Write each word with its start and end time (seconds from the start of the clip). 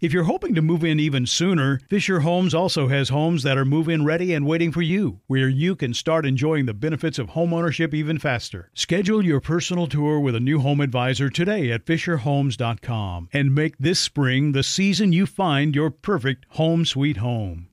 If 0.00 0.14
you're 0.14 0.24
hoping 0.24 0.54
to 0.54 0.62
move 0.62 0.82
in 0.82 0.98
even 0.98 1.26
sooner, 1.26 1.78
Fisher 1.90 2.20
Homes 2.20 2.54
also 2.54 2.88
has 2.88 3.10
homes 3.10 3.42
that 3.42 3.58
are 3.58 3.66
move 3.66 3.86
in 3.86 4.02
ready 4.02 4.32
and 4.32 4.46
waiting 4.46 4.72
for 4.72 4.80
you, 4.80 5.20
where 5.26 5.48
you 5.48 5.76
can 5.76 5.92
start 5.92 6.24
enjoying 6.24 6.64
the 6.64 6.72
benefits 6.72 7.18
of 7.18 7.30
homeownership 7.30 7.92
even 7.92 8.18
faster. 8.18 8.70
Schedule 8.72 9.22
your 9.22 9.40
personal 9.40 9.86
tour 9.86 10.18
with 10.18 10.34
a 10.34 10.40
new 10.40 10.60
home 10.60 10.80
advisor 10.80 11.28
today 11.28 11.70
at 11.70 11.84
FisherHomes.com 11.84 13.28
and 13.34 13.54
make 13.54 13.76
this 13.76 14.00
spring 14.00 14.52
the 14.52 14.62
season 14.62 15.12
you 15.12 15.26
find 15.26 15.74
your 15.74 15.90
perfect 15.90 16.46
home 16.50 16.86
sweet 16.86 17.18
home. 17.18 17.68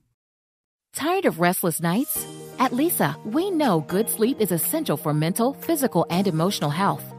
Tired 0.94 1.24
of 1.24 1.40
restless 1.40 1.80
nights? 1.80 2.26
At 2.58 2.74
Lisa, 2.74 3.16
we 3.24 3.50
know 3.50 3.80
good 3.80 4.10
sleep 4.10 4.38
is 4.38 4.52
essential 4.52 4.98
for 4.98 5.14
mental, 5.14 5.54
physical, 5.54 6.04
and 6.10 6.26
emotional 6.26 6.70
health. 6.70 7.04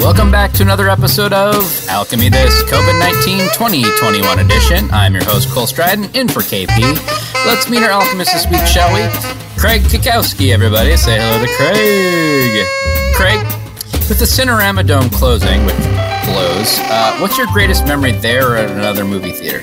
Welcome 0.00 0.30
back 0.30 0.52
to 0.54 0.62
another 0.62 0.88
episode 0.88 1.32
of 1.32 1.54
Alchemy 1.88 2.28
This 2.28 2.62
COVID 2.64 2.98
19 2.98 3.38
2021 3.54 4.38
edition. 4.40 4.90
I'm 4.90 5.14
your 5.14 5.24
host, 5.24 5.48
Cole 5.50 5.66
Stratton, 5.66 6.04
in 6.14 6.28
for 6.28 6.40
KP. 6.40 6.80
Let's 7.46 7.70
meet 7.70 7.82
our 7.82 7.90
alchemists 7.90 8.34
this 8.34 8.46
week, 8.50 8.66
shall 8.66 8.92
we? 8.92 9.02
Craig 9.58 9.82
Cackowski, 9.82 10.52
everybody. 10.52 10.96
Say 10.96 11.18
hello 11.20 11.38
to 11.44 11.52
Craig. 11.56 12.66
Craig, 13.14 13.42
with 14.08 14.18
the 14.18 14.24
Cinerama 14.24 14.84
Dome 14.86 15.08
closing, 15.10 15.64
which 15.64 15.76
blows, 16.26 16.78
uh, 16.90 17.16
what's 17.18 17.38
your 17.38 17.46
greatest 17.52 17.86
memory 17.86 18.12
there 18.12 18.52
or 18.52 18.56
at 18.56 18.70
another 18.70 19.04
movie 19.04 19.32
theater? 19.32 19.62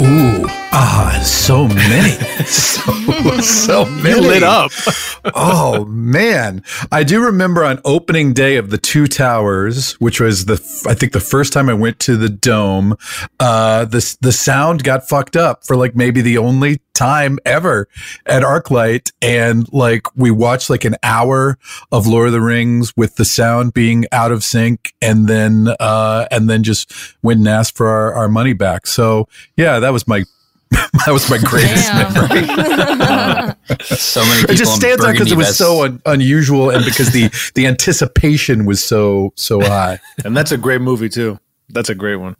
Ooh, 0.00 0.35
ah, 0.76 1.20
so 1.24 1.66
many, 1.66 2.10
so 2.44 2.92
so 3.40 3.84
many. 3.86 4.10
You 4.10 4.20
lit 4.20 4.42
up. 4.42 4.70
oh 5.34 5.86
man, 5.86 6.62
I 6.92 7.02
do 7.02 7.24
remember 7.24 7.64
on 7.64 7.80
opening 7.84 8.32
day 8.32 8.56
of 8.56 8.70
the 8.70 8.78
Two 8.78 9.06
Towers, 9.06 9.94
which 9.94 10.20
was 10.20 10.44
the 10.44 10.54
I 10.86 10.94
think 10.94 11.12
the 11.12 11.20
first 11.20 11.52
time 11.52 11.68
I 11.68 11.74
went 11.74 11.98
to 12.00 12.16
the 12.16 12.28
dome. 12.28 12.96
Uh, 13.40 13.86
the 13.86 14.16
the 14.20 14.32
sound 14.32 14.84
got 14.84 15.08
fucked 15.08 15.36
up 15.36 15.66
for 15.66 15.76
like 15.76 15.96
maybe 15.96 16.20
the 16.20 16.38
only 16.38 16.80
time 16.92 17.38
ever 17.44 17.88
at 18.26 18.42
ArcLight, 18.42 19.12
and 19.22 19.70
like 19.72 20.14
we 20.16 20.30
watched 20.30 20.68
like 20.68 20.84
an 20.84 20.96
hour 21.02 21.58
of 21.90 22.06
Lord 22.06 22.28
of 22.28 22.32
the 22.32 22.40
Rings 22.40 22.92
with 22.96 23.16
the 23.16 23.24
sound 23.24 23.72
being 23.72 24.04
out 24.12 24.32
of 24.32 24.44
sync, 24.44 24.94
and 25.00 25.26
then 25.26 25.68
uh, 25.80 26.26
and 26.30 26.50
then 26.50 26.62
just 26.62 26.92
went 27.22 27.38
and 27.38 27.48
asked 27.48 27.76
for 27.76 27.88
our, 27.88 28.12
our 28.14 28.28
money 28.28 28.52
back. 28.52 28.86
So 28.86 29.28
yeah, 29.56 29.78
that 29.78 29.90
was 29.90 30.06
my 30.06 30.24
that 30.70 31.12
was 31.12 31.28
my 31.30 31.38
greatest 31.38 31.92
memory. 31.92 32.46
Uh, 33.68 33.76
so 33.80 34.20
many 34.24 34.40
people 34.40 34.54
it 34.54 34.58
just 34.58 34.76
stands 34.76 35.04
out 35.04 35.12
because 35.12 35.30
it 35.30 35.36
was 35.36 35.56
so 35.56 35.84
un- 35.84 36.00
unusual 36.06 36.70
and 36.70 36.84
because 36.84 37.10
the 37.10 37.28
the 37.54 37.66
anticipation 37.66 38.64
was 38.64 38.82
so 38.82 39.32
so 39.36 39.60
high. 39.60 39.98
and 40.24 40.36
that's 40.36 40.52
a 40.52 40.56
great 40.56 40.80
movie 40.80 41.08
too. 41.08 41.38
That's 41.68 41.88
a 41.88 41.94
great 41.94 42.16
one. 42.16 42.36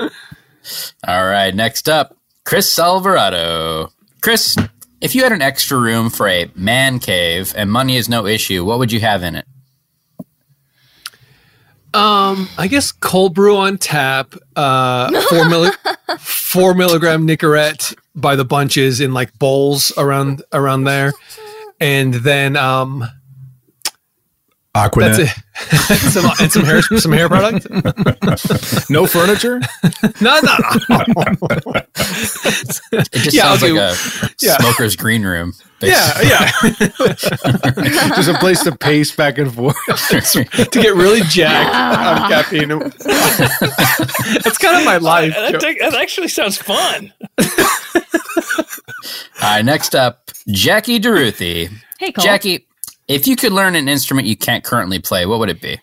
All 0.00 1.26
right, 1.26 1.54
next 1.54 1.88
up, 1.88 2.16
Chris 2.44 2.78
Alvarado. 2.78 3.90
Chris, 4.22 4.56
if 5.00 5.14
you 5.14 5.22
had 5.22 5.32
an 5.32 5.42
extra 5.42 5.78
room 5.78 6.10
for 6.10 6.26
a 6.26 6.50
man 6.54 6.98
cave 6.98 7.52
and 7.56 7.70
money 7.70 7.96
is 7.96 8.08
no 8.08 8.26
issue, 8.26 8.64
what 8.64 8.78
would 8.78 8.92
you 8.92 9.00
have 9.00 9.22
in 9.22 9.34
it? 9.36 9.46
Um, 11.96 12.48
I 12.58 12.66
guess 12.68 12.92
cold 12.92 13.34
brew 13.34 13.56
on 13.56 13.78
tap, 13.78 14.34
uh, 14.54 15.08
four 15.28 15.44
milli- 15.44 16.18
four 16.18 16.74
milligram 16.74 17.26
Nicorette 17.26 17.94
by 18.14 18.36
the 18.36 18.44
bunches 18.44 19.00
in 19.00 19.14
like 19.14 19.38
bowls 19.38 19.92
around 19.96 20.42
around 20.52 20.84
there, 20.84 21.12
and 21.80 22.12
then 22.12 22.56
um, 22.56 23.04
Aquanet. 24.76 25.16
that's 25.16 25.18
it. 25.18 26.12
some 26.12 26.30
and 26.40 26.52
some 26.52 26.64
hair 26.64 26.82
some 26.82 27.12
hair 27.12 27.28
product. 27.28 27.66
No 28.90 29.06
furniture. 29.06 29.60
No, 30.20 30.38
no, 30.42 30.56
no. 30.88 31.36
It 32.92 33.12
just 33.12 33.34
Yeah, 33.34 33.42
sounds 33.56 33.62
I'll 33.62 33.74
like 33.74 33.94
a 33.94 33.96
yeah. 34.40 34.56
smoker's 34.58 34.94
green 34.96 35.24
room. 35.24 35.54
yeah, 35.80 36.20
yeah. 36.22 36.50
Just 38.14 38.28
a 38.28 38.36
place 38.38 38.62
to 38.64 38.76
pace 38.76 39.14
back 39.14 39.38
and 39.38 39.52
forth. 39.52 39.76
to 39.86 40.68
get 40.72 40.94
really 40.94 41.22
jacked 41.22 41.74
on 41.74 42.30
caffeine. 42.30 42.68
That's 42.68 44.58
kind 44.58 44.76
of 44.78 44.84
my 44.84 44.98
life. 44.98 45.34
That, 45.34 45.60
that 45.80 45.94
actually 45.94 46.28
sounds 46.28 46.56
fun. 46.58 47.12
All 49.42 49.52
right, 49.52 49.64
next 49.64 49.94
up, 49.94 50.30
Jackie 50.48 50.98
Deruthi. 51.00 51.70
Hey, 51.98 52.12
Cole. 52.12 52.24
Jackie, 52.24 52.66
if 53.08 53.26
you 53.26 53.36
could 53.36 53.52
learn 53.52 53.74
an 53.74 53.88
instrument 53.88 54.26
you 54.26 54.36
can't 54.36 54.64
currently 54.64 54.98
play, 54.98 55.26
what 55.26 55.38
would 55.38 55.48
it 55.48 55.60
be? 55.60 55.80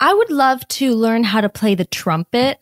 I 0.00 0.12
would 0.12 0.30
love 0.30 0.66
to 0.68 0.94
learn 0.94 1.22
how 1.22 1.40
to 1.40 1.48
play 1.48 1.76
the 1.76 1.84
trumpet. 1.84 2.58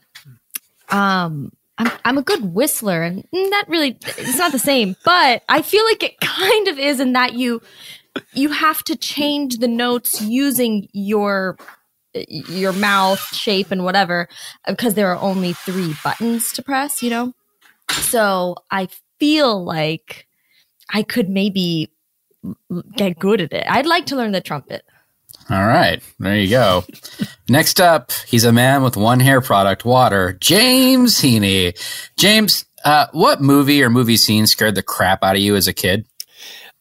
Um, 0.90 1.52
I'm 1.78 1.90
I'm 2.04 2.18
a 2.18 2.22
good 2.22 2.52
whistler, 2.52 3.02
and 3.02 3.24
that 3.32 3.64
really 3.66 3.96
it's 4.02 4.36
not 4.36 4.52
the 4.52 4.58
same, 4.58 4.94
but 5.04 5.42
I 5.48 5.62
feel 5.62 5.84
like 5.86 6.02
it 6.02 6.20
kind 6.20 6.68
of 6.68 6.78
is 6.78 7.00
in 7.00 7.14
that 7.14 7.32
you 7.32 7.62
you 8.34 8.50
have 8.50 8.82
to 8.84 8.96
change 8.96 9.56
the 9.56 9.68
notes 9.68 10.20
using 10.20 10.88
your 10.92 11.56
your 12.28 12.74
mouth 12.74 13.20
shape 13.34 13.70
and 13.70 13.84
whatever 13.84 14.28
because 14.66 14.94
there 14.94 15.08
are 15.08 15.22
only 15.22 15.54
three 15.54 15.94
buttons 16.04 16.52
to 16.52 16.62
press. 16.62 17.02
You 17.02 17.08
know, 17.08 17.32
so 17.90 18.56
I 18.70 18.88
feel 19.18 19.64
like 19.64 20.26
I 20.92 21.02
could 21.02 21.30
maybe 21.30 21.90
get 22.96 23.18
good 23.18 23.40
at 23.40 23.52
it. 23.52 23.64
I'd 23.68 23.86
like 23.86 24.06
to 24.06 24.16
learn 24.16 24.32
the 24.32 24.40
trumpet. 24.40 24.84
All 25.48 25.66
right, 25.66 26.02
there 26.18 26.36
you 26.36 26.48
go. 26.48 26.84
Next 27.48 27.80
up, 27.80 28.12
he's 28.26 28.44
a 28.44 28.52
man 28.52 28.82
with 28.82 28.96
one 28.96 29.20
hair 29.20 29.40
product, 29.40 29.84
water, 29.84 30.34
James 30.40 31.20
Heaney. 31.20 31.76
James, 32.16 32.64
uh, 32.84 33.06
what 33.12 33.40
movie 33.40 33.82
or 33.82 33.90
movie 33.90 34.16
scene 34.16 34.46
scared 34.46 34.76
the 34.76 34.82
crap 34.82 35.24
out 35.24 35.36
of 35.36 35.42
you 35.42 35.56
as 35.56 35.66
a 35.66 35.72
kid? 35.72 36.06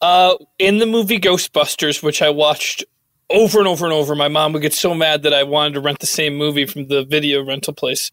Uh, 0.00 0.36
in 0.58 0.78
the 0.78 0.86
movie 0.86 1.18
Ghostbusters, 1.18 2.02
which 2.02 2.22
I 2.22 2.30
watched 2.30 2.84
over 3.30 3.58
and 3.58 3.68
over 3.68 3.84
and 3.84 3.92
over. 3.92 4.14
My 4.14 4.28
mom 4.28 4.52
would 4.52 4.62
get 4.62 4.74
so 4.74 4.94
mad 4.94 5.22
that 5.22 5.32
I 5.34 5.42
wanted 5.42 5.74
to 5.74 5.80
rent 5.80 6.00
the 6.00 6.06
same 6.06 6.36
movie 6.36 6.66
from 6.66 6.88
the 6.88 7.04
video 7.04 7.44
rental 7.44 7.72
place. 7.72 8.10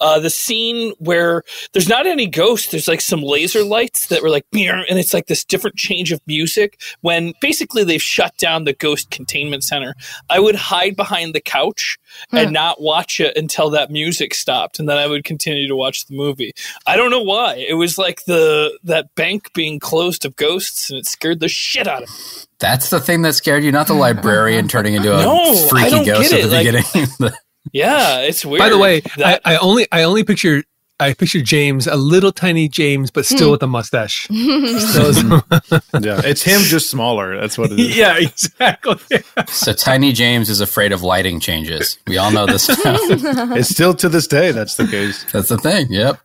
Uh, 0.00 0.18
the 0.18 0.30
scene 0.30 0.92
where 0.98 1.42
there's 1.72 1.88
not 1.88 2.06
any 2.06 2.26
ghosts, 2.26 2.70
there's 2.70 2.88
like 2.88 3.00
some 3.00 3.22
laser 3.22 3.64
lights 3.64 4.08
that 4.08 4.22
were 4.22 4.30
like, 4.30 4.44
and 4.52 4.98
it's 4.98 5.14
like 5.14 5.26
this 5.26 5.44
different 5.44 5.76
change 5.76 6.12
of 6.12 6.20
music 6.26 6.80
when 7.00 7.32
basically 7.40 7.84
they've 7.84 8.02
shut 8.02 8.36
down 8.36 8.64
the 8.64 8.72
ghost 8.72 9.10
containment 9.10 9.64
center. 9.64 9.94
I 10.28 10.40
would 10.40 10.56
hide 10.56 10.96
behind 10.96 11.34
the 11.34 11.40
couch 11.40 11.98
and 12.32 12.52
not 12.52 12.80
watch 12.80 13.20
it 13.20 13.36
until 13.36 13.70
that 13.70 13.90
music 13.90 14.34
stopped, 14.34 14.78
and 14.78 14.88
then 14.88 14.96
I 14.96 15.06
would 15.06 15.24
continue 15.24 15.68
to 15.68 15.76
watch 15.76 16.06
the 16.06 16.16
movie. 16.16 16.52
I 16.86 16.96
don't 16.96 17.10
know 17.10 17.22
why. 17.22 17.54
It 17.56 17.74
was 17.74 17.98
like 17.98 18.24
the 18.24 18.78
that 18.84 19.14
bank 19.14 19.52
being 19.52 19.78
closed 19.78 20.24
of 20.24 20.36
ghosts, 20.36 20.90
and 20.90 20.98
it 20.98 21.06
scared 21.06 21.40
the 21.40 21.48
shit 21.48 21.86
out 21.86 22.02
of 22.02 22.08
me. 22.08 22.45
That's 22.58 22.88
the 22.90 23.00
thing 23.00 23.22
that 23.22 23.34
scared 23.34 23.64
you, 23.64 23.72
not 23.72 23.86
the 23.86 23.94
librarian 24.06 24.68
turning 24.68 24.94
into 24.94 25.12
a 25.16 25.22
No, 25.22 25.40
I 25.42 25.68
freaky 25.68 26.04
ghost 26.06 26.32
at 26.32 26.42
the 26.42 26.48
like- 26.48 26.66
beginning. 26.66 27.32
Yeah, 27.72 28.20
it's 28.20 28.44
weird. 28.46 28.60
By 28.60 28.68
the 28.68 28.78
way, 28.78 29.00
that- 29.16 29.40
I, 29.44 29.54
I 29.54 29.56
only 29.58 29.88
I 29.90 30.04
only 30.04 30.22
picture 30.22 30.62
I 31.00 31.12
picture 31.14 31.42
James, 31.42 31.86
a 31.88 31.96
little 31.96 32.30
tiny 32.32 32.68
James, 32.68 33.10
but 33.10 33.26
still 33.26 33.48
Hmm. 33.48 33.52
with 33.52 33.62
a 33.64 33.66
mustache. 33.66 34.28
Yeah, 34.30 36.20
it's 36.24 36.42
him 36.42 36.60
just 36.62 36.88
smaller. 36.90 37.38
That's 37.38 37.58
what 37.58 37.72
it 37.72 37.80
is. 37.80 37.96
yeah, 37.96 38.16
exactly. 38.18 39.18
so 39.48 39.72
Tiny 39.72 40.12
James 40.12 40.48
is 40.48 40.60
afraid 40.60 40.92
of 40.92 41.02
lighting 41.02 41.40
changes. 41.40 41.98
We 42.06 42.18
all 42.18 42.30
know 42.30 42.46
this. 42.46 42.66
It's 42.70 43.68
still 43.68 43.94
to 43.94 44.08
this 44.08 44.26
day 44.26 44.52
that's 44.52 44.76
the 44.76 44.86
case. 44.86 45.24
That's 45.32 45.48
the 45.48 45.58
thing. 45.58 45.88
Yep. 45.90 46.20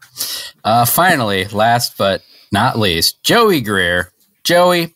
Uh, 0.63 0.85
finally, 0.85 1.45
last 1.45 1.97
but 1.97 2.21
not 2.51 2.77
least, 2.77 3.23
Joey 3.23 3.61
Greer. 3.61 4.11
Joey, 4.43 4.95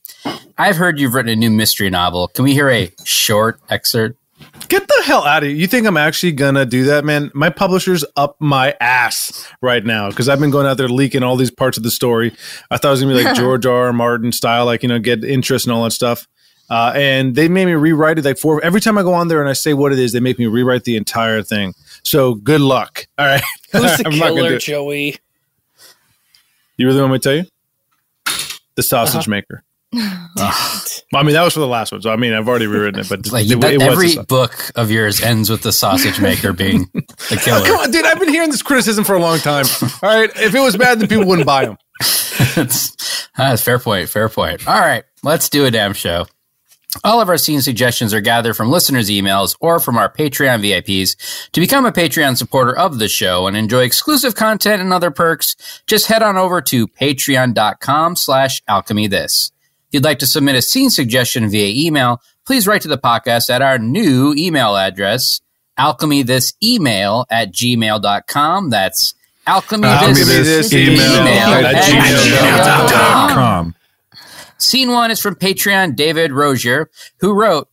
I've 0.57 0.77
heard 0.77 0.99
you've 0.99 1.13
written 1.13 1.31
a 1.31 1.35
new 1.35 1.49
mystery 1.51 1.89
novel. 1.89 2.27
Can 2.29 2.45
we 2.45 2.53
hear 2.53 2.69
a 2.69 2.91
short 3.03 3.59
excerpt? 3.69 4.17
Get 4.67 4.87
the 4.87 5.01
hell 5.05 5.23
out 5.25 5.43
of 5.43 5.49
here. 5.49 5.57
You 5.57 5.67
think 5.67 5.85
I'm 5.87 5.97
actually 5.97 6.31
gonna 6.33 6.65
do 6.65 6.85
that, 6.85 7.05
man? 7.05 7.31
My 7.33 7.49
publisher's 7.49 8.03
up 8.17 8.35
my 8.39 8.75
ass 8.81 9.47
right 9.61 9.83
now 9.85 10.09
because 10.09 10.27
I've 10.29 10.39
been 10.39 10.49
going 10.51 10.65
out 10.65 10.77
there 10.77 10.89
leaking 10.89 11.23
all 11.23 11.35
these 11.35 11.51
parts 11.51 11.77
of 11.77 11.83
the 11.83 11.91
story. 11.91 12.33
I 12.71 12.77
thought 12.77 12.89
it 12.89 12.91
was 12.91 13.01
gonna 13.03 13.15
be 13.15 13.23
like 13.23 13.35
George 13.37 13.65
R. 13.65 13.87
R. 13.87 13.93
Martin 13.93 14.31
style, 14.31 14.65
like 14.65 14.81
you 14.83 14.89
know, 14.89 14.99
get 14.99 15.23
interest 15.23 15.65
and 15.65 15.73
all 15.73 15.83
that 15.83 15.91
stuff. 15.91 16.27
Uh, 16.69 16.91
and 16.95 17.35
they 17.35 17.47
made 17.47 17.65
me 17.65 17.73
rewrite 17.73 18.17
it 18.17 18.25
like 18.25 18.37
four. 18.39 18.63
Every 18.63 18.81
time 18.81 18.97
I 18.97 19.03
go 19.03 19.13
on 19.13 19.27
there 19.27 19.39
and 19.39 19.49
I 19.49 19.53
say 19.53 19.73
what 19.73 19.91
it 19.93 19.99
is, 19.99 20.13
they 20.13 20.19
make 20.19 20.39
me 20.39 20.47
rewrite 20.47 20.83
the 20.83 20.97
entire 20.97 21.43
thing. 21.43 21.73
So 22.03 22.33
good 22.35 22.61
luck. 22.61 23.05
All 23.17 23.25
right. 23.25 23.43
who's 23.71 23.97
the 23.97 24.03
I'm 24.07 24.17
not 24.17 24.29
gonna 24.29 24.35
do 24.35 24.43
killer, 24.43 24.53
it. 24.55 24.61
Joey? 24.61 25.15
You 26.77 26.87
really 26.87 26.99
want 27.01 27.13
me 27.13 27.19
to 27.19 27.23
tell 27.23 27.35
you? 27.35 27.45
The 28.75 28.83
sausage 28.83 29.21
Uh-huh. 29.21 29.29
maker. 29.31 29.63
Well, 31.11 31.21
I 31.21 31.23
mean, 31.25 31.33
that 31.35 31.43
was 31.43 31.53
for 31.53 31.59
the 31.61 31.67
last 31.67 31.91
one. 31.91 32.01
So 32.01 32.09
I 32.09 32.15
mean, 32.17 32.33
I've 32.33 32.47
already 32.49 32.67
rewritten 32.67 32.99
it, 32.99 33.07
but 33.07 33.25
Like 33.31 33.49
it, 33.49 33.61
that, 33.61 33.73
it 33.73 33.77
was 33.77 33.87
every 33.89 34.15
book 34.25 34.71
of 34.75 34.91
yours 34.91 35.21
ends 35.21 35.49
with 35.49 35.61
the 35.61 35.71
sausage 35.71 36.19
maker 36.19 36.51
being 36.51 36.89
the 36.93 37.03
Oh, 37.31 37.37
killer. 37.37 37.65
come 37.65 37.77
on, 37.77 37.91
dude! 37.91 38.05
I've 38.05 38.19
been 38.19 38.29
hearing 38.29 38.49
this 38.49 38.61
criticism 38.63 39.03
for 39.05 39.15
a 39.15 39.19
long 39.19 39.37
time. 39.37 39.65
All 40.01 40.09
right, 40.09 40.29
if 40.35 40.53
it 40.53 40.59
was 40.59 40.75
bad, 40.75 40.99
then 40.99 41.07
people 41.07 41.25
wouldn't 41.25 41.45
buy 41.45 41.65
them. 41.67 41.77
that's, 42.55 42.95
that's 42.95 43.29
ah, 43.37 43.55
fair 43.55 43.79
point. 43.79 44.09
Fair 44.09 44.27
point. 44.27 44.67
All 44.67 44.79
right, 44.79 45.03
let's 45.23 45.47
do 45.47 45.65
a 45.65 45.71
damn 45.71 45.93
show. 45.93 46.25
All 47.03 47.21
of 47.21 47.29
our 47.29 47.37
scene 47.37 47.61
suggestions 47.61 48.13
are 48.13 48.21
gathered 48.21 48.55
from 48.55 48.69
listeners' 48.71 49.09
emails 49.09 49.55
or 49.61 49.79
from 49.79 49.97
our 49.97 50.11
Patreon 50.11 50.61
VIPs. 50.63 51.49
To 51.51 51.59
become 51.59 51.85
a 51.85 51.91
Patreon 51.91 52.35
supporter 52.37 52.75
of 52.77 52.99
the 52.99 53.07
show 53.09 53.47
and 53.47 53.55
enjoy 53.55 53.81
exclusive 53.83 54.33
content 54.35 54.81
and 54.81 54.91
other 54.93 55.11
perks, 55.11 55.55
just 55.87 56.07
head 56.07 56.23
on 56.23 56.35
over 56.37 56.61
to 56.61 56.87
patreon.com 56.87 58.15
slash 58.15 58.61
alchemy 58.67 59.07
this. 59.07 59.51
If 59.87 59.93
you'd 59.93 60.03
like 60.03 60.19
to 60.19 60.27
submit 60.27 60.55
a 60.55 60.61
scene 60.61 60.89
suggestion 60.89 61.49
via 61.49 61.87
email, 61.87 62.21
please 62.45 62.67
write 62.67 62.81
to 62.81 62.87
the 62.87 62.97
podcast 62.97 63.49
at 63.49 63.61
our 63.61 63.77
new 63.77 64.33
email 64.37 64.75
address, 64.75 65.41
alchemythisemail 65.79 67.25
at 67.29 67.53
gmail.com. 67.53 68.69
That's 68.69 69.13
alchemy 69.47 69.87
Alchemy 69.87 70.13
this 70.13 70.69
this 70.69 70.73
email 70.73 71.21
email 71.21 71.65
at 71.65 71.75
at 71.75 71.83
gmail.com. 71.83 73.29
gmail.com. 73.29 73.75
Scene 74.57 74.89
one 74.91 75.11
is 75.11 75.19
from 75.21 75.35
Patreon 75.35 75.95
David 75.95 76.31
Rozier, 76.31 76.89
who 77.19 77.33
wrote, 77.33 77.69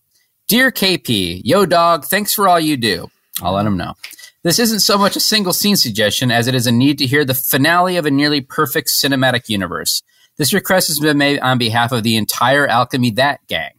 Dear 0.48 0.70
KP, 0.70 1.40
yo 1.44 1.64
dog, 1.64 2.04
thanks 2.04 2.34
for 2.34 2.48
all 2.48 2.60
you 2.60 2.76
do. 2.76 3.10
I'll 3.40 3.54
let 3.54 3.66
him 3.66 3.76
know. 3.76 3.94
This 4.42 4.58
isn't 4.58 4.80
so 4.80 4.98
much 4.98 5.14
a 5.14 5.20
single 5.20 5.52
scene 5.52 5.76
suggestion 5.76 6.30
as 6.32 6.48
it 6.48 6.54
is 6.54 6.66
a 6.66 6.72
need 6.72 6.98
to 6.98 7.06
hear 7.06 7.24
the 7.24 7.34
finale 7.34 7.96
of 7.96 8.06
a 8.06 8.10
nearly 8.10 8.40
perfect 8.40 8.88
cinematic 8.88 9.48
universe. 9.48 10.02
This 10.38 10.52
request 10.52 10.88
has 10.88 10.98
been 10.98 11.18
made 11.18 11.38
on 11.40 11.58
behalf 11.58 11.92
of 11.92 12.02
the 12.02 12.16
entire 12.16 12.66
Alchemy 12.66 13.10
This 13.10 13.38
gang. 13.46 13.72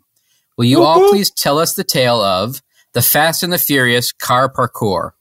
Will 0.58 0.66
you 0.66 0.84
all 0.84 1.10
please 1.10 1.32
tell 1.32 1.58
us 1.58 1.74
the 1.74 1.84
tale 1.84 2.22
of 2.22 2.62
the 2.94 3.02
Fast 3.02 3.42
and 3.42 3.52
the 3.52 3.58
Furious 3.58 4.12
car 4.12 4.52
parkour? 4.52 5.12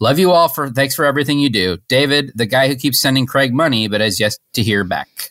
Love 0.00 0.18
you 0.18 0.32
all 0.32 0.48
for 0.48 0.70
thanks 0.70 0.94
for 0.94 1.04
everything 1.04 1.38
you 1.38 1.50
do. 1.50 1.78
David, 1.88 2.32
the 2.34 2.46
guy 2.46 2.68
who 2.68 2.74
keeps 2.74 2.98
sending 2.98 3.26
Craig 3.26 3.52
money 3.52 3.86
but 3.86 4.00
has 4.00 4.18
yet 4.18 4.36
to 4.54 4.62
hear 4.62 4.82
back. 4.82 5.30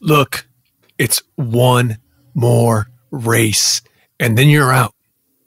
Look, 0.00 0.46
it's 0.98 1.22
one 1.36 1.98
more 2.34 2.88
race, 3.10 3.80
and 4.20 4.36
then 4.36 4.48
you're 4.48 4.72
out. 4.72 4.94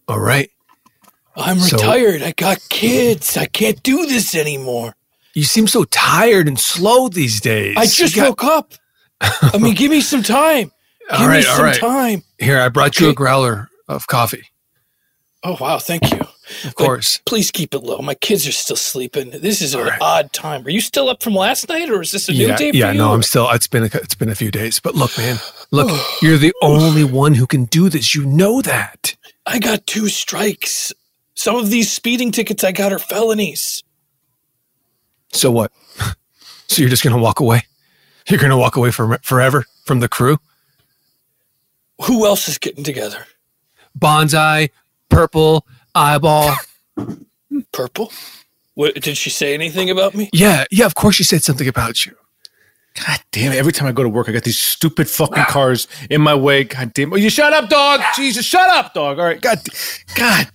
All 0.08 0.20
right. 0.20 0.50
I'm 1.40 1.60
So- 1.60 1.78
retired. 1.78 2.22
I 2.22 2.32
got 2.32 2.60
kids. 2.70 3.38
I 3.38 3.46
can't 3.46 3.82
do 3.84 4.06
this 4.06 4.36
anymore. 4.36 4.96
You 5.34 5.44
seem 5.44 5.68
so 5.68 5.84
tired 5.86 6.48
and 6.48 6.60
slow 6.60 7.08
these 7.08 7.40
days. 7.40 7.76
I 7.78 7.86
just 7.86 8.16
got- 8.16 8.30
woke 8.30 8.44
up. 8.44 8.74
I 9.22 9.58
mean, 9.58 9.76
give 9.76 9.92
me 9.92 10.02
some 10.02 10.24
time. 10.24 10.72
Give 11.12 11.22
All 11.22 11.28
me 11.30 11.42
some 11.42 11.64
right. 11.64 11.76
time. 11.80 12.24
Here, 12.38 12.60
I 12.62 12.70
brought 12.70 13.00
you 13.00 13.10
a 13.10 13.14
growler 13.16 13.68
of 13.88 14.06
coffee. 14.06 14.44
Oh 15.44 15.58
wow, 15.60 15.80
thank 15.80 16.12
you. 16.12 16.20
Of 16.66 16.76
course. 16.76 17.20
Please 17.26 17.50
keep 17.50 17.74
it 17.74 17.80
low. 17.80 17.98
My 18.00 18.14
kids 18.14 18.46
are 18.48 18.52
still 18.52 18.76
sleeping. 18.76 19.30
This 19.32 19.62
is 19.62 19.74
an 19.74 19.90
odd 20.02 20.32
time. 20.34 20.66
Are 20.66 20.70
you 20.70 20.82
still 20.82 21.10
up 21.10 21.24
from 21.24 21.34
last 21.34 21.68
night, 21.68 21.90
or 21.90 22.02
is 22.02 22.12
this 22.12 22.30
a 22.30 22.34
new 22.34 22.48
yeah, 22.50 22.58
day 22.58 22.72
yeah. 22.74 22.92
No, 22.92 23.14
I'm 23.14 23.24
still. 23.24 23.50
It's 23.52 23.66
been 23.68 23.84
a, 23.84 23.90
it's 23.94 24.14
been 24.16 24.30
a 24.30 24.36
few 24.36 24.52
days, 24.52 24.80
but 24.80 24.94
look, 24.96 25.18
man, 25.18 25.38
look, 25.72 25.90
you're 26.22 26.38
the 26.38 26.54
only 26.62 27.04
one 27.04 27.34
who 27.34 27.48
can 27.48 27.66
do 27.66 27.90
this. 27.90 28.14
You 28.14 28.26
know 28.26 28.62
that. 28.62 29.16
I 29.48 29.58
got 29.60 29.88
two 29.88 30.10
strikes. 30.10 30.94
Some 31.40 31.56
of 31.56 31.70
these 31.70 31.90
speeding 31.90 32.34
tickets 32.34 32.66
I 32.66 32.74
got 32.74 32.92
are 32.92 33.00
felonies. 33.00 33.82
So 35.32 35.50
what? 35.50 35.72
So 36.68 36.84
you're 36.84 36.90
just 36.90 37.04
gonna 37.04 37.18
walk 37.18 37.40
away? 37.40 37.64
You're 38.30 38.40
gonna 38.40 38.56
walk 38.56 38.76
away 38.76 38.92
from 38.92 39.18
forever 39.24 39.66
from 39.86 40.02
the 40.02 40.08
crew? 40.08 40.38
Who 42.04 42.28
else 42.28 42.48
is 42.48 42.60
getting 42.60 42.84
together? 42.84 43.26
Bonsai, 43.98 44.70
purple, 45.10 45.66
eyeball. 45.96 46.56
Purple. 47.72 48.14
What 48.76 48.94
did 49.02 49.18
she 49.18 49.32
say 49.32 49.56
anything 49.56 49.90
about 49.90 50.14
me? 50.14 50.30
Yeah, 50.32 50.66
yeah. 50.70 50.86
Of 50.86 50.94
course, 50.94 51.16
she 51.16 51.24
said 51.24 51.42
something 51.42 51.68
about 51.68 52.06
you. 52.06 52.16
God 53.04 53.20
damn 53.32 53.52
it! 53.54 53.58
Every 53.58 53.72
time 53.72 53.88
I 53.88 53.92
go 53.92 54.04
to 54.04 54.10
work, 54.10 54.30
I 54.30 54.32
got 54.32 54.44
these 54.44 54.60
stupid 54.60 55.10
fucking 55.10 55.46
cars 55.46 55.88
in 56.12 56.22
my 56.22 56.36
way. 56.36 56.66
God 56.66 56.94
damn! 56.94 57.12
it. 57.14 57.22
You 57.22 57.32
shut 57.32 57.52
up, 57.52 57.68
dog. 57.68 58.02
Jesus, 58.16 58.46
shut 58.46 58.70
up, 58.70 58.94
dog. 58.94 59.18
All 59.18 59.26
right. 59.26 59.42
God, 59.42 59.58
God 60.14 60.52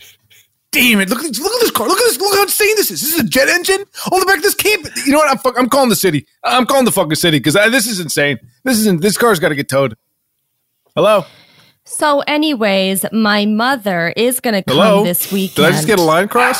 damn 0.74 1.00
it! 1.00 1.08
Look, 1.08 1.20
at 1.24 1.28
this- 1.28 1.40
look 1.40 1.52
at 1.54 1.60
this 1.60 1.70
car. 1.70 1.88
Look 1.88 1.98
at 1.98 2.04
this. 2.04 2.18
Look 2.20 2.34
how 2.36 2.42
insane 2.42 2.74
this 2.76 2.90
is. 2.90 3.00
This 3.00 3.14
is 3.14 3.20
a 3.20 3.24
jet 3.24 3.48
engine 3.48 3.84
on 4.12 4.20
the 4.20 4.26
back 4.26 4.38
of 4.38 4.42
this 4.42 4.54
camp. 4.54 4.86
You 5.06 5.12
know 5.12 5.18
what? 5.18 5.30
I'm, 5.30 5.38
fuck, 5.38 5.58
I'm 5.58 5.68
calling 5.68 5.88
the 5.88 5.96
city. 5.96 6.26
I'm 6.42 6.66
calling 6.66 6.84
the 6.84 6.92
fucking 6.92 7.14
city 7.14 7.38
because 7.38 7.54
this 7.54 7.86
is 7.86 8.00
insane. 8.00 8.38
This 8.64 8.78
isn't. 8.80 9.00
This 9.00 9.16
car's 9.16 9.38
got 9.40 9.48
to 9.50 9.54
get 9.54 9.68
towed. 9.68 9.96
Hello. 10.94 11.24
So, 11.86 12.20
anyways, 12.20 13.04
my 13.12 13.44
mother 13.46 14.12
is 14.16 14.40
going 14.40 14.54
to 14.54 14.62
come 14.62 14.76
Hello. 14.78 15.04
this 15.04 15.30
weekend. 15.30 15.56
Did 15.56 15.64
I 15.66 15.70
just 15.72 15.86
get 15.86 15.98
a 15.98 16.02
line 16.02 16.28
cross? 16.28 16.58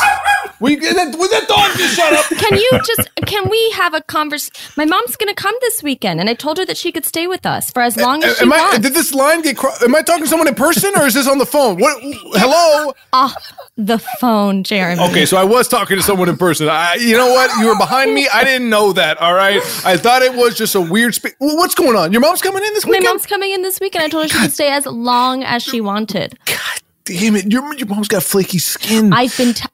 We 0.64 0.76
that, 0.76 1.14
will 1.18 1.28
that 1.28 1.46
dog 1.46 1.76
just 1.76 1.94
shut 1.96 2.12
up? 2.12 2.24
Can 2.38 2.56
you 2.58 2.70
just 2.86 3.08
can 3.26 3.48
we 3.50 3.70
have 3.72 3.94
a 3.94 4.00
convers? 4.02 4.50
My 4.76 4.84
mom's 4.84 5.16
gonna 5.16 5.34
come 5.34 5.54
this 5.60 5.82
weekend, 5.82 6.20
and 6.20 6.28
I 6.28 6.34
told 6.34 6.58
her 6.58 6.64
that 6.66 6.76
she 6.76 6.90
could 6.92 7.04
stay 7.04 7.26
with 7.26 7.44
us 7.46 7.70
for 7.70 7.82
as 7.82 7.96
long 7.96 8.22
as 8.24 8.36
she 8.38 8.42
Am 8.44 8.52
I, 8.52 8.58
wants. 8.58 8.78
did 8.80 8.94
this 8.94 9.12
line 9.14 9.42
get? 9.42 9.56
Cro- 9.56 9.72
am 9.82 9.94
I 9.94 10.02
talking 10.02 10.24
to 10.24 10.28
someone 10.28 10.48
in 10.48 10.54
person 10.54 10.92
or 10.96 11.06
is 11.06 11.14
this 11.14 11.26
on 11.28 11.38
the 11.38 11.46
phone? 11.46 11.78
What? 11.78 11.98
Hello. 12.02 12.92
Off 13.12 13.34
the 13.76 13.98
phone, 14.20 14.62
Jeremy. 14.64 15.02
Okay, 15.10 15.26
so 15.26 15.36
I 15.36 15.44
was 15.44 15.68
talking 15.68 15.96
to 15.96 16.02
someone 16.02 16.28
in 16.28 16.36
person. 16.36 16.68
I, 16.68 16.94
you 16.94 17.16
know 17.16 17.28
what? 17.32 17.50
You 17.60 17.66
were 17.68 17.78
behind 17.78 18.14
me. 18.14 18.28
I 18.32 18.44
didn't 18.44 18.68
know 18.70 18.92
that. 18.94 19.18
All 19.20 19.34
right. 19.34 19.60
I 19.84 19.96
thought 19.96 20.22
it 20.22 20.34
was 20.34 20.56
just 20.56 20.74
a 20.74 20.80
weird. 20.80 21.14
Spe- 21.14 21.34
What's 21.38 21.74
going 21.74 21.96
on? 21.96 22.12
Your 22.12 22.20
mom's 22.20 22.40
coming 22.42 22.62
in 22.64 22.72
this 22.74 22.84
weekend. 22.86 23.04
My 23.04 23.10
mom's 23.10 23.26
coming 23.26 23.52
in 23.52 23.62
this 23.62 23.80
weekend. 23.80 24.04
I 24.04 24.08
told 24.08 24.24
her 24.24 24.28
she 24.28 24.38
could 24.38 24.52
stay 24.52 24.70
as 24.70 24.86
long 24.86 25.42
as 25.44 25.62
she 25.62 25.80
wanted. 25.80 26.38
God 26.46 26.80
damn 27.04 27.36
it! 27.36 27.52
Your 27.52 27.74
your 27.74 27.86
mom's 27.86 28.08
got 28.08 28.22
flaky 28.22 28.58
skin. 28.58 29.12
I've 29.12 29.36
been. 29.36 29.52
T- 29.54 29.64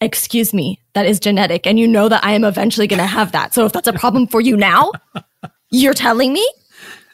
Excuse 0.00 0.54
me, 0.54 0.80
that 0.94 1.04
is 1.06 1.20
genetic, 1.20 1.66
and 1.66 1.78
you 1.78 1.86
know 1.86 2.08
that 2.08 2.24
I 2.24 2.32
am 2.32 2.44
eventually 2.44 2.86
going 2.86 3.00
to 3.00 3.06
have 3.06 3.32
that. 3.32 3.52
So 3.52 3.66
if 3.66 3.72
that's 3.72 3.88
a 3.88 3.92
problem 3.92 4.26
for 4.26 4.40
you 4.40 4.56
now, 4.56 4.92
you're 5.70 5.92
telling 5.94 6.32
me. 6.32 6.48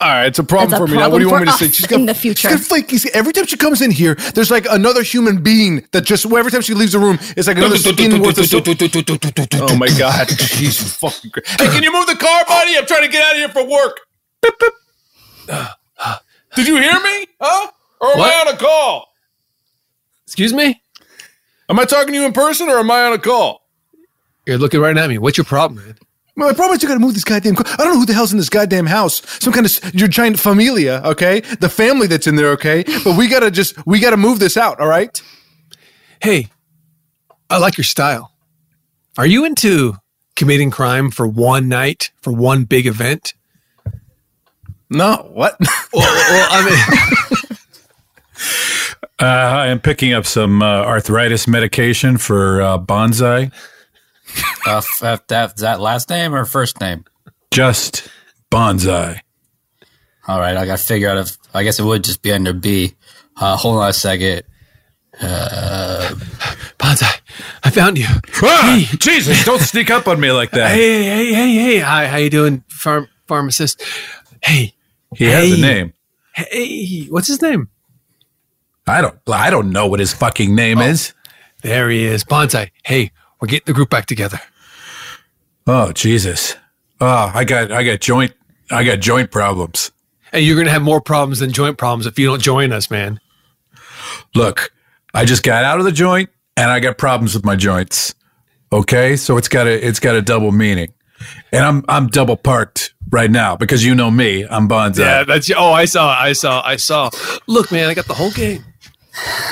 All 0.01 0.09
right, 0.09 0.27
it's 0.27 0.39
a 0.39 0.45
problem 0.45 0.69
It's 0.71 0.75
a 0.75 0.87
for 0.87 0.93
me 0.93 0.99
now. 0.99 1.09
What 1.11 1.19
do 1.19 1.25
you 1.25 1.31
want 1.31 1.47
me 1.47 1.51
to 1.51 1.57
problem 1.57 1.73
say? 1.73 1.81
for 1.89 1.95
us 1.95 1.99
in 2.01 2.07
the 2.07 2.15
future. 2.15 2.49
She's 2.49 2.59
got 2.59 2.67
flaky 2.69 2.99
skin. 2.99 3.13
Every 3.15 3.33
time 3.33 3.47
she 3.47 3.57
comes 3.57 3.81
in 3.81 3.91
here, 3.91 4.15
there's 4.35 4.51
like 4.51 4.67
another 4.71 5.03
human 5.03 5.43
being 5.43 5.87
that 5.93 6.03
just 6.05 6.27
every 6.27 6.51
time 6.53 6.61
she 6.61 6.75
leaves 6.75 6.93
the 6.93 6.99
room, 6.99 7.19
it's 7.37 7.49
like 7.49 7.57
another 7.57 7.79
skin 7.79 8.21
worth 8.23 8.39
of. 8.39 9.61
Oh 9.63 9.77
my 9.77 9.89
god, 9.99 10.29
Jesus 10.37 10.95
fucking! 10.97 11.31
Christ. 11.31 11.61
Hey, 11.61 11.67
can 11.69 11.83
you 11.83 11.91
move 11.93 12.07
the 12.07 12.15
car, 12.17 12.45
buddy? 12.47 12.77
I'm 12.77 12.87
trying 12.87 13.03
to 13.03 13.09
get 13.09 13.25
out 13.25 13.33
of 13.33 13.39
here 13.39 13.49
for 13.49 13.65
work. 13.69 14.01
Beep, 14.43 14.55
beep. 14.61 14.73
Did 16.55 16.67
you 16.69 16.77
hear 16.77 17.01
me? 17.01 17.27
Huh? 17.41 17.71
Or 18.01 18.13
am 18.13 18.19
What? 18.19 18.35
I 18.47 18.49
on 18.51 18.55
a 18.55 18.59
call? 18.59 19.09
Excuse 20.27 20.53
me? 20.53 20.83
Am 21.69 21.79
I 21.79 21.85
talking 21.85 22.13
to 22.13 22.15
you 22.15 22.25
in 22.25 22.33
person 22.33 22.69
or 22.69 22.79
am 22.79 22.91
I 22.91 23.05
on 23.05 23.13
a 23.13 23.19
call? 23.19 23.63
You're 24.47 24.59
looking 24.59 24.81
right 24.81 24.97
at 24.97 25.09
me. 25.09 25.19
What's 25.19 25.37
your 25.37 25.45
problem, 25.45 25.85
man? 25.85 25.97
Well, 26.37 26.49
my 26.49 26.55
problem 26.55 26.77
is 26.77 26.83
you 26.83 26.89
got 26.89 26.95
to 26.95 27.01
move 27.01 27.15
this 27.15 27.25
goddamn. 27.25 27.57
car. 27.57 27.65
I 27.67 27.77
don't 27.79 27.95
know 27.95 28.01
who 28.01 28.07
the 28.07 28.13
hell's 28.13 28.31
in 28.31 28.39
this 28.39 28.51
goddamn 28.51 28.87
house. 28.87 29.23
Some 29.43 29.53
kind 29.53 29.67
of 29.67 29.95
your 29.95 30.07
giant 30.07 30.39
familia, 30.39 31.01
okay? 31.05 31.41
The 31.41 31.69
family 31.69 32.07
that's 32.07 32.27
in 32.27 32.37
there, 32.37 32.51
okay? 32.51 32.85
But 33.05 33.17
we 33.17 33.27
gotta 33.27 33.51
just 33.51 33.75
we 33.87 33.99
gotta 34.01 34.17
move 34.19 34.39
this 34.39 34.57
out, 34.57 34.79
all 34.79 34.87
right? 34.87 35.21
Hey, 36.23 36.49
I 37.49 37.59
like 37.59 37.79
your 37.79 37.85
style. 37.85 38.33
Are 39.19 39.27
you 39.27 39.45
into 39.45 39.95
committing 40.37 40.71
crime 40.71 41.11
for 41.11 41.27
one 41.27 41.69
night, 41.69 42.11
for 42.21 42.33
one 42.33 42.65
big 42.65 42.87
event? 42.87 43.33
No, 44.91 45.31
what? 45.33 45.57
well, 45.93 46.03
well, 46.03 46.49
I 46.51 46.65
mean, 46.65 47.39
Uh, 49.21 49.25
I 49.25 49.67
am 49.69 49.81
picking 49.81 50.13
up 50.13 50.27
some 50.27 50.61
uh, 50.63 50.83
arthritis 50.85 51.49
medication 51.49 52.19
for 52.19 52.61
uh, 52.61 52.79
bonsai. 52.79 53.51
Uh, 54.67 54.77
f- 54.79 55.03
f- 55.03 55.27
that, 55.29 55.55
is 55.55 55.61
that 55.63 55.81
last 55.81 56.11
name 56.11 56.35
or 56.35 56.45
first 56.45 56.81
name? 56.81 57.05
Just 57.51 58.09
bonsai. 58.51 59.21
All 60.29 60.39
right, 60.41 60.57
I 60.57 60.67
got 60.67 60.79
to 60.79 60.85
figure 60.85 61.09
out 61.09 61.19
if 61.19 61.39
I 61.55 61.63
guess 61.63 61.79
it 61.79 61.85
would 61.85 62.05
just 62.05 62.21
be 62.21 62.33
under 62.33 62.53
B. 62.53 62.95
Uh, 63.37 63.57
hold 63.57 63.81
on 63.81 63.89
a 63.89 63.93
second. 63.93 64.43
Uh, 65.21 66.11
Bonsai, 66.79 67.21
I 67.65 67.71
found 67.71 67.97
you. 67.97 68.05
Ah, 68.43 68.87
Jesus, 68.99 69.45
don't 69.47 69.61
sneak 69.61 69.91
up 69.91 70.07
on 70.09 70.21
me 70.21 70.31
like 70.31 70.51
that. 70.51 70.73
Hey, 70.73 71.05
hey, 71.05 71.33
hey, 71.33 71.55
hey! 71.55 71.79
Hi, 71.79 72.07
how 72.07 72.17
you 72.19 72.29
doing, 72.29 72.65
farm 72.69 73.09
pharmacist? 73.27 73.83
Hey, 74.43 74.75
he 75.15 75.25
has 75.25 75.53
a 75.53 75.57
name. 75.57 75.95
Hey, 76.35 77.07
what's 77.07 77.29
his 77.29 77.41
name? 77.41 77.71
I 78.87 79.01
don't. 79.01 79.19
I 79.29 79.51
don't 79.51 79.71
know 79.71 79.87
what 79.87 80.01
his 80.01 80.13
fucking 80.13 80.55
name 80.55 80.79
oh. 80.79 80.87
is. 80.87 81.13
There 81.63 81.91
he 81.91 82.05
is, 82.05 82.25
Bonsai. 82.25 82.71
Hey, 82.85 83.11
we're 83.41 83.49
getting 83.49 83.67
the 83.67 83.73
group 83.73 83.91
back 83.91 84.07
together. 84.07 84.41
Oh 85.67 85.93
Jesus! 85.93 86.55
Oh, 87.01 87.31
I 87.35 87.45
got. 87.45 87.73
I 87.73 87.83
got 87.83 88.01
joint. 88.01 88.33
I 88.71 88.85
got 88.85 89.01
joint 89.01 89.31
problems. 89.31 89.91
Hey, 90.33 90.41
you're 90.41 90.57
gonna 90.57 90.71
have 90.71 90.83
more 90.83 91.01
problems 91.01 91.41
than 91.41 91.53
joint 91.53 91.79
problems 91.79 92.07
if 92.07 92.19
you 92.19 92.27
don't 92.27 92.41
join 92.41 92.73
us, 92.73 92.91
man. 92.91 93.21
Look, 94.35 94.73
I 95.15 95.25
just 95.25 95.43
got 95.43 95.65
out 95.65 95.79
of 95.79 95.85
the 95.85 95.93
joint, 95.93 96.31
and 96.57 96.71
I 96.71 96.79
got 96.79 96.99
problems 96.99 97.35
with 97.35 97.45
my 97.45 97.57
joints. 97.57 98.15
Okay, 98.73 99.17
so 99.17 99.37
it's 99.37 99.49
got 99.49 99.67
a. 99.67 99.87
It's 99.87 100.01
got 100.01 100.15
a 100.15 100.23
double 100.23 100.53
meaning, 100.53 100.93
and 101.53 101.65
I'm 101.65 101.85
I'm 101.89 102.09
double 102.09 102.37
parked 102.37 102.95
right 103.11 103.31
now 103.31 103.57
because 103.57 103.85
you 103.85 103.95
know 103.95 104.11
me. 104.11 104.45
I'm 104.49 104.69
bonsai. 104.69 104.99
Yeah, 104.99 105.25
that's. 105.25 105.51
Oh, 105.57 105.73
I 105.73 105.85
saw. 105.85 106.17
I 106.19 106.33
saw. 106.33 106.63
I 106.65 106.77
saw. 106.77 107.11
Look, 107.47 107.73
man, 107.73 107.89
I 107.89 107.95
got 107.95 108.07
the 108.07 108.15
whole 108.15 108.31
game. 108.31 108.65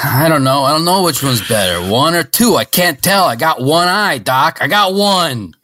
I 0.05 0.27
don't 0.29 0.45
know. 0.45 0.65
I 0.65 0.73
don't 0.73 0.85
know 0.85 1.03
which 1.03 1.23
one's 1.23 1.47
better, 1.49 1.91
one 1.91 2.15
or 2.15 2.23
two. 2.23 2.57
I 2.57 2.65
can't 2.65 3.03
tell. 3.03 3.25
I 3.25 3.37
got 3.37 3.63
one 3.63 3.89
eye, 3.89 4.19
Doc. 4.19 4.59
I 4.61 4.67
got 4.67 4.93
one. 4.95 5.55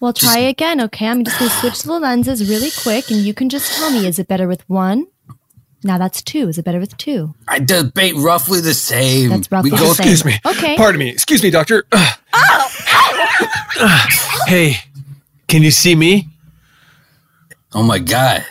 Well, 0.00 0.12
try 0.12 0.38
again, 0.38 0.82
okay? 0.82 1.06
I'm 1.06 1.24
just 1.24 1.38
going 1.38 1.50
to 1.50 1.56
switch 1.56 1.82
the 1.82 1.98
lenses 1.98 2.46
really 2.48 2.70
quick, 2.70 3.10
and 3.10 3.20
you 3.20 3.32
can 3.32 3.48
just 3.48 3.78
tell 3.78 3.90
me 3.90 4.06
is 4.06 4.18
it 4.18 4.28
better 4.28 4.46
with 4.46 4.68
one? 4.68 5.06
Now 5.82 5.98
that's 5.98 6.20
two. 6.22 6.48
Is 6.48 6.58
it 6.58 6.64
better 6.64 6.80
with 6.80 6.96
two? 6.98 7.34
I 7.48 7.60
debate 7.60 8.14
roughly 8.16 8.60
the 8.60 8.74
same. 8.74 9.30
That's 9.30 9.50
roughly 9.50 9.70
we 9.70 9.76
the 9.76 9.82
go 9.82 9.92
same. 9.92 10.08
Excuse 10.08 10.24
me. 10.24 10.38
Okay. 10.44 10.76
Pardon 10.76 10.98
me. 10.98 11.08
Excuse 11.08 11.42
me, 11.42 11.50
doctor. 11.50 11.84
Oh! 11.92 12.14
Ugh. 12.32 12.70
Ugh. 13.80 14.10
hey, 14.46 14.76
can 15.48 15.62
you 15.62 15.70
see 15.70 15.94
me? 15.94 16.28
Oh 17.74 17.82
my 17.82 17.98
god! 17.98 18.44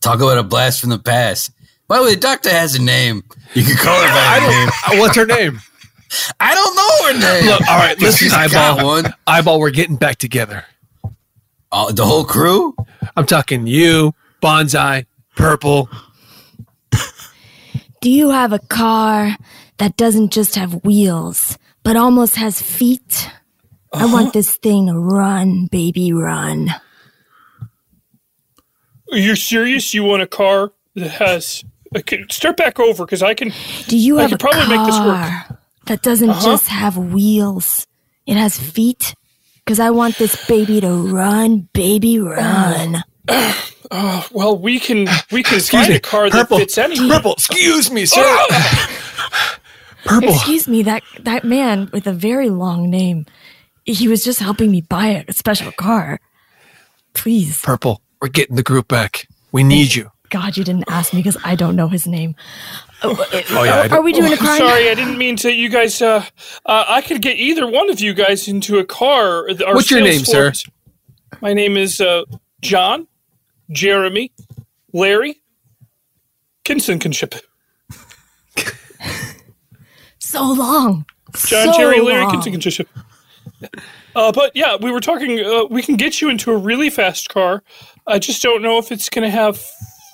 Talk 0.00 0.16
about 0.16 0.38
a 0.38 0.42
blast 0.42 0.80
from 0.80 0.90
the 0.90 0.98
past. 0.98 1.50
By 1.88 1.98
the 1.98 2.04
way, 2.04 2.14
the 2.14 2.20
doctor 2.20 2.50
has 2.50 2.74
a 2.74 2.82
name. 2.82 3.22
You 3.54 3.62
can 3.62 3.76
call 3.76 3.94
her 4.00 4.08
by 4.08 4.40
her 4.40 4.50
name. 4.50 4.68
Uh, 4.68 5.00
What's 5.00 5.16
her 5.16 5.26
name? 5.26 5.60
I 6.40 6.54
don't 6.54 6.76
know 6.76 7.06
her 7.06 7.40
name. 7.40 7.46
Look, 7.50 7.68
all 7.68 7.78
right, 7.78 7.98
listen, 8.00 8.26
She's 8.28 8.34
eyeball. 8.34 8.84
one. 8.84 9.14
Eyeball, 9.26 9.60
we're 9.60 9.70
getting 9.70 9.96
back 9.96 10.16
together. 10.16 10.64
Oh, 11.72 11.90
the 11.92 12.04
whole 12.04 12.24
crew. 12.24 12.74
I'm 13.16 13.26
talking 13.26 13.66
you, 13.66 14.14
Bonsai, 14.42 15.06
Purple. 15.36 15.88
Do 18.00 18.10
you 18.10 18.30
have 18.30 18.52
a 18.52 18.58
car 18.60 19.36
that 19.78 19.96
doesn't 19.96 20.30
just 20.32 20.54
have 20.54 20.84
wheels, 20.84 21.58
but 21.82 21.96
almost 21.96 22.36
has 22.36 22.60
feet? 22.62 23.30
I 23.92 24.04
want 24.06 24.26
uh-huh. 24.26 24.30
this 24.32 24.56
thing 24.56 24.86
to 24.88 24.98
run, 24.98 25.66
baby, 25.66 26.12
run. 26.12 26.68
Are 29.12 29.18
you 29.18 29.36
serious? 29.36 29.94
You 29.94 30.04
want 30.04 30.22
a 30.22 30.26
car 30.26 30.72
that 30.94 31.10
has? 31.12 31.64
Okay, 31.96 32.24
start 32.30 32.56
back 32.56 32.80
over 32.80 33.04
because 33.06 33.22
I 33.22 33.34
can. 33.34 33.52
Do 33.86 33.96
you 33.96 34.18
I 34.18 34.22
have 34.22 34.30
could 34.32 34.40
a 34.40 34.42
probably 34.42 34.66
car 34.66 34.76
make 34.76 34.86
this 34.86 34.98
work. 35.00 35.58
that 35.86 36.02
doesn't 36.02 36.30
Uh-huh. 36.30 36.44
just 36.44 36.68
have 36.68 36.96
wheels? 36.96 37.86
It 38.26 38.36
has 38.36 38.58
feet? 38.58 39.14
Because 39.64 39.78
I 39.80 39.90
want 39.90 40.16
this 40.18 40.46
baby 40.46 40.80
to 40.80 40.90
run, 40.92 41.68
baby, 41.72 42.18
run. 42.18 43.02
Oh 43.90 44.26
well, 44.32 44.58
we 44.58 44.80
can 44.80 45.06
we 45.30 45.42
can 45.44 45.58
Excuse 45.58 45.70
find 45.82 45.90
me, 45.90 45.96
a 45.96 46.00
car 46.00 46.28
Purple, 46.28 46.58
that 46.58 46.64
fits 46.64 46.78
anywhere. 46.78 47.08
Purple, 47.18 47.32
excuse 47.34 47.90
me, 47.90 48.04
sir. 48.04 48.20
Ah! 48.24 48.90
Purple. 50.04 50.34
Excuse 50.34 50.66
me, 50.68 50.82
that 50.82 51.02
that 51.20 51.44
man 51.44 51.88
with 51.92 52.06
a 52.06 52.12
very 52.12 52.50
long 52.50 52.90
name. 52.90 53.26
He 53.86 54.08
was 54.08 54.24
just 54.24 54.40
helping 54.40 54.70
me 54.70 54.80
buy 54.80 55.24
a 55.28 55.32
special 55.32 55.72
car. 55.72 56.20
Please, 57.14 57.62
Purple, 57.62 58.02
we're 58.20 58.28
getting 58.28 58.56
the 58.56 58.62
group 58.62 58.88
back. 58.88 59.28
We 59.52 59.62
need 59.62 59.94
you. 59.94 60.10
God, 60.28 60.56
you 60.56 60.64
didn't 60.64 60.84
ask 60.88 61.14
me 61.14 61.20
because 61.20 61.36
I 61.44 61.54
don't 61.54 61.76
know 61.76 61.88
his 61.88 62.06
name. 62.06 62.34
Oh, 63.02 63.14
Oh, 63.50 63.62
yeah, 63.62 63.82
I 63.82 63.88
are, 63.88 64.02
we 64.02 64.12
doing 64.12 64.32
a 64.32 64.36
crime? 64.36 64.58
Sorry, 64.58 64.90
I 64.90 64.94
didn't 64.94 65.18
mean 65.18 65.36
to. 65.36 65.52
You 65.52 65.68
guys, 65.68 66.02
uh, 66.02 66.24
uh, 66.66 66.84
I 66.88 67.00
could 67.00 67.22
get 67.22 67.36
either 67.36 67.66
one 67.66 67.88
of 67.90 68.00
you 68.00 68.12
guys 68.12 68.48
into 68.48 68.78
a 68.78 68.84
car. 68.84 69.48
Our 69.48 69.74
What's 69.74 69.90
your 69.90 70.00
sales 70.00 70.16
name, 70.16 70.24
sir? 70.24 70.52
My 71.40 71.54
name 71.54 71.76
is 71.76 72.00
uh, 72.00 72.24
John, 72.60 73.06
Jeremy, 73.70 74.32
Larry, 74.92 75.40
Kinsenkinship. 76.64 77.40
So 80.18 80.42
long. 80.42 81.06
John, 81.36 81.72
so 81.72 81.78
Jerry, 81.78 82.00
Larry, 82.00 82.24
long. 82.24 82.42
Kinsenkinship. 82.42 82.86
Uh, 84.14 84.32
but 84.32 84.50
yeah, 84.54 84.76
we 84.80 84.90
were 84.90 85.00
talking. 85.00 85.38
Uh, 85.40 85.66
we 85.66 85.82
can 85.82 85.94
get 85.96 86.22
you 86.22 86.30
into 86.30 86.50
a 86.50 86.56
really 86.56 86.88
fast 86.88 87.28
car. 87.28 87.62
I 88.06 88.18
just 88.18 88.42
don't 88.42 88.62
know 88.62 88.78
if 88.78 88.90
it's 88.90 89.10
going 89.10 89.24
to 89.24 89.30
have 89.30 89.58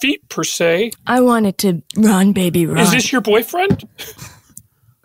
feet 0.01 0.29
per 0.29 0.43
se. 0.43 0.91
I 1.07 1.21
wanted 1.21 1.57
to 1.59 1.83
run, 1.97 2.33
baby, 2.33 2.67
run. 2.67 2.81
Is 2.81 2.91
this 2.91 3.13
your 3.13 3.21
boyfriend? 3.21 3.89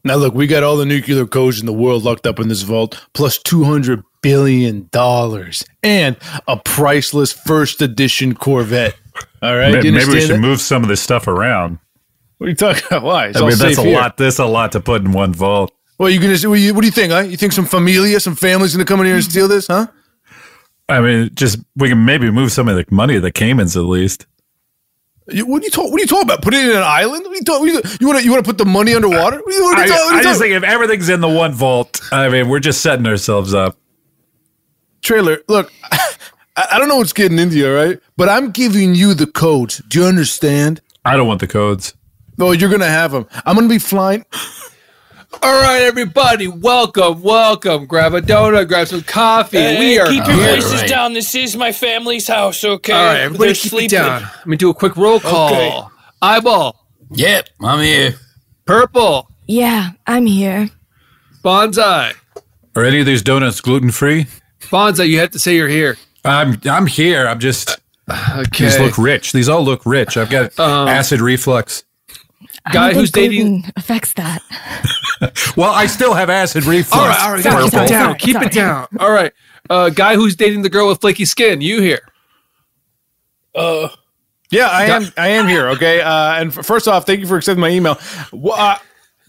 Now 0.04 0.16
look, 0.16 0.34
we 0.34 0.48
got 0.48 0.64
all 0.64 0.78
the 0.78 0.86
nuclear 0.86 1.28
codes 1.28 1.60
in 1.60 1.68
the 1.68 1.74
world 1.74 2.04
locked 2.06 2.26
up 2.26 2.40
in 2.40 2.48
this 2.48 2.64
vault, 2.64 3.06
plus 3.14 3.38
two 3.38 3.66
hundred 3.66 4.02
billion 4.24 4.88
dollars 4.92 5.64
and 5.84 6.18
a 6.48 6.58
priceless 6.58 7.32
first 7.34 7.82
edition 7.84 8.34
Corvette. 8.34 8.96
All 9.44 9.56
right, 9.56 9.74
Maybe, 9.74 9.92
maybe 9.92 10.12
we 10.12 10.22
should 10.22 10.32
that? 10.32 10.40
move 10.40 10.60
some 10.60 10.82
of 10.82 10.90
this 10.90 11.02
stuff 11.02 11.28
around. 11.28 11.78
What 12.40 12.48
are 12.48 12.50
you 12.50 12.56
talking 12.56 12.84
about? 12.88 13.04
Why? 13.04 13.28
It's 13.28 13.38
I 13.38 13.48
mean, 13.48 13.58
that's 13.58 13.78
a 13.78 13.84
here. 13.84 13.96
lot. 14.00 14.18
That's 14.18 14.40
a 14.40 14.46
lot 14.46 14.72
to 14.72 14.80
put 14.80 15.04
in 15.04 15.12
one 15.12 15.34
vault. 15.34 15.72
Well, 15.98 16.10
you 16.10 16.20
gonna? 16.20 16.34
What 16.50 16.56
do 16.56 16.62
you, 16.62 16.74
what 16.74 16.82
do 16.82 16.88
you 16.88 16.92
think? 16.92 17.12
Huh? 17.12 17.20
You 17.20 17.38
think 17.38 17.54
some 17.54 17.66
familia, 17.66 18.20
some 18.20 18.36
family's 18.36 18.74
gonna 18.76 18.86
come 18.86 19.00
in 19.00 19.08
here 19.08 19.16
and 19.16 19.24
steal 19.24 19.48
this? 19.48 19.68
Huh? 19.68 19.88
I 20.90 21.02
mean, 21.02 21.32
just 21.34 21.60
we 21.76 21.90
can 21.90 22.06
maybe 22.06 22.30
move 22.32 22.52
some 22.52 22.68
of 22.68 22.76
the 22.76 22.86
money 22.94 23.16
of 23.16 23.22
the 23.24 23.32
Caymans 23.32 23.76
at 23.76 23.82
least. 23.84 24.26
You, 25.30 25.46
what 25.46 25.62
are 25.62 25.66
you 25.66 25.72
talking? 25.72 25.92
What 25.92 26.00
are 26.00 26.04
you 26.04 26.08
talking 26.08 26.24
about? 26.24 26.42
Put 26.42 26.54
it 26.54 26.64
in 26.64 26.72
an 26.78 26.84
island? 26.84 27.24
What 27.26 27.34
are 27.34 27.36
you 27.36 27.42
talking? 27.44 27.68
You 28.00 28.08
want 28.08 28.20
to 28.20 28.24
you 28.26 28.32
want 28.32 28.46
to 28.46 28.48
put 28.50 28.58
the 28.58 28.66
money 28.66 28.94
underwater? 28.94 29.38
What 29.42 29.48
are 29.48 29.52
you, 29.58 29.64
what 29.64 29.78
are 29.80 29.86
you 29.88 29.94
I, 29.94 29.98
talking- 29.98 30.06
what 30.06 30.16
are 30.16 30.20
I 30.20 30.24
just 30.24 30.40
think 30.40 30.54
if 30.54 30.64
everything's 30.64 31.10
in 31.10 31.20
the 31.20 31.28
one 31.28 31.52
vault, 31.54 32.00
I 32.12 32.30
mean, 32.30 32.48
we're 32.48 32.60
just 32.60 32.82
setting 32.82 33.06
ourselves 33.08 33.54
up. 33.54 33.78
trailer. 35.02 35.40
Look, 35.50 35.74
I, 35.84 36.68
I 36.74 36.80
don't 36.80 36.88
know 36.88 36.98
what's 36.98 37.12
getting 37.14 37.40
into 37.40 37.58
you, 37.58 37.74
right? 37.74 38.00
But 38.16 38.30
I'm 38.30 38.52
giving 38.52 38.96
you 38.96 39.14
the 39.14 39.28
codes. 39.28 39.80
Do 39.90 40.00
you 40.00 40.06
understand? 40.06 40.80
I 41.04 41.18
don't 41.18 41.28
want 41.28 41.40
the 41.42 41.48
codes. 41.48 41.94
No, 42.38 42.52
you're 42.52 42.70
gonna 42.70 42.86
have 42.88 43.12
them. 43.12 43.28
I'm 43.46 43.56
gonna 43.56 43.68
be 43.68 43.80
flying. 43.80 44.24
All 45.34 45.62
right, 45.62 45.82
everybody, 45.82 46.48
welcome, 46.48 47.22
welcome. 47.22 47.86
Grab 47.86 48.14
a 48.14 48.22
donut, 48.22 48.68
grab 48.68 48.88
some 48.88 49.02
coffee. 49.02 49.58
Hey, 49.58 49.80
we 49.80 50.00
are 50.00 50.08
keep 50.08 50.26
your 50.26 50.36
here. 50.38 50.56
voices 50.56 50.82
right. 50.82 50.90
down. 50.90 51.14
This 51.14 51.36
is 51.36 51.56
my 51.56 51.72
family's 51.72 52.28
house, 52.28 52.64
okay? 52.64 52.94
All 52.94 53.06
right, 53.06 53.20
everybody, 53.20 53.50
They're 53.50 53.56
keep 53.56 53.70
sleeping. 53.72 53.86
it 53.98 54.02
down. 54.02 54.22
Let 54.22 54.48
me 54.48 54.58
do 54.58 54.70
a 54.70 54.74
quick 54.74 54.96
roll 54.96 55.20
call. 55.20 55.50
Okay. 55.54 55.82
Eyeball, 56.22 56.76
Yep, 57.12 57.50
I'm 57.62 57.80
here. 57.84 58.16
purple, 58.66 59.30
Yeah, 59.48 59.92
I'm 60.08 60.26
here. 60.26 60.70
bonsai, 61.44 62.14
Are 62.76 62.84
any 62.86 63.02
of 63.02 63.06
these 63.06 63.22
donuts 63.22 63.60
gluten 63.62 63.92
free? 63.92 64.28
bonsai. 64.62 65.08
You 65.10 65.20
have 65.20 65.32
to 65.32 65.40
say 65.40 65.56
you're 65.56 65.68
here. 65.68 65.98
I'm 66.26 66.60
I'm 66.66 66.88
here. 66.88 67.28
I'm 67.28 67.40
just 67.40 67.80
Okay. 68.10 68.64
these 68.66 68.80
look 68.80 68.98
rich. 68.98 69.34
These 69.34 69.50
all 69.50 69.64
look 69.64 69.86
rich. 69.86 70.16
I've 70.18 70.30
got 70.30 70.58
Um, 70.60 70.88
acid 70.88 71.20
reflux. 71.22 71.84
I 72.68 72.74
Guy 72.74 72.94
who's 72.94 73.12
dating- 73.12 73.66
affects 73.76 74.14
that. 74.14 74.42
Well, 75.58 75.72
I 75.72 75.88
still 75.88 76.14
have 76.14 76.30
acid 76.30 76.66
reflux. 76.66 76.94
all 77.02 77.08
right, 77.08 77.20
all 77.24 77.34
right, 77.34 77.42
Sorry, 77.44 77.64
keep 77.64 77.72
sorry, 77.72 77.86
it 77.86 77.90
down. 77.90 78.04
sorry, 78.06 78.20
keep 78.20 78.34
sorry. 78.34 78.46
it 78.46 78.52
down. 78.52 78.88
All 79.00 79.12
right, 79.12 79.34
uh, 79.70 79.90
guy 79.90 80.14
who's 80.16 80.36
dating 80.36 80.62
the 80.62 80.70
girl 80.70 80.88
with 80.88 81.02
flaky 81.02 81.26
skin. 81.26 81.60
You 81.62 81.82
here? 81.82 82.02
Uh, 83.56 83.90
Yeah, 84.52 84.68
I 84.68 84.84
am. 84.86 85.06
I 85.18 85.30
am 85.30 85.48
here. 85.48 85.70
Okay. 85.70 86.02
Uh, 86.02 86.36
and 86.36 86.56
f- 86.56 86.64
first 86.66 86.88
off, 86.88 87.06
thank 87.08 87.20
you 87.20 87.26
for 87.28 87.38
accepting 87.38 87.60
my 87.62 87.70
email. 87.70 87.98
Well, 88.32 88.54
uh, 88.54 88.78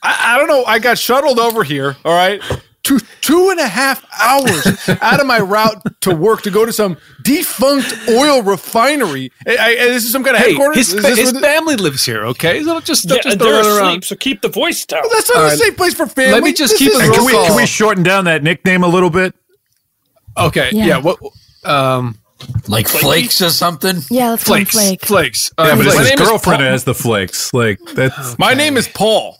I, 0.02 0.34
I 0.34 0.38
don't 0.38 0.48
know. 0.48 0.64
I 0.66 0.78
got 0.78 0.98
shuttled 0.98 1.38
over 1.38 1.64
here. 1.64 1.96
All 2.04 2.12
right. 2.14 2.42
Two 2.88 2.98
two 3.20 3.50
and 3.50 3.60
a 3.60 3.68
half 3.68 4.02
hours 4.18 4.88
out 5.02 5.20
of 5.20 5.26
my 5.26 5.38
route 5.40 5.76
to 6.00 6.14
work 6.14 6.40
to 6.42 6.50
go 6.50 6.64
to 6.64 6.72
some 6.72 6.96
defunct 7.22 7.94
oil 8.08 8.42
refinery. 8.42 9.30
I, 9.46 9.56
I, 9.58 9.74
this 9.88 10.04
is 10.06 10.10
some 10.12 10.24
kind 10.24 10.36
of 10.36 10.42
Hey, 10.42 10.48
headquarters. 10.52 10.90
his, 10.92 11.00
fa- 11.04 11.14
his 11.14 11.32
what- 11.34 11.42
family 11.42 11.76
lives 11.76 12.06
here. 12.06 12.24
Okay, 12.28 12.62
so 12.64 12.80
just 12.80 13.04
yeah, 13.10 13.18
just 13.22 13.38
they're 13.38 13.60
asleep, 13.60 13.78
around. 13.82 14.04
so 14.04 14.16
keep 14.16 14.40
the 14.40 14.48
voice 14.48 14.86
down. 14.86 15.02
that's 15.12 15.28
not 15.28 15.36
All 15.36 15.42
the 15.44 15.48
right. 15.50 15.58
same 15.58 15.74
place 15.74 15.92
for 15.92 16.06
family. 16.06 16.32
Let 16.32 16.42
me 16.42 16.54
just 16.54 16.72
This 16.72 16.78
keep 16.78 16.92
is- 16.92 17.00
it 17.08 17.12
can 17.14 17.24
we 17.26 17.32
can 17.32 17.56
we 17.56 17.66
shorten 17.66 18.02
down 18.02 18.24
that 18.24 18.42
nickname 18.42 18.82
a 18.82 18.88
little 18.88 19.10
bit? 19.10 19.34
Okay, 20.38 20.70
Yeah. 20.72 20.86
yeah. 20.86 20.98
What? 20.98 21.18
Um, 21.64 22.18
Like 22.68 22.88
flakes 22.88 23.42
or 23.42 23.50
something? 23.50 23.96
Yeah, 24.10 24.30
let's 24.30 24.44
call 24.44 24.56
flakes, 24.56 24.70
Flake. 24.72 25.04
flakes. 25.04 25.50
Uh, 25.58 25.64
Yeah, 25.64 25.74
but 25.76 25.84
flakes. 25.84 26.00
it's 26.00 26.10
his 26.20 26.28
girlfriend 26.28 26.60
Paul. 26.60 26.70
has 26.70 26.84
the 26.84 26.94
flakes. 26.94 27.52
Like 27.52 27.80
that's 27.94 28.38
My 28.38 28.54
name 28.54 28.76
is 28.76 28.88
Paul. 28.88 29.36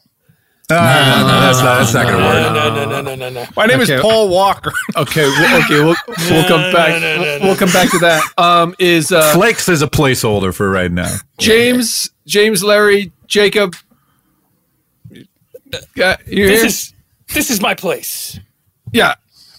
No, 0.70 0.76
no, 0.76 1.26
no, 1.26 1.40
that's 1.40 1.58
not 1.62 1.78
that's 1.78 1.94
not 1.94 2.04
gonna 2.06 2.18
no, 2.18 2.26
work. 2.26 2.52
no, 2.52 2.74
no, 2.74 2.84
no, 2.90 3.00
no, 3.00 3.14
no, 3.14 3.28
no. 3.30 3.46
My 3.56 3.66
name 3.66 3.80
Okay. 3.80 3.94
is 3.94 4.00
Paul 4.02 4.28
Walker. 4.28 4.72
Okay, 4.96 5.22
well, 5.22 5.64
okay, 5.64 5.82
we'll, 5.84 5.96
we'll 6.30 6.48
come 6.48 6.72
back. 6.72 7.00
no, 7.00 7.16
no, 7.16 7.38
no, 7.38 7.44
We'll 7.46 7.56
come 7.56 7.70
back 7.72 7.90
to 7.92 7.98
that. 8.00 8.22
Um, 8.36 8.74
is 8.78 9.10
uh, 9.12 9.32
Flakes 9.32 9.68
is 9.68 9.80
a 9.82 9.86
placeholder 9.86 10.52
for 10.54 10.68
right 10.70 10.90
now. 10.90 11.14
James, 11.38 12.10
James, 12.26 12.62
Larry, 12.64 13.12
Jacob? 13.26 13.74
Yeah, 15.94 16.16
you 16.26 16.46
This 16.46 16.60
here? 16.60 16.66
is 16.66 16.94
this 17.34 17.50
is 17.50 17.60
my 17.60 17.74
place. 17.74 18.38
yeah. 18.92 19.14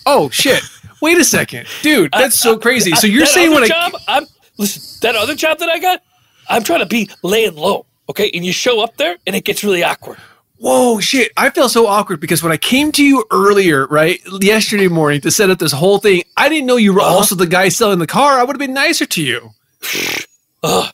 Oh 0.05 0.29
shit! 0.31 0.63
Wait 1.01 1.17
a 1.19 1.23
second, 1.23 1.67
dude. 1.83 2.11
That's 2.11 2.37
so 2.39 2.57
crazy. 2.57 2.91
So 2.91 3.05
you're 3.05 3.25
saying 3.27 3.51
other 3.51 3.61
when 3.61 3.71
I, 3.71 3.91
I'm 4.07 4.25
listen. 4.57 4.99
That 5.01 5.15
other 5.15 5.35
job 5.35 5.59
that 5.59 5.69
I 5.69 5.77
got, 5.79 6.01
I'm 6.49 6.63
trying 6.63 6.79
to 6.79 6.85
be 6.87 7.09
laying 7.21 7.55
low. 7.55 7.85
Okay, 8.09 8.31
and 8.33 8.43
you 8.43 8.51
show 8.51 8.81
up 8.81 8.97
there, 8.97 9.17
and 9.27 9.35
it 9.35 9.43
gets 9.43 9.63
really 9.63 9.83
awkward. 9.83 10.17
Whoa, 10.59 10.99
shit. 10.99 11.31
I 11.37 11.49
feel 11.51 11.69
so 11.69 11.87
awkward 11.87 12.19
because 12.19 12.43
when 12.43 12.51
I 12.51 12.57
came 12.57 12.91
to 12.93 13.03
you 13.03 13.23
earlier, 13.31 13.87
right, 13.87 14.19
yesterday 14.41 14.89
morning 14.89 15.21
to 15.21 15.31
set 15.31 15.49
up 15.49 15.57
this 15.59 15.71
whole 15.71 15.99
thing, 15.99 16.23
I 16.35 16.49
didn't 16.49 16.65
know 16.67 16.75
you 16.75 16.93
were 16.93 17.01
also 17.01 17.33
the 17.35 17.47
guy 17.47 17.69
selling 17.69 17.99
the 17.99 18.07
car. 18.07 18.33
I 18.39 18.43
would 18.43 18.55
have 18.55 18.59
been 18.59 18.73
nicer 18.73 19.05
to 19.05 19.21
you. 19.23 19.51
Uh, 20.61 20.89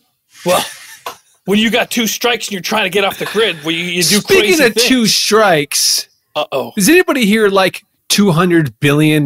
Well, 0.46 0.64
when 1.46 1.58
you 1.58 1.72
got 1.72 1.90
two 1.90 2.06
strikes 2.06 2.46
and 2.46 2.52
you're 2.54 2.62
trying 2.62 2.84
to 2.84 2.92
get 2.92 3.04
off 3.04 3.18
the 3.18 3.26
grid, 3.26 3.56
where 3.64 3.74
you, 3.74 3.84
you 3.84 4.04
do 4.04 4.20
Speaking 4.20 4.42
crazy 4.44 4.64
of 4.64 4.74
things. 4.76 4.88
two 4.88 5.08
strikes, 5.08 6.08
uh 6.36 6.46
oh, 6.52 6.72
is 6.78 6.88
anybody 6.88 7.26
here 7.26 7.48
like 7.50 7.84
$200 8.10 8.76
billion? 8.80 9.26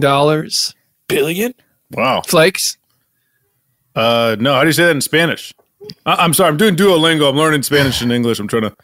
billion. 1.10 1.54
Wow. 1.92 2.22
Flakes? 2.22 2.78
Uh, 3.94 4.38
no, 4.40 4.54
how 4.54 4.62
do 4.62 4.68
you 4.68 4.72
say 4.74 4.86
that 4.86 4.92
in 4.92 5.02
Spanish? 5.02 5.54
I- 6.06 6.24
I'm 6.24 6.34
sorry, 6.34 6.48
I'm 6.50 6.58
doing 6.58 6.78
Duolingo. 6.78 7.30
I'm 7.30 7.36
learning 7.36 7.64
Spanish 7.64 8.02
and 8.02 8.14
English. 8.14 8.40
I'm 8.40 8.48
trying 8.48 8.62
to 8.64 8.76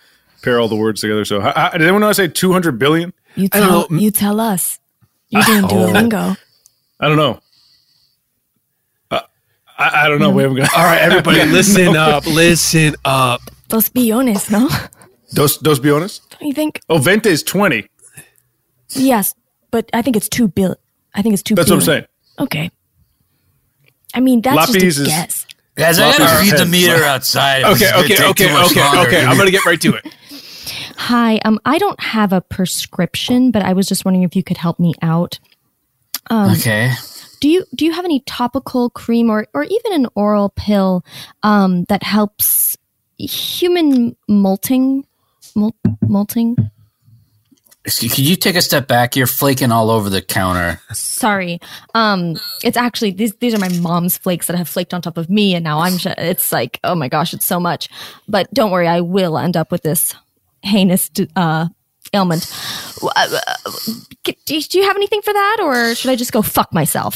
pair 0.46 0.60
all 0.60 0.68
the 0.70 0.76
words 0.76 1.02
together. 1.02 1.26
So, 1.26 1.42
how, 1.42 1.52
how, 1.56 1.70
did 1.72 1.82
anyone 1.82 2.02
know 2.02 2.10
I 2.10 2.14
say 2.14 2.28
200 2.28 2.80
billion? 2.80 3.12
You 3.36 3.50
tell 3.50 3.90
know. 3.90 3.98
you 3.98 4.12
tell 4.12 4.40
us. 4.40 4.80
You're 5.30 5.42
doing 5.44 5.64
Duolingo. 5.72 6.38
I 7.00 7.08
don't 7.10 7.18
know. 7.18 7.40
Uh, 9.12 9.22
I, 9.78 10.06
I 10.06 10.08
don't 10.08 10.20
know. 10.20 10.30
We 10.30 10.44
haven't 10.44 10.58
got. 10.58 10.74
All 10.74 10.84
right, 10.84 11.02
everybody, 11.02 11.44
listen 11.52 11.96
up. 11.98 12.26
Listen 12.28 12.96
up. 13.04 13.42
Dos 13.68 13.90
billones, 13.90 14.50
no? 14.50 14.70
Dos, 15.34 15.58
dos 15.58 15.80
biones? 15.80 16.22
Don't 16.30 16.48
you 16.48 16.54
think? 16.54 16.80
Oh, 16.88 17.00
Vente 17.00 17.30
is 17.30 17.44
20. 17.44 17.90
Yes, 18.92 19.34
but 19.72 19.90
I 19.92 20.02
think 20.02 20.16
it's 20.16 20.30
two 20.30 20.48
bill. 20.48 20.78
I 21.14 21.22
think 21.22 21.34
it's 21.34 21.44
two. 21.44 21.56
That's 21.56 21.70
what 21.70 21.78
I'm 21.78 21.82
saying. 21.82 22.06
Okay. 22.40 22.70
I 24.14 24.20
mean, 24.20 24.42
that's 24.42 24.56
Lapis 24.56 24.76
just 24.76 25.00
a 25.00 25.02
is- 25.02 25.08
guess. 25.08 25.46
Guys, 25.76 26.00
I 26.00 26.08
Well, 26.08 26.18
gotta 26.20 26.46
feed 26.46 26.58
the 26.58 26.66
meter 26.66 27.04
outside. 27.04 27.64
Okay, 27.66 27.84
It's 27.84 28.12
okay, 28.12 28.30
okay, 28.30 28.46
okay, 28.66 29.00
okay. 29.08 29.26
I'm 29.26 29.36
going 29.36 29.48
to 29.48 29.52
get 29.52 29.66
right 29.66 29.82
to 29.82 29.96
it. 29.96 30.06
Hi, 31.06 31.38
um, 31.46 31.60
I 31.66 31.78
don't 31.78 32.00
have 32.00 32.34
a 32.34 32.42
prescription, 32.42 33.52
but 33.52 33.62
I 33.62 33.74
was 33.74 33.88
just 33.88 34.06
wondering 34.06 34.24
if 34.24 34.36
you 34.36 34.42
could 34.42 34.58
help 34.58 34.80
me 34.80 34.96
out. 35.04 35.38
Okay. 36.32 36.92
Do 37.40 37.48
you 37.48 37.64
do 37.76 37.86
you 37.86 37.92
have 37.92 38.06
any 38.06 38.22
topical 38.22 38.90
cream 38.90 39.30
or 39.30 39.46
or 39.54 39.66
even 39.66 39.94
an 39.94 40.08
oral 40.16 40.50
pill 40.50 41.06
um, 41.44 41.84
that 41.90 42.02
helps 42.02 42.76
human 43.20 44.16
molting, 44.28 45.06
mol- 45.56 45.76
molting? 46.02 46.56
Could 47.84 48.18
you 48.18 48.36
take 48.36 48.56
a 48.56 48.62
step 48.64 48.88
back? 48.88 49.16
You're 49.16 49.28
flaking 49.28 49.72
all 49.72 49.92
over 49.92 50.10
the 50.10 50.24
counter. 50.24 50.82
Sorry, 50.92 51.60
um, 51.94 52.36
it's 52.64 52.78
actually 52.78 53.12
these 53.12 53.36
these 53.36 53.54
are 53.54 53.60
my 53.60 53.70
mom's 53.70 54.18
flakes 54.18 54.48
that 54.48 54.58
have 54.58 54.68
flaked 54.68 54.92
on 54.92 55.04
top 55.04 55.20
of 55.20 55.30
me, 55.30 55.54
and 55.54 55.64
now 55.64 55.82
I'm. 55.82 56.00
ju- 56.00 56.16
It's 56.18 56.52
like 56.52 56.80
oh 56.84 56.96
my 56.96 57.10
gosh, 57.10 57.32
it's 57.32 57.46
so 57.46 57.60
much. 57.60 57.90
But 58.28 58.52
don't 58.56 58.72
worry, 58.72 58.88
I 58.88 59.02
will 59.02 59.38
end 59.38 59.56
up 59.56 59.72
with 59.72 59.84
this 59.84 60.16
heinous 60.66 61.10
uh, 61.36 61.68
ailment. 62.14 62.52
Uh, 63.02 63.10
uh, 63.16 63.72
Do 64.24 64.34
do 64.62 64.78
you 64.80 64.84
have 64.86 64.96
anything 64.96 65.22
for 65.22 65.34
that, 65.34 65.58
or 65.62 65.96
should 65.96 66.12
I 66.12 66.16
just 66.16 66.32
go 66.32 66.42
fuck 66.42 66.74
myself? 66.74 67.16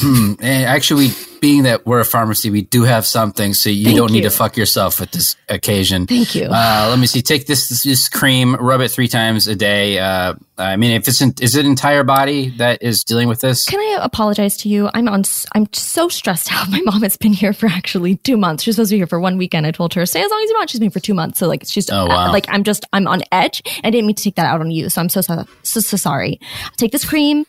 Hmm. 0.00 0.34
Actually, 0.42 1.10
being 1.42 1.64
that 1.64 1.84
we're 1.84 2.00
a 2.00 2.04
pharmacy, 2.04 2.48
we 2.50 2.62
do 2.62 2.84
have 2.84 3.04
something, 3.04 3.52
so 3.52 3.68
you 3.68 3.84
Thank 3.86 3.96
don't 3.98 4.12
need 4.12 4.22
to 4.22 4.30
fuck 4.30 4.56
yourself 4.56 5.02
at 5.02 5.10
this 5.12 5.36
occasion. 5.48 6.06
Thank 6.06 6.34
you. 6.36 6.44
Uh, 6.44 6.86
let 6.88 6.98
me 6.98 7.06
see. 7.06 7.20
Take 7.20 7.46
this, 7.46 7.68
this 7.68 7.82
this 7.82 8.08
cream, 8.08 8.54
rub 8.54 8.80
it 8.80 8.90
three 8.90 9.08
times 9.08 9.48
a 9.48 9.56
day. 9.56 9.98
Uh, 9.98 10.34
I 10.56 10.76
mean, 10.76 10.92
if 10.92 11.08
it's 11.08 11.20
in, 11.20 11.34
is 11.40 11.56
it 11.56 11.66
entire 11.66 12.04
body 12.04 12.50
that 12.58 12.82
is 12.82 13.02
dealing 13.04 13.28
with 13.28 13.40
this? 13.40 13.68
Can 13.68 13.80
I 13.80 13.98
apologize 14.04 14.56
to 14.58 14.68
you? 14.68 14.88
I'm 14.94 15.08
on. 15.08 15.24
I'm 15.54 15.66
so 15.72 16.08
stressed 16.08 16.52
out. 16.52 16.68
My 16.70 16.80
mom 16.84 17.02
has 17.02 17.16
been 17.16 17.32
here 17.32 17.52
for 17.52 17.66
actually 17.66 18.16
two 18.16 18.36
months. 18.36 18.62
She's 18.62 18.76
supposed 18.76 18.90
to 18.90 18.94
be 18.94 18.98
here 19.00 19.06
for 19.08 19.18
one 19.20 19.36
weekend. 19.36 19.66
I 19.66 19.72
told 19.72 19.92
her 19.94 20.06
stay 20.06 20.22
as 20.22 20.30
long 20.30 20.40
as 20.44 20.48
you 20.48 20.56
want. 20.56 20.70
She's 20.70 20.78
been 20.78 20.86
here 20.86 20.92
for 20.92 21.00
two 21.00 21.14
months. 21.14 21.40
So 21.40 21.48
like 21.48 21.64
she's 21.66 21.90
Oh, 21.90 22.06
wow. 22.06 22.30
like 22.30 22.46
I'm 22.48 22.62
just 22.62 22.86
I'm 22.92 23.08
on 23.08 23.22
edge. 23.32 23.62
I 23.82 23.90
didn't 23.90 24.06
mean 24.06 24.14
to 24.14 24.22
take 24.22 24.36
that 24.36 24.46
out 24.46 24.60
on 24.60 24.70
you. 24.70 24.88
So 24.88 25.00
I'm 25.00 25.08
so 25.08 25.20
so 25.20 25.44
so, 25.64 25.80
so 25.80 25.96
sorry. 25.96 26.38
Take 26.76 26.92
this 26.92 27.04
cream, 27.04 27.46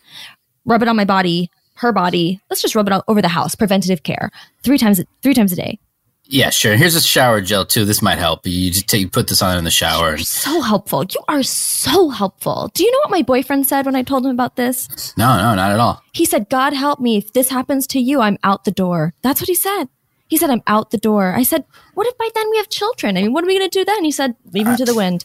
rub 0.64 0.82
it 0.82 0.88
on 0.88 0.96
my 0.96 1.04
body, 1.04 1.48
her 1.76 1.92
body. 1.92 2.40
Let's 2.50 2.62
just 2.62 2.74
rub 2.74 2.86
it 2.86 2.92
all 2.92 3.04
over 3.08 3.22
the 3.22 3.28
house. 3.28 3.54
Preventative 3.54 4.02
care 4.02 4.30
three 4.62 4.78
times 4.78 5.00
three 5.22 5.34
times 5.34 5.52
a 5.52 5.56
day. 5.56 5.78
Yeah, 6.26 6.48
sure. 6.48 6.74
Here's 6.76 6.94
a 6.94 7.02
shower 7.02 7.42
gel 7.42 7.66
too. 7.66 7.84
This 7.84 8.00
might 8.00 8.18
help. 8.18 8.46
You 8.46 8.70
just 8.70 8.88
take 8.88 9.02
you 9.02 9.10
put 9.10 9.28
this 9.28 9.42
on 9.42 9.58
in 9.58 9.64
the 9.64 9.70
shower. 9.70 10.16
So 10.16 10.62
helpful. 10.62 11.04
You 11.04 11.20
are 11.28 11.42
so 11.42 12.08
helpful. 12.08 12.70
Do 12.72 12.82
you 12.82 12.90
know 12.90 12.98
what 13.00 13.10
my 13.10 13.22
boyfriend 13.22 13.66
said 13.66 13.84
when 13.84 13.94
I 13.94 14.02
told 14.02 14.24
him 14.24 14.30
about 14.30 14.56
this? 14.56 15.14
No, 15.18 15.36
no, 15.36 15.54
not 15.54 15.72
at 15.72 15.80
all. 15.80 16.02
He 16.14 16.24
said, 16.24 16.48
God 16.48 16.72
help 16.72 16.98
me. 16.98 17.18
If 17.18 17.34
this 17.34 17.50
happens 17.50 17.86
to 17.88 18.00
you, 18.00 18.20
I'm 18.20 18.38
out 18.42 18.64
the 18.64 18.70
door. 18.70 19.12
That's 19.20 19.40
what 19.40 19.48
he 19.48 19.54
said. 19.54 19.88
He 20.34 20.38
said, 20.38 20.50
I'm 20.50 20.64
out 20.66 20.90
the 20.90 20.98
door. 20.98 21.32
I 21.32 21.44
said, 21.44 21.64
What 21.94 22.08
if 22.08 22.18
by 22.18 22.28
then 22.34 22.50
we 22.50 22.56
have 22.56 22.68
children? 22.68 23.16
I 23.16 23.22
mean, 23.22 23.32
what 23.32 23.44
are 23.44 23.46
we 23.46 23.56
going 23.56 23.70
to 23.70 23.78
do 23.78 23.84
then? 23.84 24.02
He 24.02 24.10
said, 24.10 24.34
Leave 24.52 24.66
him 24.66 24.74
to 24.78 24.84
the 24.84 24.92
wind. 24.92 25.24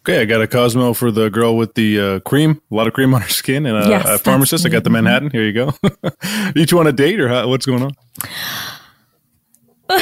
Okay, 0.00 0.20
I 0.20 0.24
got 0.24 0.42
a 0.42 0.48
Cosmo 0.48 0.94
for 0.94 1.12
the 1.12 1.30
girl 1.30 1.56
with 1.56 1.74
the 1.74 2.00
uh, 2.00 2.18
cream, 2.20 2.60
a 2.72 2.74
lot 2.74 2.88
of 2.88 2.92
cream 2.92 3.14
on 3.14 3.20
her 3.22 3.28
skin, 3.28 3.66
and 3.66 3.76
a, 3.86 3.88
Yes, 3.88 4.04
a 4.08 4.18
pharmacist. 4.18 4.66
I 4.66 4.68
got 4.68 4.82
the. 4.82 4.90
Manhattan. 4.90 5.30
Here 5.30 5.44
you 5.44 5.52
go. 5.52 5.72
Each 6.56 6.72
one 6.72 6.88
a 6.88 6.92
date, 6.92 7.20
or 7.20 7.28
how, 7.28 7.46
what's 7.46 7.66
going 7.66 7.84
on? 7.84 7.92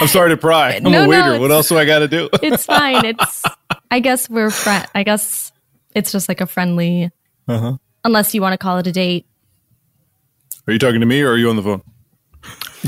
I'm 0.00 0.08
sorry 0.08 0.28
to 0.30 0.36
pry. 0.36 0.74
I'm 0.74 0.82
No, 0.82 0.90
a 0.90 0.92
no, 0.92 1.08
waiter. 1.08 1.40
what 1.40 1.50
else 1.50 1.68
do 1.70 1.78
I 1.78 1.86
got 1.86 2.00
to 2.00 2.08
do? 2.08 2.28
It's 2.42 2.66
fine. 2.66 3.02
It's, 3.06 3.42
I 3.90 4.00
guess 4.00 4.28
we're 4.28 4.50
friend. 4.50 4.86
I 4.94 5.04
guess 5.04 5.52
it's 5.94 6.12
just 6.12 6.28
like 6.28 6.42
a 6.42 6.46
friendly, 6.46 7.10
Uh-huh. 7.48 7.78
unless 8.04 8.34
you 8.34 8.42
want 8.42 8.52
to 8.52 8.58
call 8.58 8.76
it 8.78 8.86
a 8.86 8.92
date. 8.92 9.26
Are 10.66 10.72
you 10.74 10.78
talking 10.78 11.00
to 11.00 11.06
me, 11.06 11.22
or 11.22 11.30
are 11.32 11.36
you 11.38 11.48
on 11.50 11.56
the 11.56 11.62
phone? 11.62 11.82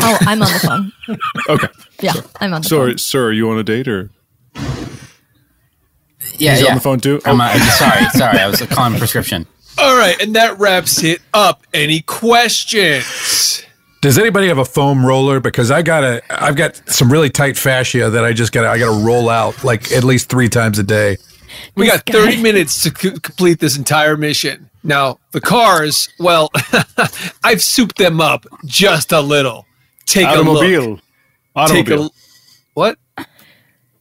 Oh, 0.00 0.18
I'm 0.22 0.42
on 0.42 0.52
the 0.52 0.58
phone. 0.58 1.18
Okay. 1.48 1.68
Yeah, 2.00 2.12
I'm 2.40 2.52
on 2.54 2.62
the 2.62 2.68
phone. 2.68 2.78
Sorry, 2.78 2.90
phone. 2.92 2.98
sir, 2.98 3.26
are 3.28 3.32
you 3.32 3.50
on 3.50 3.58
a 3.58 3.62
date 3.62 3.86
or? 3.88 4.10
Yeah, 6.38 6.52
He's 6.54 6.62
yeah. 6.62 6.68
on 6.70 6.74
the 6.76 6.80
phone 6.80 7.00
too. 7.00 7.20
I'm, 7.24 7.40
uh, 7.40 7.54
sorry, 7.76 8.04
sorry. 8.14 8.38
I 8.38 8.46
was 8.48 8.60
calling 8.66 8.98
prescription. 8.98 9.46
All 9.78 9.96
right, 9.96 10.20
and 10.22 10.34
that 10.36 10.58
wraps 10.58 11.02
it 11.02 11.20
up. 11.32 11.62
Any 11.74 12.00
questions? 12.00 13.62
Does 14.00 14.18
anybody 14.18 14.48
have 14.48 14.58
a 14.58 14.64
foam 14.64 15.04
roller? 15.04 15.40
Because 15.40 15.70
I 15.70 15.82
got 15.82 16.04
a, 16.04 16.22
I've 16.30 16.56
got 16.56 16.76
some 16.88 17.10
really 17.10 17.30
tight 17.30 17.56
fascia 17.56 18.10
that 18.10 18.24
I 18.24 18.32
just 18.32 18.52
got, 18.52 18.62
to 18.62 18.68
I 18.68 18.78
got 18.78 18.96
to 18.98 19.04
roll 19.04 19.28
out 19.28 19.64
like 19.64 19.90
at 19.92 20.04
least 20.04 20.28
three 20.28 20.48
times 20.48 20.78
a 20.78 20.82
day. 20.82 21.16
We 21.76 21.86
This 21.86 21.96
got 21.96 22.04
guy. 22.06 22.12
30 22.12 22.42
minutes 22.42 22.82
to 22.82 22.90
c- 22.90 23.18
complete 23.20 23.60
this 23.60 23.76
entire 23.78 24.16
mission. 24.16 24.68
Now, 24.82 25.18
the 25.32 25.40
cars, 25.40 26.08
well, 26.18 26.50
I've 27.44 27.62
souped 27.62 27.96
them 27.96 28.20
up 28.20 28.44
just 28.66 29.12
a 29.12 29.20
little. 29.20 29.66
Take 30.06 30.26
a 30.26 30.40
look. 30.40 30.56
Automobile. 30.56 31.00
Take 31.66 31.90
a 31.90 32.10
what? 32.74 32.98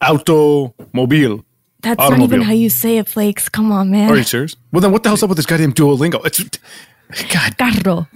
Automobile. 0.01 1.45
That's 1.81 1.99
not 1.99 2.19
even 2.19 2.41
how 2.41 2.53
you 2.53 2.69
say 2.69 2.97
it, 2.97 3.07
Flakes. 3.09 3.49
Come 3.49 3.71
on, 3.71 3.91
man. 3.91 4.09
Are 4.09 4.15
you 4.17 4.23
serious? 4.23 4.55
Well, 4.71 4.81
then 4.81 4.91
what 4.91 5.03
the 5.03 5.09
hell's 5.09 5.21
up 5.21 5.29
with 5.29 5.37
this 5.37 5.45
goddamn 5.45 5.73
Duolingo? 5.73 6.25
It's 6.25 6.41
God, 7.31 7.57
Carro, 7.57 8.07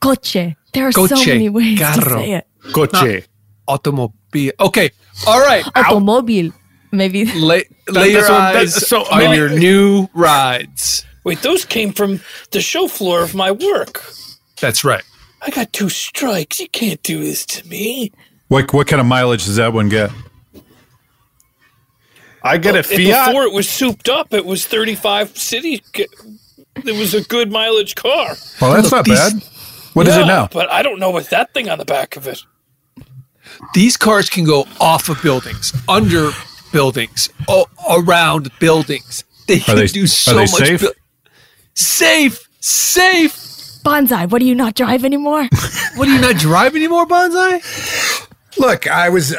coche. 0.00 0.56
There 0.72 0.88
are 0.88 0.92
so 0.92 1.06
many 1.24 1.48
ways 1.48 1.78
to 1.78 1.84
carro. 1.84 2.18
say 2.18 2.32
it. 2.32 2.46
coche. 2.72 3.26
Automobile. 3.68 4.52
Okay. 4.58 4.90
All 5.26 5.40
right. 5.40 5.64
Automobile. 5.74 6.52
Maybe. 6.90 7.24
Lay, 7.24 7.64
lay 7.88 8.10
your 8.10 8.30
eyes 8.30 8.74
so, 8.86 9.02
on 9.04 9.18
maybe- 9.18 9.36
your 9.36 9.48
new 9.48 10.08
rides. 10.14 11.06
Wait, 11.24 11.40
those 11.42 11.64
came 11.64 11.92
from 11.92 12.20
the 12.50 12.60
show 12.60 12.88
floor 12.88 13.22
of 13.22 13.34
my 13.34 13.52
work. 13.52 14.02
That's 14.60 14.82
right. 14.84 15.04
I 15.44 15.50
got 15.50 15.72
two 15.72 15.88
strikes. 15.88 16.60
You 16.60 16.68
can't 16.68 17.02
do 17.02 17.18
this 17.20 17.44
to 17.46 17.66
me. 17.66 18.12
What 18.48 18.72
what 18.72 18.86
kind 18.86 19.00
of 19.00 19.06
mileage 19.06 19.44
does 19.44 19.56
that 19.56 19.72
one 19.72 19.88
get? 19.88 20.10
I 22.44 22.58
get 22.58 22.74
a 22.74 22.80
If 22.80 22.86
Fiat. 22.90 23.26
Before 23.28 23.44
it 23.44 23.52
was 23.52 23.68
souped 23.68 24.08
up, 24.08 24.32
it 24.34 24.44
was 24.44 24.66
35 24.66 25.36
city. 25.38 25.82
It 25.94 26.98
was 26.98 27.14
a 27.14 27.22
good 27.22 27.52
mileage 27.52 27.94
car. 27.94 28.34
Well, 28.60 28.72
that's 28.74 28.90
not 28.90 29.04
these- 29.04 29.18
bad. 29.18 29.42
What 29.94 30.08
is 30.08 30.16
it 30.16 30.26
now? 30.26 30.48
But 30.50 30.70
I 30.72 30.82
don't 30.82 30.98
know 30.98 31.10
what 31.10 31.28
that 31.30 31.52
thing 31.52 31.68
on 31.68 31.76
the 31.78 31.84
back 31.84 32.16
of 32.16 32.26
it. 32.26 32.40
These 33.74 33.98
cars 33.98 34.30
can 34.30 34.44
go 34.44 34.66
off 34.80 35.10
of 35.10 35.20
buildings, 35.22 35.72
under 35.86 36.30
buildings, 36.72 37.28
o- 37.46 37.66
around 37.90 38.50
buildings. 38.58 39.22
They 39.46 39.58
can 39.60 39.76
they- 39.76 39.86
do 39.88 40.04
are 40.04 40.06
so 40.06 40.32
they 40.34 40.40
much. 40.40 40.50
safe? 40.50 40.80
buil- 40.80 40.92
safe, 41.74 42.48
safe. 42.60 43.34
Bonsai, 43.82 44.30
what 44.30 44.38
do 44.40 44.46
you 44.46 44.54
not 44.54 44.74
drive 44.74 45.04
anymore? 45.04 45.48
What 45.96 46.06
do 46.06 46.12
you 46.12 46.20
not 46.20 46.36
drive 46.36 46.74
anymore, 46.74 47.06
Bonsai? 47.06 47.60
Look, 48.58 48.86
I 48.86 49.10
was, 49.10 49.36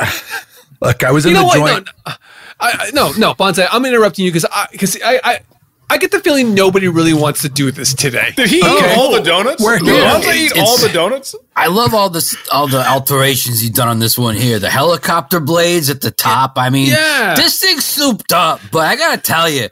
look, 0.81 1.03
I 1.03 1.09
was 1.11 1.25
in 1.25 1.31
You 1.31 1.37
know 1.37 1.51
the 1.51 1.59
what? 1.61 1.73
joint. 1.73 1.89
No, 2.05 2.13
I, 2.59 2.71
I, 2.79 2.91
no, 2.93 3.11
no, 3.13 3.33
Bonsai. 3.33 3.67
I'm 3.71 3.83
interrupting 3.85 4.23
you 4.25 4.31
because 4.31 4.45
I, 4.51 4.67
because 4.71 4.95
I, 5.03 5.19
I, 5.23 5.39
I 5.89 5.97
get 5.97 6.09
the 6.11 6.19
feeling 6.21 6.55
nobody 6.55 6.87
really 6.87 7.13
wants 7.13 7.41
to 7.43 7.49
do 7.49 7.69
this 7.69 7.93
today. 7.93 8.31
Did 8.35 8.49
he 8.49 8.63
Okay. 8.63 8.93
eat 8.93 8.97
all 8.97 9.11
the 9.11 9.21
donuts? 9.21 9.61
Where- 9.63 9.77
Did 9.77 9.87
Yeah. 9.87 10.17
Eat 10.33 10.51
It's- 10.51 10.67
all 10.67 10.77
the 10.77 10.89
donuts? 10.89 11.35
I 11.55 11.67
love 11.67 11.93
all 11.93 12.09
this, 12.09 12.35
all 12.51 12.67
the 12.67 12.83
alterations 12.89 13.59
he's 13.61 13.69
done 13.69 13.87
on 13.87 13.99
this 13.99 14.17
one 14.17 14.35
here. 14.35 14.57
The 14.57 14.71
helicopter 14.71 15.39
blades 15.39 15.91
at 15.91 16.01
the 16.01 16.09
top. 16.09 16.53
I 16.57 16.71
mean, 16.71 16.87
Yeah. 16.87 17.35
this 17.35 17.59
thing's 17.59 17.85
souped 17.85 18.33
up. 18.33 18.59
But 18.71 18.87
I 18.87 18.95
gotta 18.95 19.17
tell 19.17 19.47
you, 19.47 19.69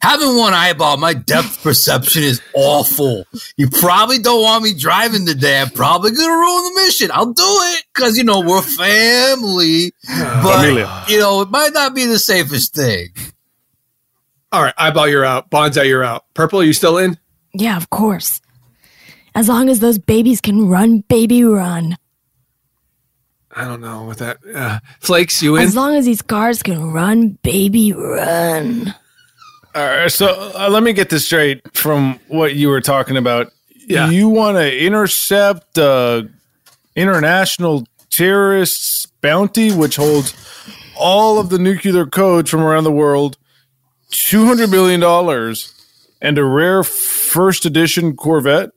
having 0.00 0.36
one 0.36 0.54
eyeball, 0.54 0.96
my 0.98 1.12
depth 1.12 1.60
perception 1.64 2.22
is 2.22 2.40
awful. 2.54 3.24
You 3.56 3.68
probably 3.68 4.18
don't 4.18 4.42
want 4.42 4.62
me 4.62 4.74
driving 4.74 5.26
today. 5.26 5.60
I'm 5.60 5.70
probably 5.70 6.12
gonna 6.12 6.28
ruin 6.36 6.72
the 6.74 6.82
mission. 6.82 7.10
I'll 7.12 7.32
do 7.32 7.42
it 7.74 7.82
because 7.92 8.16
you 8.16 8.22
know 8.22 8.38
we're 8.40 8.62
family. 8.62 9.92
But 10.06 10.60
Familia. 10.60 11.04
you 11.08 11.18
know 11.18 11.40
it 11.40 11.50
might 11.50 11.72
not 11.72 11.94
be 11.96 12.06
the 12.06 12.18
safest 12.20 12.74
thing. 12.74 13.08
All 14.54 14.62
right, 14.62 14.74
eyeball, 14.78 15.08
you're 15.08 15.24
out. 15.24 15.50
Bonsai, 15.50 15.88
you're 15.88 16.04
out. 16.04 16.26
Purple, 16.32 16.60
are 16.60 16.62
you 16.62 16.72
still 16.72 16.96
in? 16.96 17.18
yeah, 17.54 17.76
of 17.76 17.90
course. 17.90 18.40
As 19.34 19.48
long 19.48 19.68
as 19.68 19.80
those 19.80 19.98
babies 19.98 20.40
can 20.40 20.68
run, 20.68 21.00
baby, 21.00 21.42
run. 21.42 21.98
I 23.50 23.64
don't 23.64 23.80
know 23.80 24.04
what 24.04 24.18
that. 24.18 24.38
Uh, 24.54 24.78
Flakes, 25.00 25.42
you 25.42 25.56
in? 25.56 25.62
As 25.64 25.74
long 25.74 25.96
as 25.96 26.04
these 26.04 26.22
cars 26.22 26.62
can 26.62 26.92
run, 26.92 27.30
baby, 27.42 27.92
run. 27.92 28.94
All 29.74 29.84
right, 29.84 30.12
so 30.12 30.52
uh, 30.54 30.68
let 30.70 30.84
me 30.84 30.92
get 30.92 31.10
this 31.10 31.26
straight 31.26 31.76
from 31.76 32.20
what 32.28 32.54
you 32.54 32.68
were 32.68 32.80
talking 32.80 33.16
about. 33.16 33.50
Yeah. 33.74 34.08
You 34.08 34.28
want 34.28 34.56
to 34.58 34.84
intercept 34.84 35.78
uh, 35.78 36.22
international 36.94 37.88
terrorists 38.08 39.06
bounty, 39.20 39.72
which 39.72 39.96
holds 39.96 40.32
all 40.96 41.40
of 41.40 41.48
the 41.48 41.58
nuclear 41.58 42.06
codes 42.06 42.50
from 42.50 42.60
around 42.60 42.84
the 42.84 42.92
world, 42.92 43.36
two 44.14 44.46
hundred 44.46 44.70
million 44.70 45.00
dollars, 45.00 45.72
and 46.22 46.38
a 46.38 46.44
rare 46.44 46.82
first 46.82 47.66
edition 47.66 48.16
Corvette. 48.16 48.70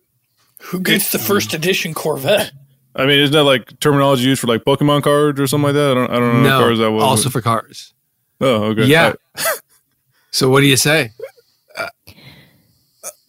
Who 0.63 0.79
gets 0.81 1.11
the 1.11 1.19
first 1.19 1.53
edition 1.53 1.93
Corvette? 1.93 2.51
I 2.95 3.05
mean, 3.05 3.19
isn't 3.19 3.33
that 3.33 3.43
like 3.43 3.79
terminology 3.79 4.23
used 4.23 4.41
for 4.41 4.47
like 4.47 4.63
Pokemon 4.63 5.03
cards 5.03 5.39
or 5.39 5.47
something 5.47 5.65
like 5.67 5.75
that? 5.75 5.91
I 5.91 5.93
don't, 5.93 6.09
I 6.09 6.19
don't 6.19 6.43
know 6.43 6.49
what 6.49 6.59
cars 6.63 6.77
that 6.79 6.85
no, 6.85 6.91
was. 6.93 7.03
also 7.03 7.29
for 7.29 7.41
cars. 7.41 7.93
oh, 8.41 8.63
okay. 8.65 8.85
Yeah. 8.85 9.13
Uh, 9.37 9.43
So 10.31 10.49
what 10.49 10.61
do 10.61 10.67
you 10.67 10.77
say? 10.77 11.11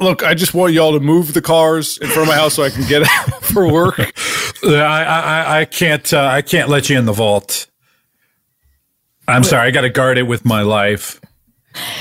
look, 0.00 0.22
I 0.22 0.34
just 0.34 0.52
want 0.54 0.72
y'all 0.74 0.92
to 0.92 1.00
move 1.00 1.32
the 1.34 1.40
cars 1.40 1.96
in 1.98 2.08
front 2.08 2.22
of 2.22 2.28
my 2.28 2.34
house 2.34 2.54
so 2.54 2.62
I 2.62 2.70
can 2.70 2.86
get 2.86 3.02
out 3.02 3.42
for 3.44 3.70
work. 3.72 3.98
I, 4.62 5.04
I, 5.04 5.60
I 5.60 5.64
can't, 5.64 6.12
uh, 6.12 6.24
I 6.26 6.42
can't 6.42 6.68
let 6.68 6.90
you 6.90 6.98
in 6.98 7.06
the 7.06 7.12
vault. 7.12 7.66
I'm 9.26 9.44
sorry. 9.44 9.68
I 9.68 9.70
got 9.70 9.82
to 9.82 9.90
guard 9.90 10.18
it 10.18 10.24
with 10.24 10.44
my 10.44 10.62
life. 10.62 11.20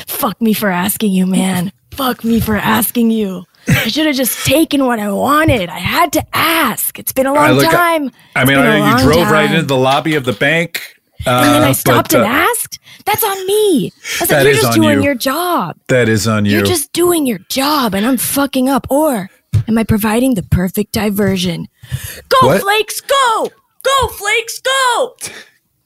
Fuck 0.07 0.41
me 0.41 0.53
for 0.53 0.69
asking 0.69 1.11
you, 1.11 1.25
man. 1.25 1.71
Fuck 1.91 2.23
me 2.23 2.39
for 2.39 2.55
asking 2.55 3.11
you. 3.11 3.45
I 3.67 3.87
should 3.89 4.05
have 4.05 4.15
just 4.15 4.45
taken 4.45 4.85
what 4.85 4.99
I 4.99 5.11
wanted. 5.11 5.69
I 5.69 5.79
had 5.79 6.13
to 6.13 6.25
ask. 6.33 6.97
It's 6.99 7.11
been 7.11 7.25
a 7.25 7.33
long 7.33 7.43
I 7.43 7.51
look- 7.51 7.69
time. 7.69 8.11
I 8.35 8.45
mean, 8.45 8.55
been 8.57 8.65
a 8.65 8.69
I, 8.69 8.75
you 8.77 8.81
long 8.81 9.01
drove 9.01 9.31
right 9.31 9.49
into 9.51 9.65
the 9.65 9.75
lobby 9.77 10.15
of 10.15 10.23
the 10.23 10.33
bank. 10.33 10.81
Uh, 11.25 11.31
And 11.31 11.55
then 11.55 11.63
I 11.63 11.71
stopped 11.73 12.11
but, 12.11 12.21
and 12.21 12.31
uh, 12.31 12.47
asked. 12.51 12.79
That's 13.05 13.23
on 13.23 13.45
me. 13.47 13.91
I 14.19 14.21
was 14.21 14.31
like, 14.31 14.43
you're 14.43 14.51
is 14.53 14.61
just 14.61 14.75
doing 14.75 14.97
you. 14.99 15.03
your 15.03 15.15
job. 15.15 15.75
That 15.87 16.07
is 16.07 16.27
on 16.27 16.45
you. 16.45 16.57
You're 16.57 16.65
just 16.65 16.93
doing 16.93 17.25
your 17.25 17.39
job, 17.49 17.93
and 17.95 18.05
I'm 18.05 18.17
fucking 18.17 18.69
up. 18.69 18.85
Or 18.89 19.29
am 19.67 19.77
I 19.77 19.83
providing 19.83 20.35
the 20.35 20.43
perfect 20.43 20.93
diversion? 20.93 21.67
Go, 22.29 22.47
What? 22.47 22.61
Flakes, 22.61 23.01
go! 23.01 23.49
Go, 23.83 24.07
Flakes, 24.09 24.59
go! 24.61 25.15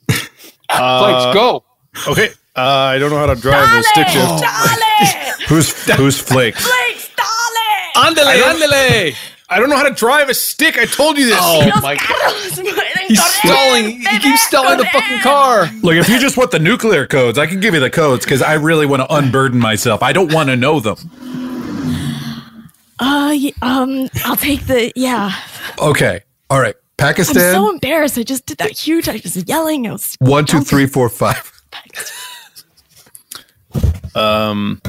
Flakes, 0.10 1.34
go. 1.34 1.64
Okay. 2.08 2.30
Uh, 2.54 2.62
I 2.62 2.98
don't 2.98 3.12
know 3.12 3.18
how 3.18 3.34
to 3.34 3.40
drive 3.40 3.80
a 3.80 3.84
stick 3.84 4.08
shift. 4.10 4.42
Dale! 4.42 5.48
who's 5.48 5.72
who's 5.96 6.20
flakes? 6.20 6.66
Flakes, 6.66 7.10
dale! 7.16 8.04
Andale, 8.04 8.42
andale. 8.42 9.16
I 9.50 9.60
don't 9.60 9.70
know 9.70 9.78
how 9.78 9.88
to 9.88 9.94
drive 9.94 10.28
a 10.28 10.34
stick. 10.34 10.78
I 10.78 10.86
told 10.86 11.18
you 11.18 11.28
this. 11.28 11.38
Oh 11.40 11.66
my 11.82 11.96
god. 11.96 13.02
He's 13.08 13.24
stalling. 13.24 14.02
He 14.02 14.20
keeps 14.20 14.42
stalling 14.44 14.78
the 14.78 14.86
fucking 14.86 15.20
car. 15.20 15.68
Look, 15.82 15.96
if 15.96 16.10
you 16.10 16.20
just 16.20 16.38
want 16.38 16.52
the 16.52 16.60
nuclear 16.60 17.08
codes, 17.08 17.38
I 17.38 17.48
can 17.48 17.60
give 17.60 17.74
you 17.74 17.80
the 17.80 17.90
codes 17.90 18.26
because 18.26 18.42
I 18.42 18.54
really 18.54 18.86
want 18.86 19.02
to 19.02 19.14
unburden 19.14 19.60
myself. 19.60 20.04
I 20.04 20.14
don't 20.14 20.34
want 20.34 20.50
to 20.50 20.56
know 20.56 20.80
them. 20.80 20.98
Uh, 23.00 23.36
um, 23.62 24.10
I'll 24.24 24.36
take 24.38 24.68
the, 24.68 24.92
yeah. 24.96 25.34
Okay. 25.80 26.22
All 26.50 26.62
right. 26.62 26.76
Pakistan. 26.98 27.44
I'm 27.44 27.54
so 27.54 27.70
embarrassed. 27.72 28.18
I 28.18 28.24
just 28.24 28.46
did 28.46 28.58
that 28.60 28.72
huge, 28.72 29.10
I 29.10 29.14
was 29.14 29.36
yelling. 29.48 29.88
I 29.88 29.92
was 29.92 30.16
one, 30.20 30.46
two, 30.46 30.62
three, 30.62 30.86
four, 30.86 31.10
five. 31.10 31.52
Um, 34.16 34.82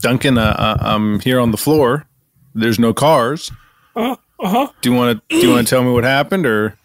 Duncan, 0.00 0.38
uh, 0.38 0.76
I'm 0.80 1.20
here 1.20 1.40
on 1.40 1.50
the 1.50 1.56
floor. 1.56 2.06
There's 2.54 2.78
no 2.78 2.92
cars. 2.94 3.50
Uh 3.96 4.16
huh. 4.40 4.68
Do 4.80 4.90
you 4.90 4.96
want 4.96 5.20
to? 5.28 5.40
Do 5.40 5.46
you 5.46 5.52
want 5.52 5.66
to 5.66 5.70
tell 5.74 5.82
me 5.82 5.90
what 5.90 6.04
happened, 6.04 6.46
or 6.46 6.76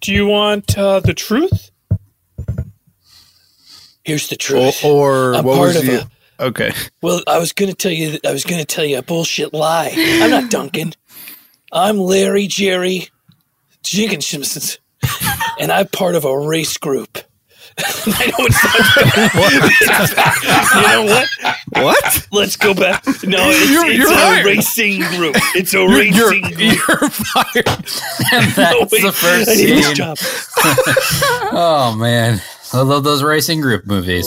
Do 0.00 0.12
you 0.12 0.26
want 0.26 0.76
uh, 0.78 1.00
the 1.00 1.12
truth? 1.14 1.70
Here's 4.04 4.28
the 4.28 4.36
or, 4.36 4.38
truth. 4.38 4.84
or 4.84 5.34
I'm 5.34 5.44
what 5.44 5.56
part 5.56 5.68
was 5.68 5.76
of 5.76 5.86
the? 5.86 6.00
a- 6.02 6.10
Okay. 6.40 6.72
Well, 7.02 7.20
I 7.26 7.36
was 7.38 7.52
gonna 7.52 7.74
tell 7.74 7.92
you. 7.92 8.12
That, 8.12 8.24
I 8.26 8.32
was 8.32 8.44
gonna 8.44 8.64
tell 8.64 8.84
you 8.86 8.96
a 8.96 9.02
bullshit 9.02 9.52
lie. 9.52 9.92
I'm 9.94 10.30
not 10.30 10.50
Duncan. 10.50 10.94
I'm 11.70 11.98
Larry 11.98 12.46
Jerry 12.46 13.10
Jenkins 13.82 14.26
Simpsons, 14.26 14.78
and 15.60 15.70
I'm 15.70 15.86
part 15.88 16.14
of 16.14 16.24
a 16.24 16.38
race 16.38 16.78
group. 16.78 17.18
I 18.06 18.26
know 18.26 18.46
it's 18.46 18.64
not. 18.64 18.74
you 20.76 20.82
know 20.88 21.04
what? 21.04 21.28
What? 21.84 22.26
Let's 22.32 22.56
go 22.56 22.74
back. 22.74 23.04
No, 23.06 23.12
it's, 23.50 23.70
You're- 23.70 23.88
it's 23.90 23.98
you're 23.98 24.12
a 24.12 24.16
hired. 24.16 24.46
racing 24.46 25.00
group. 25.16 25.36
It's 25.54 25.74
a 25.74 25.78
You're, 25.78 25.88
racing 25.90 26.14
you're, 26.14 26.30
group. 26.30 26.58
you're 26.58 27.10
fired. 27.10 27.68
And 28.32 28.52
that's 28.52 28.92
wait, 28.92 29.02
the 29.02 29.12
first 29.12 29.48
I 29.50 29.54
need 29.54 29.68
this 29.70 29.86
scene. 29.86 29.94
job. 29.94 30.16
Oh 31.52 31.94
man, 31.98 32.40
I 32.72 32.80
love 32.82 33.04
those 33.04 33.22
racing 33.22 33.60
group 33.60 33.86
movies. 33.86 34.26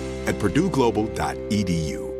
at 0.27 0.35
purdueglobal.edu. 0.35 2.11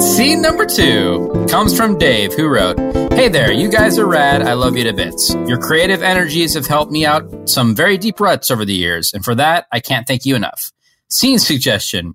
Scene 0.00 0.42
number 0.42 0.66
two 0.66 1.46
comes 1.48 1.76
from 1.76 1.96
Dave, 1.98 2.34
who 2.34 2.48
wrote, 2.48 2.78
Hey 3.12 3.28
there, 3.28 3.52
you 3.52 3.68
guys 3.68 3.98
are 3.98 4.06
rad. 4.06 4.42
I 4.42 4.52
love 4.54 4.76
you 4.76 4.84
to 4.84 4.92
bits. 4.92 5.34
Your 5.46 5.58
creative 5.58 6.02
energies 6.02 6.54
have 6.54 6.66
helped 6.66 6.92
me 6.92 7.04
out 7.04 7.48
some 7.48 7.74
very 7.74 7.98
deep 7.98 8.20
ruts 8.20 8.50
over 8.50 8.64
the 8.64 8.74
years, 8.74 9.12
and 9.12 9.24
for 9.24 9.34
that, 9.34 9.66
I 9.70 9.80
can't 9.80 10.06
thank 10.06 10.24
you 10.24 10.36
enough. 10.36 10.72
Scene 11.08 11.38
suggestion 11.38 12.14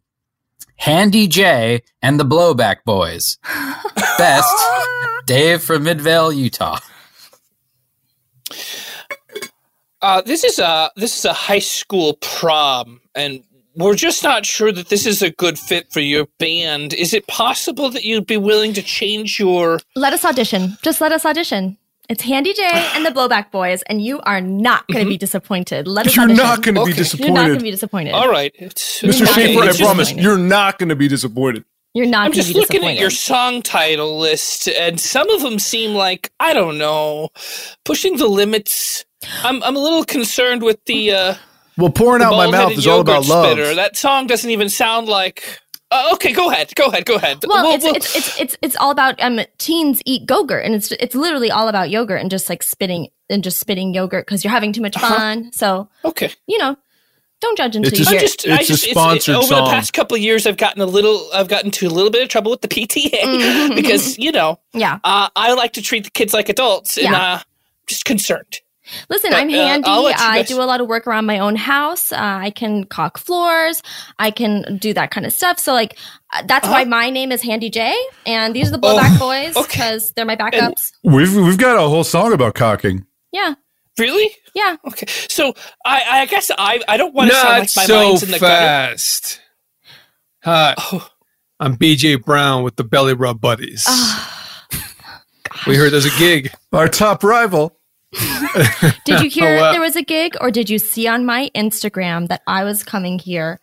Handy 0.77 1.27
J 1.27 1.81
and 2.01 2.19
the 2.19 2.25
Blowback 2.25 2.83
Boys. 2.85 3.37
Best, 4.17 4.53
Dave 5.25 5.61
from 5.61 5.83
Midvale, 5.83 6.31
Utah. 6.31 6.79
Uh, 10.03 10.21
this 10.21 10.43
is 10.43 10.59
a 10.59 10.91
this 10.97 11.17
is 11.17 11.23
a 11.23 11.31
high 11.31 11.59
school 11.59 12.15
prom, 12.19 12.99
and 13.15 13.41
we're 13.77 13.95
just 13.95 14.21
not 14.21 14.45
sure 14.45 14.69
that 14.69 14.89
this 14.89 15.05
is 15.05 15.21
a 15.21 15.31
good 15.31 15.57
fit 15.57 15.91
for 15.93 16.01
your 16.01 16.27
band. 16.39 16.93
Is 16.93 17.13
it 17.13 17.25
possible 17.27 17.89
that 17.89 18.03
you'd 18.03 18.27
be 18.27 18.35
willing 18.35 18.73
to 18.73 18.81
change 18.81 19.39
your? 19.39 19.79
Let 19.95 20.11
us 20.11 20.25
audition. 20.25 20.77
Just 20.81 20.99
let 20.99 21.13
us 21.13 21.25
audition. 21.25 21.77
It's 22.09 22.21
Handy 22.21 22.53
J 22.53 22.63
and 22.95 23.05
the 23.05 23.11
Blowback 23.11 23.49
Boys, 23.49 23.81
and 23.83 24.01
you 24.01 24.19
are 24.23 24.41
not 24.41 24.85
going 24.87 25.05
to 25.05 25.09
be 25.09 25.17
disappointed. 25.17 25.87
Let 25.87 26.05
us 26.05 26.17
You're 26.17 26.25
audition. 26.25 26.43
not 26.43 26.61
gonna 26.61 26.83
be 26.83 26.91
disappointed. 26.91 27.27
You're 27.29 27.33
not 27.37 27.47
going 27.47 27.59
to 27.59 27.63
be 27.63 27.71
disappointed. 27.71 28.11
All 28.11 28.29
right, 28.29 28.53
It's- 28.59 28.99
Mr. 29.01 29.21
not 29.21 29.29
Schaefer, 29.35 29.61
I 29.63 29.71
promise 29.77 30.11
you're 30.11 30.37
not 30.37 30.79
going 30.79 30.89
to 30.89 30.97
be 30.97 31.07
disappointed. 31.07 31.63
You're 31.93 32.07
not 32.07 32.25
I'm 32.25 32.33
just 32.33 32.51
be 32.53 32.59
looking 32.59 32.83
at 32.83 32.97
your 32.97 33.09
song 33.09 33.61
title 33.61 34.19
list, 34.19 34.67
and 34.67 34.99
some 34.99 35.29
of 35.29 35.41
them 35.43 35.59
seem 35.59 35.93
like 35.95 36.29
I 36.41 36.53
don't 36.53 36.77
know, 36.77 37.29
pushing 37.85 38.17
the 38.17 38.27
limits. 38.27 39.05
I'm 39.43 39.61
I'm 39.63 39.75
a 39.75 39.79
little 39.79 40.03
concerned 40.05 40.63
with 40.63 40.83
the. 40.85 41.11
Uh, 41.11 41.35
Well, 41.77 41.89
pouring 41.91 42.19
the 42.19 42.25
out 42.27 42.37
my 42.37 42.51
mouth 42.51 42.71
is 42.73 42.85
all 42.87 42.99
about 43.01 43.27
love. 43.27 43.45
Spitter. 43.51 43.73
That 43.75 43.97
song 43.97 44.27
doesn't 44.27 44.49
even 44.49 44.69
sound 44.69 45.07
like. 45.07 45.59
Uh, 45.91 46.09
okay, 46.13 46.31
go 46.33 46.49
ahead. 46.49 46.73
Go 46.75 46.87
ahead. 46.87 47.05
Go 47.05 47.15
ahead. 47.15 47.43
well, 47.47 47.63
We'll- 47.63 47.75
it's, 47.75 47.83
we'll- 47.83 47.95
it's 47.95 48.15
it's 48.15 48.39
it's 48.39 48.57
it's 48.61 48.75
all 48.77 48.89
about 48.91 49.21
um 49.21 49.39
teens 49.59 50.01
eat 50.05 50.23
yogurt, 50.29 50.65
and 50.65 50.73
it's 50.75 50.91
it's 50.93 51.13
literally 51.15 51.51
all 51.51 51.67
about 51.67 51.89
yogurt 51.89 52.19
and 52.21 52.31
just 52.31 52.49
like 52.49 52.63
spitting 52.63 53.09
and 53.29 53.43
just 53.43 53.59
spitting 53.59 53.93
yogurt 53.93 54.25
because 54.25 54.43
you're 54.43 54.51
having 54.51 54.73
too 54.73 54.81
much 54.81 54.95
Uh-huh. 54.97 55.15
fun. 55.15 55.51
So 55.51 55.89
okay. 56.03 56.31
you 56.47 56.57
know, 56.57 56.75
don't 57.41 57.57
judge 57.57 57.75
until 57.75 57.91
It's 57.93 57.99
you 57.99 58.05
a- 58.05 58.09
hear. 58.09 58.19
I'm 58.19 58.25
it. 58.25 58.27
just, 58.27 58.47
I 58.47 58.55
It's 58.55 58.63
a 58.69 58.73
just, 58.73 58.89
sponsored 58.89 59.35
over 59.35 59.47
song. 59.47 59.65
the 59.65 59.69
past 59.71 59.93
couple 59.93 60.15
of 60.15 60.21
years, 60.21 60.47
I've 60.47 60.57
gotten 60.57 60.81
a 60.81 60.85
little, 60.87 61.29
I've 61.33 61.47
gotten 61.47 61.67
into 61.67 61.87
a 61.87 61.89
little 61.93 62.09
bit 62.11 62.23
of 62.23 62.29
trouble 62.29 62.49
with 62.51 62.61
the 62.61 62.67
PTA 62.69 63.11
Mhm. 63.21 63.75
because 63.81 64.17
you 64.17 64.31
know, 64.31 64.59
yeah. 64.73 64.97
uh, 65.03 65.29
I 65.35 65.53
like 65.53 65.73
to 65.73 65.81
treat 65.83 66.05
the 66.05 66.11
kids 66.11 66.33
like 66.33 66.49
adults, 66.49 66.97
and 66.97 67.11
Yeah. 67.11 67.21
uh, 67.33 67.39
just 67.87 68.05
concerned. 68.05 68.61
Listen, 69.09 69.31
But, 69.31 69.39
I'm 69.39 69.47
uh, 69.49 69.53
handy. 69.53 69.87
I'll 69.89 70.03
let 70.03 70.17
you 70.19 70.25
I 70.25 70.43
do 70.43 70.61
a 70.61 70.63
lot 70.65 70.81
of 70.81 70.87
work 70.87 71.07
around 71.07 71.25
my 71.25 71.39
own 71.39 71.55
house. 71.55 72.11
Uh, 72.11 72.17
I 72.19 72.49
can 72.49 72.83
caulk 72.83 73.17
floors. 73.17 73.81
I 74.19 74.29
can 74.31 74.77
do 74.77 74.93
that 74.93 75.09
kind 75.11 75.25
of 75.25 75.31
stuff. 75.33 75.57
So, 75.59 75.73
like, 75.73 75.97
uh, 76.33 76.43
that's 76.45 76.67
why 76.67 76.83
my 76.83 77.09
name 77.09 77.31
is 77.31 77.41
Handy 77.41 77.69
J, 77.69 77.95
and 78.25 78.53
these 78.55 78.67
are 78.67 78.71
the 78.71 78.79
Blowback 78.79 79.17
Boys 79.19 79.51
Uh-huh. 79.55 79.59
Oh, 79.61 79.63
okay. 79.63 79.77
because 79.79 80.11
they're 80.13 80.25
my 80.25 80.35
backups. 80.35 80.91
We've 81.03 81.35
we've 81.35 81.57
got 81.57 81.77
a 81.77 81.87
whole 81.87 82.03
song 82.03 82.33
about 82.33 82.55
cocking. 82.55 83.05
yeah, 83.31 83.53
Really? 83.97 84.31
yeah. 84.53 84.75
Okay. 84.87 85.05
So 85.29 85.53
I, 85.85 86.03
I 86.21 86.25
guess 86.25 86.51
I, 86.57 86.81
I 86.87 86.97
don't 86.97 87.13
want 87.13 87.29
to 87.29 87.35
sound 87.35 87.47
Not 87.49 87.59
like 87.59 87.69
my 87.77 87.85
so 87.85 88.03
mind's 88.09 88.23
in 88.23 88.31
the 88.31 88.39
gutter. 88.39 88.55
fast. 88.55 89.39
Hi, 90.43 90.75
Oh, 90.77 91.07
I'm 91.59 91.77
BJ 91.77 92.21
Brown 92.21 92.63
with 92.63 92.75
the 92.75 92.83
Belly 92.83 93.13
Rub 93.13 93.39
Buddies. 93.39 93.85
Ah, 93.87 94.65
we 95.67 95.77
heard 95.77 95.91
there's 95.93 96.05
a 96.05 96.17
gig. 96.19 96.51
Our 96.73 96.87
top 96.89 97.23
rival. 97.23 97.77
Did 99.05 99.21
you 99.21 99.29
hear 99.29 99.57
Oh, 99.57 99.61
wow. 99.61 99.71
there 99.71 99.81
was 99.81 99.95
a 99.95 100.01
gig, 100.03 100.35
or 100.41 100.51
did 100.51 100.69
you 100.69 100.79
see 100.79 101.07
on 101.07 101.25
my 101.25 101.49
Instagram 101.55 102.27
that 102.29 102.41
I 102.47 102.63
was 102.63 102.83
coming 102.83 103.19
here? 103.19 103.59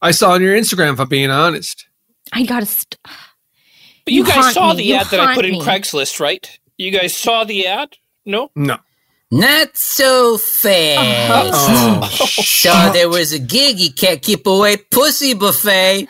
I 0.00 0.10
saw 0.12 0.32
on 0.32 0.42
your 0.42 0.56
Instagram, 0.56 0.92
if 0.94 1.00
I'm 1.00 1.08
being 1.08 1.30
honest. 1.30 1.86
I 2.32 2.44
gotta. 2.44 2.66
St- 2.66 2.96
but 3.02 4.14
you, 4.14 4.22
You 4.22 4.26
guys 4.26 4.54
saw 4.54 4.70
me. 4.72 4.76
the 4.78 4.84
You 4.84 4.94
ad 4.96 5.06
that 5.08 5.20
I 5.20 5.24
haunt 5.26 5.36
put 5.36 5.44
in 5.44 5.52
me. 5.52 5.60
Craigslist, 5.62 6.20
right? 6.20 6.58
You 6.76 6.90
guys 6.90 7.14
saw 7.16 7.44
the 7.44 7.66
ad? 7.66 7.96
No. 8.24 8.50
No. 8.54 8.78
Not 9.30 9.76
so 9.76 10.38
fast. 10.38 10.98
Uh-huh. 11.54 12.00
Oh, 12.02 12.06
So 12.08 12.70
there 12.92 13.08
was 13.10 13.32
a 13.32 13.38
gig 13.38 13.78
you 13.78 13.92
can't 13.92 14.22
keep 14.22 14.46
away 14.46 14.76
pussy 14.90 15.34
buffet. 15.34 16.08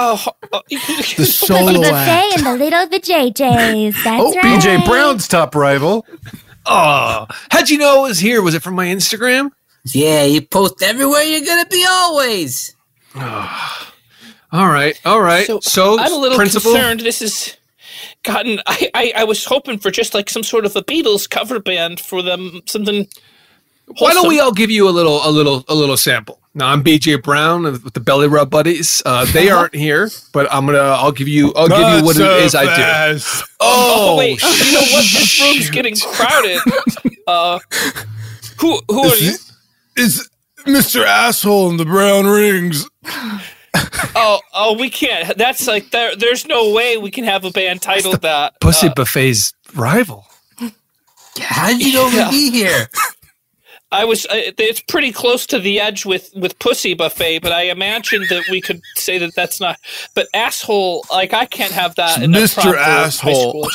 Oh, 0.00 0.24
The 0.70 1.24
solo 1.26 1.82
act. 1.84 2.36
and 2.38 2.46
the 2.46 2.54
little 2.54 2.86
vajayjays. 2.86 3.94
That's 4.04 4.22
Oh, 4.22 4.32
right. 4.34 4.60
BJ 4.62 4.84
Brown's 4.86 5.26
top 5.26 5.54
rival. 5.54 6.06
oh, 6.66 7.26
how'd 7.50 7.68
you 7.68 7.78
know 7.78 8.04
it 8.04 8.08
was 8.08 8.18
here? 8.20 8.40
Was 8.42 8.54
it 8.54 8.62
from 8.62 8.74
my 8.74 8.86
Instagram? 8.86 9.50
Yeah, 9.92 10.24
you 10.24 10.42
post 10.42 10.82
everywhere 10.82 11.22
you're 11.22 11.44
gonna 11.44 11.66
be 11.66 11.84
always. 11.88 12.74
All 14.50 14.68
right, 14.68 14.98
all 15.04 15.20
right. 15.20 15.46
So, 15.46 15.60
So, 15.60 15.98
I'm 15.98 16.12
a 16.12 16.16
little 16.16 16.38
principal, 16.38 16.72
concerned. 16.72 17.00
This 17.00 17.20
has 17.20 17.56
gotten. 18.22 18.60
I, 18.66 18.90
I 18.94 19.12
I 19.16 19.24
was 19.24 19.44
hoping 19.44 19.78
for 19.78 19.90
just 19.90 20.14
like 20.14 20.30
some 20.30 20.42
sort 20.42 20.64
of 20.64 20.74
a 20.74 20.82
Beatles 20.82 21.28
cover 21.28 21.60
band 21.60 22.00
for 22.00 22.22
them. 22.22 22.62
Something. 22.66 23.08
why 23.98 24.14
don't 24.14 24.26
we 24.28 24.40
all 24.40 24.52
give 24.52 24.70
you 24.70 24.88
a 24.88 24.90
little, 24.92 25.20
a 25.22 25.30
little, 25.30 25.64
a 25.68 25.74
little 25.74 25.98
sample? 25.98 26.40
Now 26.58 26.68
I'm 26.72 26.82
BJ 26.82 27.22
Brown 27.22 27.62
with 27.62 27.92
the 27.94 28.00
Belly 28.00 28.26
Rub 28.26 28.50
Buddies. 28.50 29.00
Uh, 29.06 29.24
they 29.32 29.48
aren't 29.56 29.74
here, 29.76 30.10
but 30.32 30.52
I'm 30.52 30.66
gonna. 30.66 30.78
I'll 30.78 31.12
give 31.12 31.28
you. 31.28 31.52
I'll 31.54 31.68
give 31.68 31.78
you 31.78 32.04
what 32.04 32.16
it 32.16 32.42
is 32.42 32.54
I 32.54 32.64
do. 32.64 33.20
Oh, 33.60 34.14
Oh, 34.14 34.16
wait! 34.18 34.42
You 34.42 34.72
know 34.72 34.80
what? 34.80 35.04
This 35.12 35.40
room's 35.40 35.70
getting 35.70 35.94
crowded. 35.96 36.60
Uh, 37.28 37.60
who 38.58 38.80
who 38.88 39.04
are 39.08 39.16
you? 39.16 39.34
Is 39.96 40.28
Mr. 40.66 41.04
Asshole 41.04 41.70
in 41.70 41.76
the 41.76 41.84
brown 41.84 42.26
rings? 42.26 42.88
Oh 44.16 44.40
oh, 44.54 44.76
we 44.78 44.90
can't. 44.90 45.36
That's 45.38 45.66
like 45.68 45.90
there. 45.90 46.16
There's 46.16 46.46
no 46.46 46.72
way 46.72 46.96
we 46.96 47.10
can 47.12 47.22
have 47.24 47.44
a 47.44 47.50
band 47.50 47.82
titled 47.82 48.22
that. 48.22 48.60
Pussy 48.60 48.88
Uh, 48.88 48.94
Buffet's 48.94 49.52
rival. 49.74 50.24
How 51.40 51.68
did 51.68 51.82
you 51.86 51.92
know 51.94 52.08
Yeah. 52.08 52.24
to 52.24 52.30
be 52.30 52.50
here? 52.50 52.88
I 53.90 54.04
was. 54.04 54.26
Uh, 54.26 54.52
it's 54.58 54.80
pretty 54.80 55.12
close 55.12 55.46
to 55.46 55.58
the 55.58 55.80
edge 55.80 56.04
with 56.04 56.30
with 56.36 56.58
Pussy 56.58 56.94
Buffet, 56.94 57.38
but 57.40 57.52
I 57.52 57.62
imagine 57.62 58.22
that 58.28 58.44
we 58.50 58.60
could 58.60 58.82
say 58.96 59.16
that 59.18 59.34
that's 59.34 59.60
not. 59.60 59.78
But 60.14 60.28
asshole, 60.34 61.04
like 61.10 61.32
I 61.32 61.46
can't 61.46 61.72
have 61.72 61.94
that. 61.94 62.22
in 62.22 62.32
Mr. 62.32 62.54
prompt 62.62 62.72
for 62.72 62.76
high 62.76 63.04
Asshole. 63.06 63.68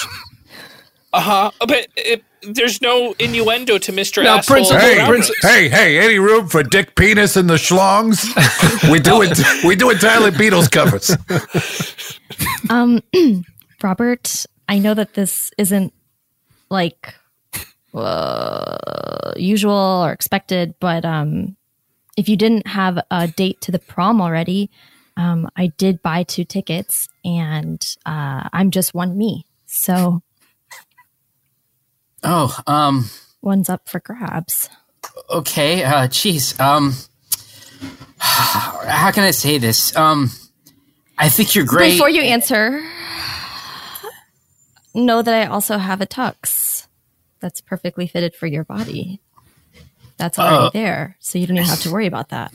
Uh 1.13 1.19
huh. 1.19 1.51
But 1.59 1.87
it, 1.95 2.23
there's 2.43 2.81
no 2.81 3.13
innuendo 3.19 3.77
to 3.79 3.91
Mr. 3.91 4.23
Now, 4.23 4.37
Asshole. 4.37 4.55
Principal- 4.55 4.81
Hey, 4.81 4.99
around 4.99 5.23
hey, 5.41 5.69
hey! 5.69 5.99
Any 5.99 6.19
room 6.19 6.47
for 6.47 6.61
Dick 6.63 6.95
Penis 6.95 7.35
and 7.35 7.49
the 7.49 7.55
Schlongs? 7.55 8.23
we 8.91 8.99
do 8.99 9.21
it. 9.23 9.39
We 9.65 9.75
do 9.75 9.89
entirely 9.89 10.31
Beatles 10.31 10.69
covers. 10.69 11.15
Um, 12.69 13.01
Robert, 13.83 14.45
I 14.69 14.79
know 14.79 14.93
that 14.93 15.13
this 15.13 15.51
isn't 15.57 15.93
like 16.69 17.15
uh, 17.93 19.33
usual 19.35 20.03
or 20.05 20.11
expected, 20.11 20.75
but 20.79 21.05
um, 21.05 21.55
if 22.17 22.27
you 22.29 22.35
didn't 22.37 22.67
have 22.67 22.99
a 23.11 23.27
date 23.27 23.61
to 23.61 23.71
the 23.71 23.79
prom 23.79 24.21
already, 24.21 24.69
um, 25.17 25.49
I 25.55 25.67
did 25.67 26.01
buy 26.01 26.23
two 26.23 26.43
tickets, 26.43 27.07
and 27.23 27.79
uh, 28.05 28.49
I'm 28.51 28.71
just 28.71 28.93
one 28.93 29.17
me, 29.17 29.45
so 29.65 30.21
Oh, 32.23 32.57
um, 32.67 33.05
one's 33.41 33.69
up 33.69 33.89
for 33.89 33.99
grabs. 33.99 34.69
okay. 35.29 35.83
Uh, 35.83 36.07
jeez. 36.07 36.57
Um, 36.59 36.93
how 38.17 39.11
can 39.11 39.23
I 39.25 39.31
say 39.31 39.57
this? 39.57 39.93
Um, 39.97 40.29
I 41.17 41.27
think 41.29 41.53
you're 41.53 41.65
great. 41.65 41.91
Before 41.91 42.09
you 42.09 42.21
answer, 42.21 42.81
know 44.95 45.21
that 45.21 45.33
I 45.33 45.45
also 45.47 45.77
have 45.77 45.99
a 46.01 46.07
tux 46.07 46.87
that's 47.43 47.61
perfectly 47.61 48.07
fitted 48.07 48.33
for 48.33 48.47
your 48.47 48.63
body. 48.63 49.19
That's 50.17 50.39
already 50.39 50.55
Oh. 50.67 50.69
there, 50.73 51.17
so 51.19 51.37
you 51.37 51.45
don't 51.45 51.57
even 51.57 51.67
have 51.67 51.81
to 51.81 51.91
worry 51.91 52.07
about 52.07 52.29
that. 52.29 52.53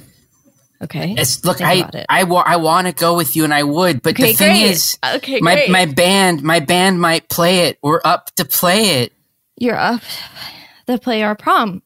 Okay. 0.80 1.14
It's, 1.18 1.44
look, 1.44 1.58
Think 1.58 1.68
I 1.92 1.98
it. 1.98 2.06
I, 2.08 2.24
wa- 2.24 2.44
I 2.46 2.56
want 2.56 2.86
to 2.86 2.92
go 2.94 3.14
with 3.16 3.36
you, 3.36 3.44
and 3.44 3.52
I 3.52 3.64
would, 3.64 4.00
but 4.00 4.14
Okay, 4.14 4.32
the 4.32 4.38
thing 4.38 4.56
great. 4.62 4.70
is, 4.70 4.96
Okay, 5.16 5.40
my 5.40 5.54
great. 5.56 5.70
my 5.70 5.84
band 5.86 6.42
my 6.42 6.60
band 6.60 7.00
might 7.00 7.28
play 7.28 7.66
it. 7.66 7.78
We're 7.82 8.00
up 8.04 8.34
to 8.36 8.44
play 8.44 9.02
it. 9.02 9.12
You're 9.56 9.76
up 9.76 10.00
to 10.86 10.98
play 10.98 11.22
our 11.22 11.34
prom. 11.34 11.82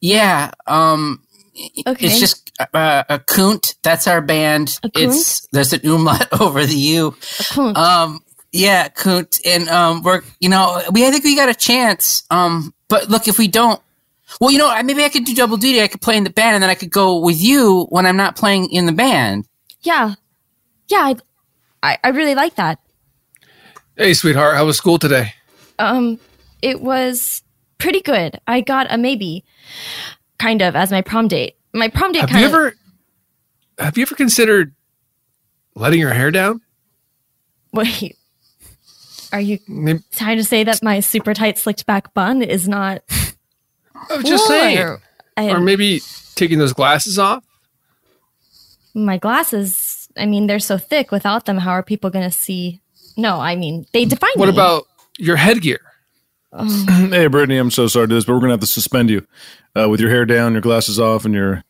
Yeah. 0.00 0.50
Um. 0.66 1.22
Okay. 1.86 2.06
It's 2.06 2.20
just 2.20 2.50
uh, 2.74 3.04
a 3.08 3.18
coont. 3.20 3.76
That's 3.82 4.06
our 4.08 4.20
band. 4.20 4.78
A 4.82 4.88
coont? 4.88 5.04
It's 5.08 5.46
there's 5.52 5.72
an 5.72 5.80
umlaut 5.88 6.28
over 6.40 6.66
the 6.66 6.74
u. 6.76 7.06
A 7.08 7.10
coont. 7.12 7.76
Um. 7.76 8.20
Yeah, 8.58 8.88
coont, 8.88 9.40
and 9.46 9.68
um, 9.68 10.02
we're 10.02 10.22
you 10.40 10.48
know 10.48 10.82
we 10.92 11.06
I 11.06 11.10
think 11.10 11.24
we 11.24 11.36
got 11.36 11.48
a 11.48 11.54
chance. 11.54 12.24
Um. 12.30 12.74
But 12.88 13.08
look, 13.08 13.28
if 13.28 13.38
we 13.38 13.48
don't. 13.48 13.80
Well, 14.40 14.50
you 14.50 14.58
know, 14.58 14.68
I- 14.68 14.82
maybe 14.82 15.04
I 15.04 15.08
could 15.10 15.24
do 15.24 15.34
double 15.34 15.56
duty. 15.56 15.80
I 15.82 15.88
could 15.88 16.00
play 16.00 16.16
in 16.16 16.24
the 16.24 16.30
band, 16.30 16.54
and 16.54 16.62
then 16.62 16.70
I 16.70 16.74
could 16.74 16.90
go 16.90 17.18
with 17.18 17.40
you 17.40 17.86
when 17.90 18.04
I'm 18.06 18.16
not 18.16 18.34
playing 18.36 18.70
in 18.70 18.86
the 18.86 18.92
band. 18.92 19.46
yeah. 19.82 20.14
Yeah, 20.88 21.00
I, 21.02 21.16
I, 21.82 21.98
I 22.02 22.08
really 22.08 22.34
like 22.34 22.54
that. 22.54 22.78
Hey, 23.96 24.14
sweetheart, 24.14 24.56
how 24.56 24.64
was 24.64 24.78
school 24.78 24.98
today? 24.98 25.34
Um, 25.78 26.18
it 26.62 26.80
was 26.80 27.42
pretty 27.76 28.00
good. 28.00 28.40
I 28.46 28.62
got 28.62 28.86
a 28.90 28.96
maybe, 28.96 29.44
kind 30.38 30.62
of, 30.62 30.74
as 30.74 30.90
my 30.90 31.02
prom 31.02 31.28
date. 31.28 31.56
My 31.74 31.88
prom 31.88 32.12
date 32.12 32.20
Have 32.20 32.30
kind 32.30 32.40
you 32.40 32.46
of. 32.46 32.54
ever 32.54 32.74
have 33.78 33.98
you 33.98 34.02
ever 34.02 34.14
considered 34.14 34.74
letting 35.74 36.00
your 36.00 36.12
hair 36.14 36.30
down? 36.30 36.60
Wait. 37.72 38.16
Are 39.32 39.40
you 39.40 39.58
Maybe- 39.68 40.00
trying 40.12 40.38
to 40.38 40.44
say 40.44 40.64
that 40.64 40.82
my 40.82 41.00
super 41.00 41.34
tight 41.34 41.58
slicked 41.58 41.84
back 41.86 42.14
bun 42.14 42.42
is 42.42 42.66
not 42.68 43.02
I 44.10 44.16
was 44.16 44.24
just 44.24 44.46
cool, 44.46 44.56
saying. 44.56 44.78
or- 44.78 45.00
I- 45.36 45.50
Or 45.50 45.60
maybe 45.60 46.00
taking 46.34 46.58
those 46.58 46.72
glasses 46.72 47.18
off? 47.18 47.44
my 48.94 49.16
glasses. 49.18 50.08
I 50.16 50.26
mean, 50.26 50.46
they're 50.46 50.58
so 50.58 50.78
thick. 50.78 51.12
Without 51.12 51.44
them, 51.44 51.58
how 51.58 51.70
are 51.70 51.82
people 51.82 52.10
going 52.10 52.28
to 52.28 52.36
see? 52.36 52.80
No, 53.16 53.38
I 53.38 53.54
mean, 53.54 53.86
they 53.92 54.04
define 54.04 54.30
What 54.34 54.46
me. 54.46 54.52
about 54.54 54.84
your 55.18 55.36
headgear? 55.36 55.80
hey, 56.58 57.26
Brittany, 57.26 57.58
I'm 57.58 57.70
so 57.70 57.86
sorry 57.86 58.04
to 58.06 58.08
do 58.08 58.14
this, 58.14 58.24
but 58.24 58.32
we're 58.32 58.40
gonna 58.40 58.54
have 58.54 58.60
to 58.60 58.66
suspend 58.66 59.10
you 59.10 59.26
uh, 59.78 59.88
with 59.88 60.00
your 60.00 60.08
hair 60.08 60.24
down, 60.24 60.52
your 60.52 60.62
glasses 60.62 60.98
off, 60.98 61.24
and 61.26 61.34
your 61.34 61.62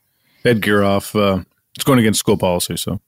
headgear 0.44 0.84
off. 0.84 1.16
Uh, 1.16 1.40
it's 1.74 1.84
going 1.84 1.98
against 1.98 2.20
school 2.20 2.36
policy. 2.36 2.76
So 2.76 3.00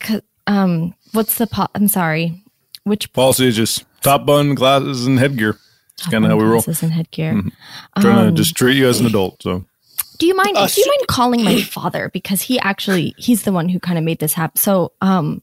'Cause, 0.00 0.20
um, 0.48 0.94
what's 1.12 1.38
the 1.38 1.46
po- 1.46 1.68
I'm 1.76 1.86
sorry. 1.86 2.42
Which 2.88 3.12
policy 3.12 3.46
is 3.48 3.56
just 3.56 3.84
top 4.02 4.26
bun, 4.26 4.54
glasses, 4.54 5.06
and 5.06 5.18
headgear. 5.18 5.58
It's 5.94 6.06
kind 6.06 6.24
of 6.24 6.30
how 6.30 6.36
we 6.36 6.44
roll. 6.44 6.62
glasses 6.62 6.82
and 6.82 6.92
headgear? 6.92 7.34
Mhm. 7.34 7.52
Trying 8.00 8.18
Um, 8.18 8.24
to 8.26 8.32
just 8.32 8.54
treat 8.54 8.76
you 8.76 8.88
as 8.88 9.00
an 9.00 9.06
adult. 9.06 9.42
So 9.42 9.64
Do 10.18 10.26
you 10.26 10.34
mind? 10.34 10.56
Uh, 10.56 10.66
do 10.66 10.80
you 10.80 10.86
mind 10.86 11.06
calling 11.08 11.44
my 11.44 11.60
father 11.62 12.10
because 12.12 12.40
he 12.42 12.58
actually 12.60 13.14
he's 13.18 13.42
the 13.42 13.52
one 13.52 13.68
who 13.68 13.78
kind 13.80 13.98
of 13.98 14.04
made 14.04 14.18
this 14.18 14.32
happen. 14.32 14.56
So 14.56 14.92
um, 15.00 15.42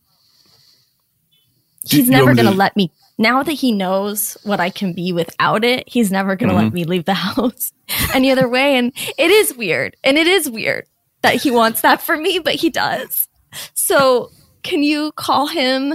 he's 1.89 2.05
you 2.05 2.11
never 2.11 2.33
gonna 2.35 2.51
let 2.51 2.75
me. 2.75 2.91
Now 3.17 3.43
that 3.43 3.53
he 3.53 3.71
knows 3.71 4.35
what 4.43 4.59
I 4.59 4.69
can 4.69 4.91
be 4.93 5.13
without 5.13 5.63
it, 5.63 5.87
he's 5.87 6.11
never 6.11 6.35
gonna 6.35 6.53
let 6.53 6.65
Mhm. 6.71 6.73
me 6.73 6.83
leave 6.83 7.05
the 7.05 7.13
house 7.27 7.71
any 8.13 8.31
other 8.31 8.47
way. 8.49 8.75
And 8.77 8.91
it 9.17 9.31
is 9.31 9.53
weird, 9.55 9.95
and 10.03 10.17
it 10.17 10.27
is 10.27 10.49
weird 10.49 10.85
that 11.21 11.41
he 11.41 11.51
wants 11.51 11.81
that 11.81 12.01
for 12.01 12.17
me, 12.17 12.39
but 12.39 12.55
he 12.55 12.69
does. 12.69 13.27
So 13.73 14.31
can 14.63 14.83
you 14.83 15.11
call 15.15 15.47
him 15.47 15.93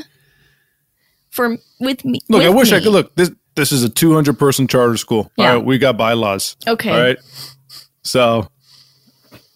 for 1.31 1.57
with 1.79 2.05
me? 2.05 2.21
look, 2.29 2.43
I 2.43 2.49
with 2.49 2.59
wish 2.59 2.73
I 2.73 2.81
could 2.81 2.93
look. 2.93 3.15
This 3.15 3.31
this 3.55 3.73
is 3.73 3.83
a 3.83 3.89
200 3.89 4.39
person 4.39 4.67
charter 4.67 4.97
school. 4.97 5.31
Yeah. 5.37 5.49
All 5.49 5.57
right, 5.57 5.65
we 5.65 5.79
got 5.79 5.97
bylaws. 5.97 6.57
Okay. 6.67 6.91
All 6.91 7.01
right. 7.01 7.19
So 8.03 8.49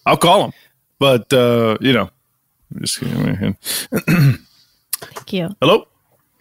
I'll 0.06 0.16
call 0.16 0.44
him, 0.44 0.52
but 0.98 1.32
uh, 1.32 1.76
you 1.80 1.92
know, 1.92 2.10
I'm 2.74 2.80
just 2.80 3.00
kidding. 3.00 3.56
Thank 5.00 5.32
you. 5.32 5.50
Hello, 5.60 5.86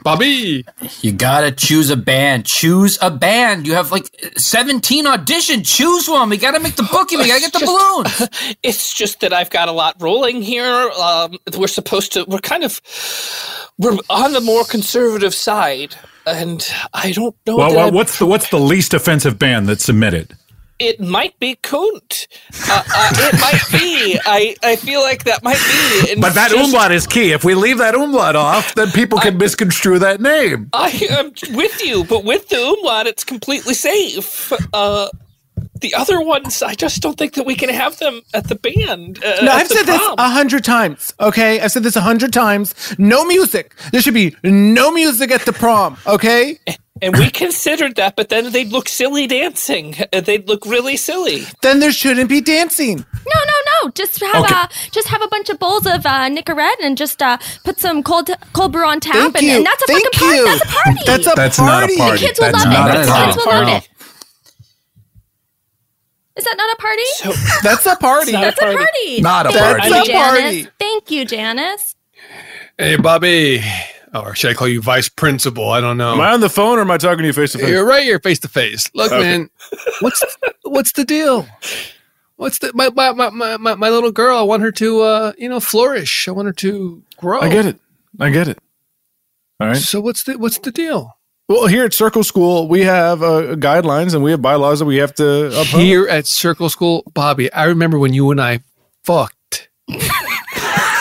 Bobby. 0.03 0.65
You 1.01 1.11
gotta 1.13 1.51
choose 1.51 1.89
a 1.89 1.95
band. 1.95 2.45
Choose 2.45 2.97
a 3.01 3.09
band. 3.09 3.65
You 3.65 3.73
have 3.73 3.91
like 3.91 4.05
17 4.37 5.07
audition. 5.07 5.63
Choose 5.63 6.07
one. 6.07 6.29
We 6.29 6.37
gotta 6.37 6.59
make 6.59 6.75
the 6.75 6.83
booking. 6.83 7.19
We 7.19 7.27
gotta 7.27 7.41
get 7.41 7.53
the 7.53 7.65
balloons. 7.65 8.29
It's 8.63 8.93
just 8.93 9.19
that 9.21 9.33
I've 9.33 9.49
got 9.49 9.67
a 9.67 9.71
lot 9.71 9.95
rolling 9.99 10.41
here. 10.41 10.89
Um, 10.97 11.37
we're 11.57 11.67
supposed 11.67 12.13
to. 12.13 12.25
We're 12.27 12.39
kind 12.39 12.63
of. 12.63 12.81
We're 13.77 13.97
on 14.09 14.33
the 14.33 14.41
more 14.41 14.63
conservative 14.63 15.33
side, 15.33 15.95
and 16.25 16.67
I 16.93 17.11
don't 17.11 17.35
know. 17.45 17.57
Well, 17.57 17.69
that 17.71 17.75
well, 17.75 17.91
what's 17.91 18.19
the 18.19 18.25
what's 18.25 18.49
the 18.49 18.59
least 18.59 18.93
offensive 18.93 19.39
band 19.39 19.67
that's 19.67 19.83
submitted? 19.83 20.35
It 20.83 20.99
might 20.99 21.39
be 21.39 21.55
Kunt. 21.55 22.27
Uh, 22.69 22.83
uh, 22.93 23.09
it 23.15 23.39
might 23.39 23.79
be. 23.79 24.19
I, 24.25 24.55
I 24.63 24.75
feel 24.75 25.01
like 25.01 25.23
that 25.23 25.43
might 25.43 25.57
be. 25.57 26.11
And 26.11 26.21
But 26.21 26.33
that 26.35 26.51
just- 26.51 26.65
umlaut 26.73 26.91
is 26.91 27.07
key. 27.07 27.31
If 27.31 27.43
we 27.43 27.55
leave 27.55 27.77
that 27.77 27.95
umlaut 27.95 28.35
off, 28.35 28.75
then 28.75 28.91
people 28.91 29.19
can 29.19 29.37
misconstrue 29.37 29.99
that 29.99 30.19
name. 30.21 30.69
I 30.73 30.89
am 31.09 31.31
with 31.55 31.83
you, 31.83 32.03
but 32.03 32.23
with 32.23 32.49
the 32.49 32.57
umlaut, 32.61 33.07
it's 33.07 33.23
completely 33.23 33.73
safe. 33.73 34.51
Uh, 34.73 35.09
the 35.81 35.93
other 35.95 36.21
ones, 36.21 36.61
I 36.63 36.73
just 36.75 37.01
don't 37.01 37.17
think 37.17 37.33
that 37.33 37.45
we 37.45 37.55
can 37.55 37.69
have 37.69 37.97
them 37.99 38.21
at 38.33 38.47
the 38.47 38.55
band. 38.55 39.23
Uh, 39.23 39.35
No, 39.43 39.51
I've 39.51 39.67
the 39.67 39.75
said 39.75 39.85
this 39.85 40.01
a 40.17 40.29
hundred 40.29 40.63
times. 40.63 41.13
Okay, 41.19 41.59
I've 41.59 41.71
said 41.71 41.83
this 41.83 41.95
a 41.97 42.01
hundred 42.01 42.31
times. 42.33 42.73
No 42.97 43.25
music. 43.25 43.75
There 43.91 44.01
should 44.01 44.13
be 44.13 44.35
no 44.43 44.91
music 44.91 45.29
at 45.31 45.41
the 45.41 45.53
prom. 45.53 45.97
Okay. 46.07 46.59
And 47.03 47.17
we 47.17 47.29
considered 47.29 47.95
that, 47.97 48.15
but 48.15 48.29
then 48.29 48.51
they'd 48.53 48.71
look 48.71 48.87
silly 48.87 49.27
dancing. 49.27 49.95
Uh, 50.13 50.21
They'd 50.21 50.47
look 50.47 50.65
really 50.65 50.95
silly. 50.95 51.43
Then 51.61 51.79
there 51.81 51.91
shouldn't 51.91 52.29
be 52.29 52.39
dancing. 52.39 52.97
No, 52.97 53.39
no, 53.45 53.53
no. 53.83 53.89
Just 53.91 54.21
have 54.21 54.45
Okay. 54.45 54.55
a 54.55 54.69
just 54.91 55.09
have 55.09 55.21
a 55.21 55.27
bunch 55.27 55.49
of 55.49 55.59
bowls 55.59 55.85
of 55.85 56.05
uh, 56.05 56.29
Nicorette 56.29 56.79
and 56.81 56.97
just 56.97 57.21
uh, 57.21 57.37
put 57.65 57.79
some 57.79 58.03
cold 58.03 58.29
cold 58.53 58.71
brew 58.71 58.87
on 58.87 58.99
tap, 59.01 59.13
Thank 59.15 59.37
and, 59.37 59.45
you. 59.47 59.55
and 59.57 59.65
that's 59.65 59.83
a 59.83 59.87
Thank 59.87 60.03
fucking 60.05 60.19
party. 60.19 60.37
you. 60.37 60.45
That's 60.45 60.61
a 60.63 60.67
party. 60.67 60.99
That's 61.05 61.27
a 61.27 61.33
That's 61.35 61.59
not 61.59 61.67
a 61.83 61.87
party. 61.87 61.97
party. 61.97 62.19
The 62.21 62.25
kids 62.27 62.39
will 62.39 62.51
That's 62.51 62.65
love 62.65 62.87
it. 62.87 63.05
The 63.05 63.25
kids 63.25 63.37
will 63.37 63.51
love 63.51 63.67
it. 63.67 63.89
Is 66.35 66.43
that 66.45 66.55
not 66.57 66.73
a 66.73 66.81
party? 66.81 67.37
That's 67.63 67.85
a 67.85 67.95
party. 67.97 68.31
That's 68.31 68.59
a 68.61 68.65
party. 68.75 69.21
Not 69.21 69.45
a 69.45 69.49
Thank 69.49 69.61
party. 69.77 69.89
That's 69.89 70.07
a 70.07 70.11
Janice. 70.11 70.41
party. 70.41 70.67
Thank 70.79 71.11
you, 71.11 71.25
Janice. 71.25 71.95
Hey, 72.77 72.95
Bobby. 72.95 73.61
Or 74.13 74.35
should 74.35 74.51
I 74.51 74.53
call 74.53 74.67
you 74.67 74.79
vice 74.81 75.09
principal? 75.09 75.69
I 75.69 75.81
don't 75.81 75.97
know. 75.97 76.13
am 76.13 76.21
I 76.21 76.31
on 76.33 76.39
the 76.39 76.49
phone 76.49 76.77
or 76.77 76.81
am 76.81 76.91
I 76.91 76.97
talking 76.97 77.19
to 77.19 77.25
you 77.25 77.33
face 77.33 77.53
to 77.53 77.57
face? 77.57 77.69
You're 77.69 77.85
right 77.85 78.03
here, 78.03 78.19
face 78.19 78.39
to 78.39 78.47
face. 78.47 78.89
Look, 78.93 79.11
Okay. 79.11 79.21
man, 79.21 79.49
what's 80.01 80.23
what's 80.63 80.91
the 80.91 81.03
deal? 81.03 81.47
What's 82.35 82.59
the 82.59 82.71
my 82.75 82.89
my, 82.89 83.11
my 83.11 83.29
my 83.31 83.57
my 83.57 83.75
my 83.75 83.89
little 83.89 84.11
girl? 84.11 84.37
I 84.37 84.41
want 84.43 84.61
her 84.61 84.71
to 84.73 85.01
uh 85.01 85.33
you 85.37 85.49
know 85.49 85.59
flourish. 85.59 86.27
I 86.27 86.31
want 86.31 86.45
her 86.47 86.53
to 86.53 87.01
grow. 87.17 87.41
I 87.41 87.49
get 87.49 87.65
it. 87.65 87.79
I 88.19 88.29
get 88.29 88.47
it. 88.47 88.59
All 89.59 89.67
right. 89.67 89.77
So 89.77 89.99
what's 89.99 90.23
the 90.23 90.37
what's 90.37 90.59
the 90.59 90.71
deal? 90.71 91.17
Well, 91.49 91.67
here 91.67 91.83
at 91.83 91.93
Circle 91.93 92.23
School, 92.23 92.67
we 92.69 92.81
have 92.81 93.21
uh, 93.21 93.55
guidelines 93.55 94.13
and 94.13 94.23
we 94.23 94.31
have 94.31 94.41
bylaws 94.41 94.79
that 94.79 94.85
we 94.85 94.97
have 94.97 95.13
to 95.15 95.47
uphold. 95.47 95.83
Here 95.83 96.07
at 96.07 96.25
Circle 96.25 96.69
School, 96.69 97.03
Bobby, 97.13 97.51
I 97.51 97.65
remember 97.65 97.99
when 97.99 98.13
you 98.13 98.31
and 98.31 98.39
I 98.39 98.61
fucked. 99.03 99.69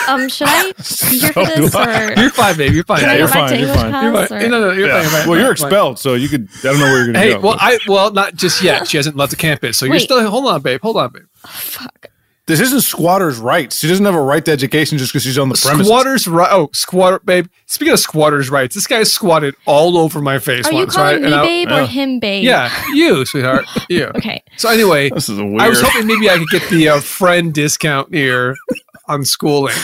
Um, 0.07 0.29
should 0.29 0.47
I 0.49 0.63
be 1.09 1.19
here 1.19 1.33
for 1.33 1.45
this 1.45 1.75
or 1.75 2.21
You're 2.21 2.29
fine, 2.31 2.57
babe. 2.57 2.73
You're 2.73 2.83
fine. 2.83 3.01
Yeah, 3.01 3.13
you're 3.15 3.27
fine, 3.27 3.59
you're 3.59 3.73
fine. 3.73 4.03
You're 4.03 4.27
fine. 4.27 4.43
or- 4.43 4.49
No, 4.49 4.61
no, 4.61 4.71
you're 4.71 4.87
Yeah. 4.87 5.03
fine. 5.03 5.27
Well, 5.27 5.37
you're 5.37 5.45
You're 5.45 5.51
expelled, 5.51 5.99
so 5.99 6.13
you 6.15 6.29
could. 6.29 6.47
I 6.59 6.61
don't 6.63 6.79
know 6.79 6.85
where 6.85 6.95
you're 6.97 7.03
going 7.05 7.13
to 7.15 7.19
Hey, 7.19 7.33
go. 7.33 7.39
well, 7.39 7.57
I 7.59 7.77
well 7.87 8.11
not 8.11 8.35
just 8.35 8.61
yet. 8.61 8.87
She 8.87 8.97
hasn't 8.97 9.15
left 9.15 9.31
the 9.31 9.37
campus, 9.37 9.77
so 9.77 9.85
you're 9.85 9.99
still. 9.99 10.27
Hold 10.29 10.47
on, 10.47 10.61
babe. 10.61 10.81
Hold 10.81 10.97
on, 10.97 11.11
babe. 11.11 11.23
Fuck. 11.45 12.07
this 12.45 12.59
isn't 12.59 12.81
squatters' 12.81 13.37
rights. 13.37 13.79
She 13.79 13.87
doesn't 13.87 14.03
have 14.05 14.15
a 14.15 14.21
right 14.21 14.43
to 14.43 14.51
education 14.51 14.97
just 14.97 15.11
because 15.13 15.23
she's 15.23 15.37
on 15.37 15.47
the 15.49 15.55
premises. 15.55 15.87
Squatters 15.87 16.27
right. 16.27 16.49
Oh, 16.51 16.69
squatter, 16.73 17.19
babe. 17.19 17.47
Speaking 17.67 17.93
of 17.93 17.99
squatters' 17.99 18.49
rights, 18.49 18.75
this 18.75 18.85
guy 18.85 19.03
squatted 19.03 19.55
all 19.65 19.97
over 19.97 20.19
my 20.21 20.39
face 20.39 20.67
Are 20.67 20.71
you 20.73 20.79
once, 20.79 20.95
calling 20.95 21.13
right? 21.13 21.21
me 21.21 21.25
And 21.27 21.35
I- 21.35 21.45
babe 21.45 21.69
yeah. 21.69 21.79
or 21.83 21.85
him 21.87 22.19
babe? 22.19 22.43
Yeah, 22.43 22.83
you, 22.93 23.25
sweetheart. 23.25 23.65
You. 23.89 24.05
Okay. 24.15 24.43
So 24.57 24.69
anyway, 24.69 25.09
This 25.09 25.29
is 25.29 25.39
weird. 25.39 25.61
I 25.61 25.69
was 25.69 25.81
hoping 25.81 26.05
maybe 26.07 26.29
I 26.29 26.37
could 26.37 26.49
get 26.49 26.69
the 26.69 26.89
uh, 26.89 26.99
friend 26.99 27.53
discount 27.53 28.13
here 28.13 28.55
on 29.07 29.25
schooling. 29.25 29.75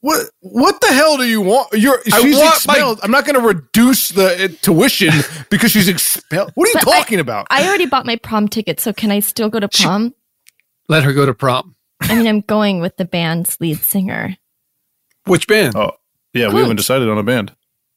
What 0.00 0.26
what 0.40 0.80
the 0.80 0.86
hell 0.92 1.16
do 1.16 1.24
you 1.24 1.40
want? 1.40 1.72
You're 1.72 1.98
I 2.12 2.20
she's 2.22 2.36
want 2.36 2.44
my- 2.66 2.74
expelled. 2.74 3.00
I'm 3.02 3.10
not 3.10 3.24
going 3.26 3.34
to 3.40 3.46
reduce 3.46 4.10
the 4.10 4.44
uh, 4.44 4.48
tuition 4.62 5.12
because 5.50 5.72
she's 5.72 5.88
expelled. 5.88 6.52
What 6.54 6.68
are 6.68 6.70
you 6.70 6.74
But 6.84 6.88
I- 6.88 6.98
talking 7.00 7.18
about? 7.18 7.48
I 7.50 7.66
already 7.66 7.86
bought 7.86 8.06
my 8.06 8.14
prom 8.16 8.46
ticket, 8.48 8.78
so 8.78 8.92
can 8.92 9.10
I 9.10 9.18
still 9.20 9.48
go 9.48 9.58
to 9.58 9.68
prom? 9.68 10.14
Let 10.88 11.02
her 11.02 11.12
go 11.12 11.26
to 11.26 11.34
prom. 11.34 11.74
I 12.00 12.14
mean, 12.16 12.26
I'm 12.28 12.40
going 12.42 12.80
with 12.80 12.96
the 12.96 13.04
band's 13.04 13.60
lead 13.60 13.78
singer. 13.78 14.36
Which 15.26 15.46
band? 15.48 15.74
oh, 15.76 15.92
yeah, 16.32 16.52
we 16.52 16.60
haven't 16.60 16.76
decided 16.76 17.08
on 17.08 17.18
a 17.18 17.22
band. 17.22 17.52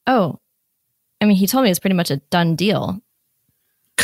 Oh, 0.07 0.39
I 1.21 1.25
mean, 1.25 1.37
he 1.37 1.47
told 1.47 1.63
me 1.65 1.69
it's 1.71 1.79
pretty 1.79 1.95
much 1.95 2.11
a 2.11 2.17
done 2.17 2.55
deal. 2.55 3.01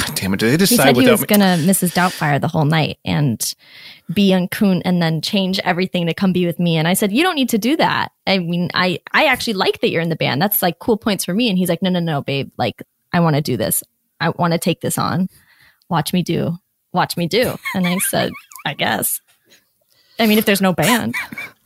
God 0.02 0.16
damn 0.16 0.34
it! 0.34 0.39
Did 0.39 0.47
they 0.47 0.52
He 0.52 0.58
decide 0.58 0.95
said 0.95 0.97
he 0.97 1.10
was 1.10 1.24
gonna 1.26 1.58
Mrs. 1.60 1.93
Doubtfire 1.93 2.41
the 2.41 2.47
whole 2.47 2.66
night 2.66 2.97
and 3.06 3.39
be 4.14 4.34
on 4.34 4.47
Coon 4.47 4.82
and 4.84 5.02
then 5.02 5.22
change 5.22 5.60
everything 5.64 6.08
to 6.08 6.14
come 6.14 6.34
be 6.34 6.45
with 6.45 6.60
me. 6.60 6.78
And 6.78 6.88
I 6.88 6.93
said, 6.93 7.12
you 7.12 7.24
don't 7.24 7.36
need 7.36 7.49
to 7.49 7.58
do 7.58 7.78
that. 7.78 8.12
I 8.28 8.39
mean, 8.39 8.70
I 8.74 8.99
I 9.14 9.26
actually 9.26 9.54
like 9.54 9.82
that 9.82 9.89
you're 9.89 10.02
in 10.02 10.10
the 10.10 10.16
band. 10.16 10.41
That's 10.41 10.62
like 10.62 10.80
cool 10.80 10.97
points 10.97 11.26
for 11.26 11.34
me. 11.34 11.49
And 11.49 11.58
he's 11.58 11.70
like, 11.70 11.82
no, 11.82 11.89
no, 11.89 11.99
no, 11.99 12.22
babe. 12.22 12.52
Like, 12.58 12.82
I 13.14 13.20
want 13.20 13.36
to 13.36 13.41
do 13.41 13.58
this. 13.58 13.84
I 14.20 14.30
want 14.30 14.54
to 14.54 14.60
take 14.60 14.82
this 14.82 14.97
on. 14.97 15.30
Watch 15.89 16.14
me 16.14 16.24
do. 16.24 16.58
Watch 16.93 17.18
me 17.18 17.28
do. 17.28 17.56
And 17.74 17.88
I 17.88 17.97
said, 17.99 18.32
I 18.66 18.74
guess. 18.74 19.22
I 20.20 20.28
mean, 20.28 20.38
if 20.38 20.45
there's 20.45 20.62
no 20.62 20.74
band, 20.74 21.16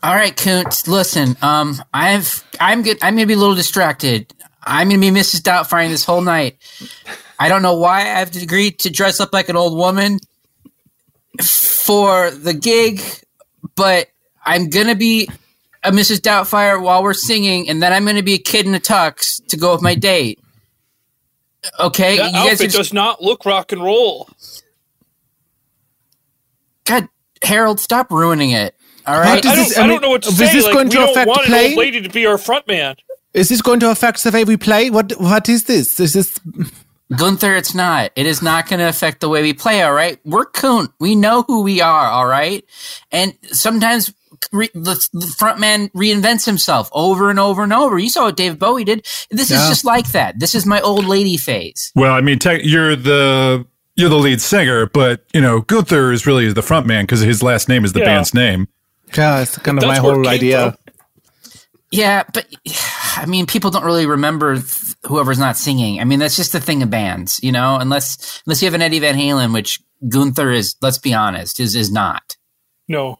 All 0.01 0.15
right, 0.15 0.35
Kunt. 0.35 0.87
Listen, 0.87 1.35
um, 1.41 1.81
I've 1.93 2.43
I'm 2.59 2.83
good. 2.83 2.97
I'm 3.01 3.15
gonna 3.15 3.25
be 3.25 3.33
a 3.33 3.37
little 3.37 3.55
distracted. 3.55 4.33
I'm 4.65 4.89
gonna 4.89 4.99
be 5.01 5.09
Mrs. 5.11 5.41
Doubtfire 5.41 5.87
this 5.89 6.03
whole 6.05 6.21
night. 6.21 6.57
I 7.39 7.49
don't 7.49 7.61
know 7.61 7.75
why 7.75 8.19
I've 8.19 8.35
agreed 8.35 8.79
to 8.79 8.89
dress 8.89 9.19
up 9.19 9.33
like 9.33 9.49
an 9.49 9.55
old 9.55 9.77
woman 9.77 10.19
for 11.41 12.31
the 12.31 12.53
gig, 12.53 13.01
but 13.75 14.07
I'm 14.45 14.69
gonna 14.69 14.95
be 14.95 15.29
a 15.83 15.91
Mrs. 15.91 16.19
Doubtfire 16.19 16.81
while 16.81 17.03
we're 17.03 17.13
singing, 17.13 17.69
and 17.69 17.81
then 17.83 17.93
I'm 17.93 18.05
gonna 18.05 18.23
be 18.23 18.33
a 18.33 18.39
kid 18.39 18.65
in 18.65 18.73
a 18.73 18.79
tux 18.79 19.45
to 19.47 19.57
go 19.57 19.73
with 19.73 19.81
my 19.81 19.93
date. 19.95 20.39
Okay, 21.79 22.17
That 22.17 22.27
you 22.27 22.31
guys 22.33 22.51
outfit 22.53 22.73
are 22.75 22.77
does 22.77 22.93
not 22.93 23.21
look 23.21 23.45
rock 23.45 23.71
and 23.71 23.83
roll. 23.83 24.29
God, 26.85 27.07
Harold, 27.43 27.79
stop 27.79 28.11
ruining 28.11 28.51
it. 28.51 28.75
All 29.07 29.19
right, 29.19 29.35
What 29.43 29.45
I 29.45 29.55
don't, 29.55 29.65
this- 29.67 29.77
I 29.77 29.83
I 29.83 29.87
don't 29.87 30.01
know 30.01 30.09
what 30.09 30.23
to 30.23 30.29
is 30.29 30.37
say. 30.37 30.51
this 30.53 30.63
like, 30.65 30.73
going 30.73 30.87
we 30.87 30.91
to 30.91 30.97
don't 30.97 31.09
affect 31.11 31.27
want 31.27 31.47
an 31.47 31.53
old 31.53 31.75
lady 31.75 32.01
to 32.01 32.09
be 32.09 32.25
our 32.25 32.37
front 32.37 32.67
man. 32.67 32.95
Is 33.35 33.49
this 33.49 33.61
going 33.61 33.79
to 33.81 33.91
affect 33.91 34.23
the 34.23 34.31
way 34.31 34.43
we 34.45 34.57
play? 34.57 34.89
What 34.89 35.11
What 35.19 35.47
is 35.49 35.65
this? 35.65 35.99
Is 35.99 36.13
this? 36.13 36.39
Gunther, 37.15 37.55
it's 37.55 37.75
not. 37.75 38.11
It 38.15 38.25
is 38.25 38.41
not 38.41 38.67
going 38.67 38.79
to 38.79 38.89
affect 38.89 39.19
the 39.21 39.29
way 39.29 39.43
we 39.43 39.53
play, 39.53 39.83
all 39.83 39.93
right? 39.93 40.17
We're 40.25 40.45
Kunt. 40.45 40.89
We 40.99 41.13
know 41.13 41.43
who 41.43 41.61
we 41.61 41.79
are, 41.79 42.07
all 42.07 42.25
right? 42.25 42.65
And 43.11 43.37
sometimes 43.51 44.11
re- 44.51 44.71
the, 44.73 44.95
the 45.13 45.27
front 45.37 45.59
man 45.59 45.89
reinvents 45.89 46.47
himself 46.47 46.89
over 46.93 47.29
and 47.29 47.39
over 47.39 47.61
and 47.61 47.71
over. 47.71 47.99
You 47.99 48.09
saw 48.09 48.23
what 48.25 48.35
David 48.37 48.57
Bowie 48.57 48.85
did. 48.85 49.05
This 49.29 49.51
is 49.51 49.67
just 49.69 49.85
like 49.85 50.13
that. 50.13 50.39
This 50.39 50.55
is 50.55 50.65
my 50.65 50.81
old 50.81 51.05
lady 51.05 51.37
phase. 51.37 51.91
Well, 51.93 52.11
I 52.13 52.21
mean, 52.21 52.39
tech, 52.39 52.61
you're 52.63 52.95
the 52.95 53.67
you're 53.95 54.09
the 54.09 54.15
lead 54.17 54.41
singer, 54.41 54.87
but 54.87 55.25
you 55.31 55.41
know 55.41 55.61
Gunther 55.61 56.11
is 56.11 56.25
really 56.25 56.51
the 56.53 56.63
front 56.63 56.87
man 56.87 57.03
because 57.03 57.19
his 57.21 57.43
last 57.43 57.69
name 57.69 57.85
is 57.85 57.93
the 57.93 57.99
Yeah. 57.99 58.05
band's 58.05 58.33
name. 58.33 58.67
Yeah, 59.15 59.41
it's 59.43 59.59
kind 59.59 59.77
of 59.77 59.83
That's 59.83 59.99
my 59.99 60.01
whole 60.01 60.27
idea. 60.27 60.71
from. 60.71 61.51
Yeah, 61.91 62.23
but 62.33 62.47
I 63.17 63.25
mean, 63.25 63.45
people 63.45 63.71
don't 63.71 63.83
really 63.83 64.05
remember 64.05 64.55
th- 64.55 64.95
whoever's 65.03 65.39
not 65.39 65.57
singing. 65.57 65.99
I 65.99 66.03
mean, 66.03 66.19
that's 66.19 66.35
just 66.35 66.51
the 66.51 66.59
thing 66.59 66.83
of 66.83 66.89
bands, 66.89 67.39
you 67.41 67.51
know. 67.51 67.77
Unless 67.79 68.43
unless 68.45 68.61
you 68.61 68.67
have 68.67 68.73
an 68.73 68.81
Eddie 68.81 68.99
Van 68.99 69.15
Halen, 69.15 69.53
which 69.53 69.81
Gunther 70.07 70.51
is. 70.51 70.75
Let's 70.81 70.97
be 70.97 71.13
honest, 71.13 71.59
is 71.59 71.75
is 71.75 71.91
not. 71.91 72.37
No. 72.87 73.19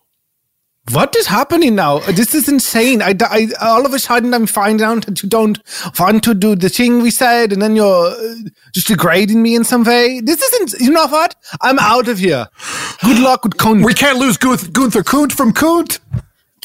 What 0.92 1.16
is 1.16 1.26
happening 1.26 1.74
now? 1.74 1.98
This 2.00 2.36
is 2.36 2.48
insane. 2.48 3.02
I, 3.02 3.16
I 3.22 3.48
all 3.60 3.88
of 3.88 3.94
a 3.94 3.98
sudden 3.98 4.36
I'm 4.36 4.46
finding 4.46 4.86
out 4.86 5.08
that 5.08 5.24
you 5.24 5.30
don't 5.30 5.58
want 6.00 6.24
to 6.26 6.36
do 6.36 6.56
the 6.56 6.70
thing 6.70 7.02
we 7.02 7.10
said, 7.10 7.52
and 7.52 7.60
then 7.60 7.76
you're 7.76 8.12
uh, 8.12 8.36
just 8.72 8.88
degrading 8.88 9.42
me 9.42 9.56
in 9.56 9.64
some 9.64 9.84
way. 9.84 10.20
This 10.20 10.42
isn't. 10.44 10.80
You 10.80 10.92
know 10.92 11.08
what? 11.08 11.36
I'm 11.62 11.80
out 11.80 12.08
of 12.08 12.20
here. 12.20 12.48
Good 13.04 13.20
luck 13.20 13.44
with 13.44 13.58
Kunt. 13.58 13.84
We 13.84 13.96
can't 13.96 14.20
lose 14.20 14.38
Gunther, 14.38 14.70
Gunther 14.70 15.04
Kunt 15.04 15.34
from 15.34 15.54
Kunt. 15.54 16.00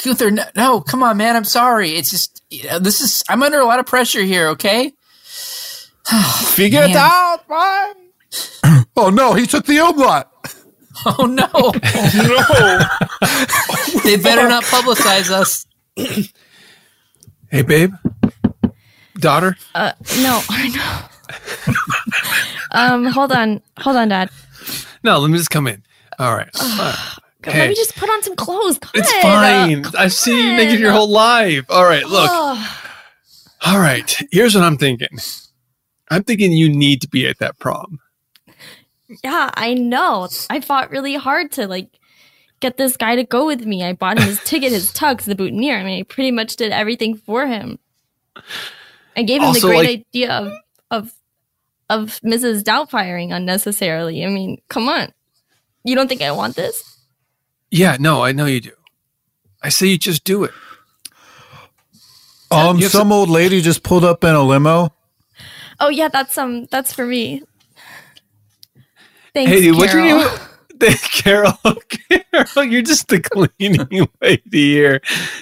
Gunther, 0.03 0.31
no, 0.31 0.43
no, 0.55 0.81
come 0.81 1.03
on, 1.03 1.17
man. 1.17 1.35
I'm 1.35 1.43
sorry. 1.43 1.91
It's 1.91 2.09
just 2.09 2.41
you 2.49 2.63
know, 2.67 2.79
this 2.79 3.01
is. 3.01 3.23
I'm 3.29 3.43
under 3.43 3.59
a 3.59 3.65
lot 3.65 3.79
of 3.79 3.85
pressure 3.85 4.23
here. 4.23 4.47
Okay. 4.49 4.91
Figure 6.55 6.81
it 6.83 6.95
out. 6.95 7.47
Bye. 7.47 7.93
Oh 8.97 9.09
no, 9.09 9.33
he 9.33 9.45
took 9.45 9.65
the 9.65 9.79
umlaut. 9.79 10.27
Oh 11.05 11.25
no! 11.25 11.47
no. 11.53 11.71
they 14.03 14.17
better 14.17 14.47
not 14.47 14.63
publicize 14.65 15.31
us. 15.31 15.65
Hey, 17.49 17.63
babe, 17.63 17.93
daughter. 19.15 19.57
Uh, 19.75 19.91
no, 20.19 20.41
I 20.49 20.69
know. 20.69 20.99
um, 22.71 23.05
hold 23.05 23.31
on, 23.33 23.61
hold 23.79 23.95
on, 23.97 24.07
Dad. 24.09 24.29
No, 25.03 25.17
let 25.19 25.29
me 25.31 25.37
just 25.37 25.49
come 25.49 25.67
in. 25.67 25.83
All 26.19 26.33
right. 26.33 26.49
God, 26.77 26.97
Hey. 27.43 27.59
Let 27.59 27.69
me 27.69 27.75
just 27.75 27.95
put 27.95 28.09
on 28.09 28.21
some 28.23 28.35
clothes. 28.35 28.79
It's 28.93 29.11
fine. 29.21 29.85
I've 29.97 30.13
seen 30.13 30.37
you 30.37 30.53
naked 30.57 30.79
your 30.79 30.91
whole 30.91 31.09
life. 31.09 31.65
All 31.69 31.83
right, 31.85 32.05
look. 32.05 32.29
All 33.65 33.79
right. 33.79 34.15
Here's 34.31 34.53
what 34.55 34.63
I'm 34.63 34.77
thinking. 34.77 35.17
I'm 36.09 36.23
thinking 36.23 36.51
you 36.51 36.69
need 36.69 37.01
to 37.01 37.07
be 37.07 37.27
at 37.27 37.39
that 37.39 37.57
prom. 37.59 37.99
yeah, 39.23 39.49
I 39.55 39.73
know. 39.73 40.27
I 40.49 40.59
fought 40.59 40.91
really 40.91 41.15
hard 41.15 41.51
to 41.53 41.67
like 41.67 41.89
get 42.59 42.77
this 42.77 42.95
guy 42.97 43.15
to 43.15 43.23
go 43.23 43.45
with 43.45 43.65
me. 43.65 43.83
I 43.83 43.93
bought 43.93 44.19
him 44.19 44.25
his 44.27 44.43
ticket, 44.43 44.71
his 44.71 44.91
tux, 44.91 45.23
the 45.23 45.35
boutonniere. 45.35 45.77
I 45.77 45.83
mean, 45.83 45.99
I 45.99 46.03
pretty 46.03 46.31
much 46.31 46.55
did 46.57 46.71
everything 46.71 47.15
for 47.15 47.47
him. 47.47 47.79
I 49.15 49.23
gave 49.23 49.41
him 49.41 49.47
Also, 49.47 49.67
the 49.67 49.73
great 49.73 49.87
like- 49.87 50.05
idea 50.13 50.31
of 50.31 50.53
of 50.91 51.13
of 51.89 52.19
Mrs. 52.21 52.61
Doubtfiring 52.63 53.33
unnecessarily. 53.33 54.23
I 54.23 54.27
mean, 54.29 54.61
come 54.69 54.87
on. 54.89 55.11
You 55.83 55.95
don't 55.95 56.07
think 56.07 56.21
I 56.21 56.31
want 56.31 56.55
this? 56.55 56.90
Yeah, 57.71 57.95
no, 57.99 58.21
I 58.21 58.33
know 58.33 58.45
you 58.45 58.59
do. 58.59 58.71
I 59.63 59.69
say 59.69 59.87
you 59.87 59.97
just 59.97 60.25
do 60.25 60.43
it. 60.43 60.51
Um, 62.51 62.77
you 62.77 62.83
have 62.83 62.91
some 62.91 63.13
old 63.13 63.29
lady 63.29 63.61
just 63.61 63.81
pulled 63.81 64.03
up 64.03 64.23
in 64.25 64.35
a 64.35 64.43
limo. 64.43 64.93
Oh 65.79 65.87
yeah, 65.87 66.09
that's 66.09 66.37
um 66.37 66.65
that's 66.65 66.91
for 66.93 67.05
me. 67.05 67.43
Thanks, 69.33 69.49
hey, 69.49 69.61
dude, 69.61 69.77
what's 69.77 69.93
your 69.93 70.03
Carol. 70.03 70.37
name? 70.81 70.97
Carol, 71.11 71.53
Carol, 71.89 72.63
you're 72.65 72.81
just 72.81 73.07
the 73.07 73.21
cleaning 73.21 74.07
lady 74.21 74.73
here. 74.73 74.99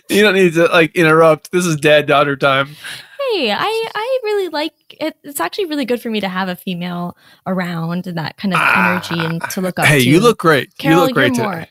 You 0.09 0.21
don't 0.21 0.36
need 0.36 0.53
to 0.53 0.65
like 0.65 0.95
interrupt. 0.95 1.51
This 1.51 1.65
is 1.65 1.77
dad 1.77 2.05
daughter 2.05 2.36
time. 2.36 2.67
Hey, 2.67 3.51
I 3.51 3.89
I 3.95 4.19
really 4.23 4.49
like 4.49 4.73
it. 4.99 5.17
It's 5.23 5.39
actually 5.39 5.65
really 5.65 5.86
good 5.86 6.01
for 6.01 6.11
me 6.11 6.19
to 6.19 6.30
have 6.30 6.47
a 6.47 6.55
female 6.55 7.17
around 7.47 8.05
and 8.05 8.17
that 8.17 8.38
kind 8.38 8.53
of 8.53 8.59
energy 8.61 9.25
and 9.25 9.41
to 9.51 9.61
look 9.61 9.80
up. 9.80 9.86
Hey, 9.86 10.03
to. 10.03 10.09
you 10.09 10.19
look 10.19 10.38
great. 10.38 10.77
Carol, 10.77 10.99
you 10.99 11.05
look 11.05 11.13
great 11.13 11.36
you're 11.36 11.45
today. 11.45 11.57
more. 11.57 11.67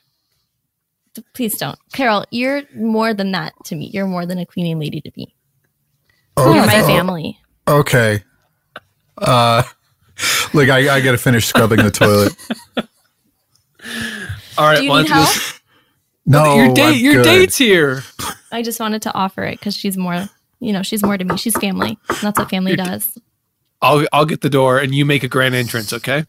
D- 1.18 1.24
Please 1.34 1.56
don't, 1.58 1.78
Carol. 1.92 2.24
You're 2.30 2.62
more 2.74 3.14
than 3.14 3.32
that 3.32 3.52
to 3.66 3.76
me. 3.76 3.90
You're 3.92 4.06
more 4.06 4.26
than 4.26 4.38
a 4.38 4.46
cleaning 4.46 4.78
lady 4.78 5.00
to 5.00 5.10
me. 5.16 5.34
Oh, 6.36 6.54
you're 6.54 6.66
my 6.66 6.80
oh, 6.82 6.86
family. 6.86 7.38
Okay. 7.66 8.22
Uh, 9.16 9.62
look, 10.54 10.68
I, 10.68 10.96
I 10.96 11.00
got 11.00 11.12
to 11.12 11.18
finish 11.18 11.46
scrubbing 11.46 11.82
the 11.82 11.90
toilet. 11.90 12.32
All 14.56 14.66
right, 14.66 14.78
Do 14.78 14.84
you 14.84 14.90
why 14.90 15.02
need 15.02 15.10
help? 15.10 15.28
go- 15.28 15.40
No, 16.26 16.54
your 16.56 16.74
date, 16.74 16.82
I'm 16.82 16.94
your 16.96 17.14
good. 17.14 17.24
date's 17.24 17.56
here. 17.56 18.02
I 18.50 18.62
just 18.62 18.80
wanted 18.80 19.02
to 19.02 19.14
offer 19.14 19.44
it 19.44 19.58
because 19.58 19.76
she's 19.76 19.96
more. 19.96 20.28
You 20.60 20.72
know, 20.72 20.82
she's 20.82 21.02
more 21.02 21.16
to 21.16 21.24
me. 21.24 21.36
She's 21.36 21.56
family. 21.56 21.98
That's 22.22 22.38
what 22.38 22.50
family 22.50 22.72
You're- 22.72 22.84
does. 22.84 23.18
I'll 23.80 24.04
I'll 24.12 24.24
get 24.26 24.40
the 24.40 24.50
door 24.50 24.78
and 24.78 24.92
you 24.92 25.04
make 25.04 25.22
a 25.22 25.28
grand 25.28 25.54
entrance. 25.54 25.92
Okay. 25.92 26.24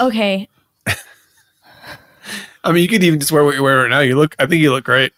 Okay, 0.00 0.48
I 2.64 2.72
mean, 2.72 2.82
you 2.82 2.88
could 2.88 3.02
even 3.02 3.20
just 3.20 3.32
wear 3.32 3.44
what 3.44 3.54
you're 3.54 3.62
wearing 3.62 3.82
right 3.82 3.90
now. 3.90 4.00
You 4.00 4.16
look. 4.16 4.36
I 4.38 4.46
think 4.46 4.62
you 4.62 4.72
look 4.72 4.84
great. 4.84 5.12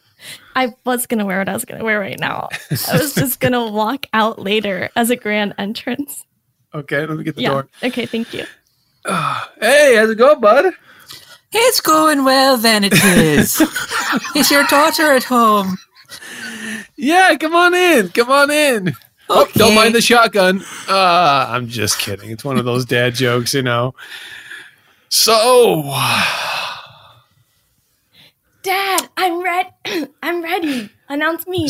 I 0.57 0.75
was 0.85 1.07
gonna 1.07 1.25
wear 1.25 1.39
what 1.39 1.49
I 1.49 1.53
was 1.53 1.65
gonna 1.65 1.85
wear 1.85 1.99
right 2.01 2.19
now. 2.19 2.49
I 2.71 2.97
was 2.97 3.15
just 3.15 3.41
gonna 3.41 3.71
walk 3.71 4.07
out 4.13 4.39
later 4.39 4.89
as 4.97 5.11
a 5.11 5.17
grand 5.17 5.55
entrance. 5.59 6.25
Okay, 6.75 7.07
let 7.07 7.17
me 7.17 7.25
get 7.25 7.37
the 7.37 7.43
yeah. 7.43 7.51
door. 7.51 7.69
Okay. 7.83 8.07
Thank 8.07 8.33
you. 8.35 8.45
Hey, 9.61 9.97
how's 9.97 10.11
it 10.11 10.17
going, 10.17 10.41
bud? 10.41 10.73
It's 11.53 11.81
going 11.81 12.25
well, 12.25 12.57
then. 12.57 12.85
It 12.85 12.95
is. 12.95 13.61
is 14.37 14.51
your 14.51 14.65
daughter 14.65 15.13
at 15.13 15.25
home? 15.25 15.77
Yeah, 16.97 17.37
come 17.37 17.55
on 17.55 17.75
in. 17.75 18.09
Come 18.09 18.31
on 18.31 18.51
in. 18.51 18.97
Oh, 19.29 19.47
don't 19.55 19.75
mind 19.75 19.95
the 19.95 20.01
shotgun. 20.01 20.63
Uh, 20.89 21.47
I'm 21.49 21.69
just 21.69 21.99
kidding. 21.99 22.31
It's 22.31 22.45
one 22.45 22.59
of 22.59 22.65
those 22.65 22.85
dad 22.85 23.15
jokes, 23.15 23.55
you 23.55 23.63
know. 23.63 23.95
So, 25.09 25.83
Dad, 28.65 29.09
I'm 29.17 29.43
ready. 29.43 29.69
I'm 30.23 30.43
ready. 30.43 30.91
Announce 31.09 31.47
me. 31.47 31.69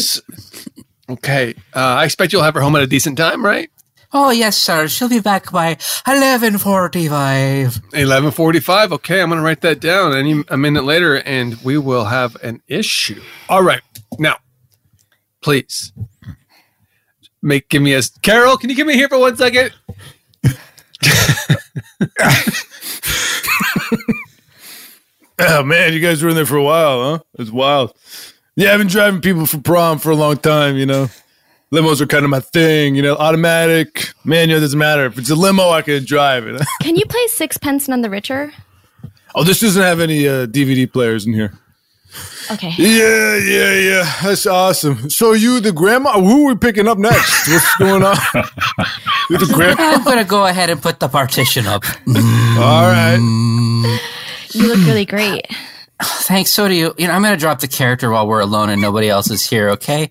okay. 1.11 1.55
Uh, 1.75 1.81
I 1.81 2.05
expect 2.05 2.33
you'll 2.33 2.45
have 2.45 2.55
her 2.55 2.61
home 2.61 2.77
at 2.77 2.83
a 2.83 2.87
decent 2.87 3.19
time, 3.19 3.45
right? 3.45 3.69
Oh 4.13 4.31
yes, 4.31 4.57
sir. 4.57 4.87
She'll 4.87 5.09
be 5.09 5.19
back 5.19 5.51
by 5.51 5.77
eleven 6.07 6.57
forty-five. 6.57 7.81
11:45. 7.91 8.93
Okay, 8.93 9.21
I'm 9.21 9.29
going 9.29 9.41
to 9.41 9.45
write 9.45 9.61
that 9.63 9.81
down. 9.81 10.15
Any 10.15 10.45
a 10.49 10.57
minute 10.57 10.85
later, 10.85 11.17
and 11.17 11.61
we 11.65 11.79
will 11.79 12.05
have 12.05 12.37
an 12.37 12.63
issue. 12.69 13.21
All 13.49 13.65
right. 13.65 13.83
Now, 14.21 14.37
please 15.43 15.93
make 17.43 17.69
give 17.69 17.83
me 17.83 17.95
a 17.95 18.03
Carol. 18.23 18.57
Can 18.57 18.71
you 18.71 18.77
give 18.77 18.87
me 18.87 18.95
here 18.95 19.09
for 19.09 19.19
one 19.19 19.37
second? 19.37 19.73
Oh 25.39 25.63
man, 25.65 25.93
you 25.93 26.01
guys 26.01 26.23
were 26.23 26.29
in 26.29 26.37
there 26.37 26.47
for 26.47 26.57
a 26.57 26.63
while, 26.63 27.03
huh? 27.03 27.19
It's 27.39 27.51
wild. 27.51 27.93
Yeah, 28.57 28.73
I've 28.73 28.79
been 28.79 28.87
driving 28.87 29.21
people 29.21 29.47
for 29.47 29.59
prom 29.59 29.99
for 29.99 30.11
a 30.11 30.17
long 30.17 30.37
time, 30.37 30.77
you 30.77 30.87
know. 30.87 31.09
Limos 31.73 32.01
are 32.01 32.07
kind 32.07 32.25
of 32.25 32.31
my 32.31 32.39
thing, 32.39 32.95
you 32.95 33.03
know, 33.03 33.17
automatic, 33.17 34.11
manual, 34.25 34.61
doesn't 34.61 34.79
matter. 34.79 35.07
If 35.07 35.19
it's 35.19 35.31
a 35.31 35.35
limo, 35.35 35.71
I 35.71 35.83
can 35.83 36.05
drive 36.05 36.47
it. 36.47 36.63
Can 36.83 36.95
you 36.95 37.05
play 37.05 37.27
Sixpence 37.27 37.89
None 37.89 38.03
the 38.03 38.11
Richer? 38.11 38.53
oh, 39.35 39.43
this 39.43 39.59
doesn't 39.61 39.83
have 39.83 39.99
any 39.99 40.29
uh, 40.29 40.47
DVD 40.47 40.91
players 40.91 41.27
in 41.27 41.33
here. 41.33 41.53
Okay. 42.53 42.73
Yeah, 42.77 43.37
yeah, 43.37 43.73
yeah. 43.73 44.13
That's 44.23 44.47
awesome. 44.47 45.11
So 45.11 45.33
you 45.33 45.59
the 45.59 45.73
grandma? 45.73 46.13
Who 46.21 46.45
are 46.45 46.53
we 46.53 46.57
picking 46.57 46.87
up 46.87 46.97
next? 46.99 47.49
What's 47.49 47.77
going 47.77 48.05
on? 48.05 48.17
you 49.31 49.39
the 49.39 49.51
grandma? 49.53 49.83
I'm 49.83 50.05
gonna 50.05 50.25
go 50.25 50.47
ahead 50.47 50.71
and 50.71 50.81
put 50.81 51.01
the 51.01 51.09
partition 51.09 51.67
up. 51.67 51.85
All 52.07 52.87
right. 52.87 53.19
You 54.55 54.69
look 54.69 54.87
really 54.87 55.05
great. 55.05 55.47
Thanks. 56.03 56.51
So 56.51 56.69
do 56.69 56.75
you. 56.75 56.95
You 56.97 57.09
know, 57.09 57.15
I'm 57.15 57.23
gonna 57.23 57.37
drop 57.37 57.61
the 57.61 57.69
character 57.69 58.11
while 58.11 58.27
we're 58.27 58.41
alone 58.41 58.71
and 58.71 58.81
nobody 58.81 59.09
else 59.09 59.31
is 59.31 59.49
here. 59.49 59.71
Okay. 59.71 60.11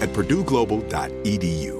at 0.00 0.10
purdueglobal.edu. 0.12 1.79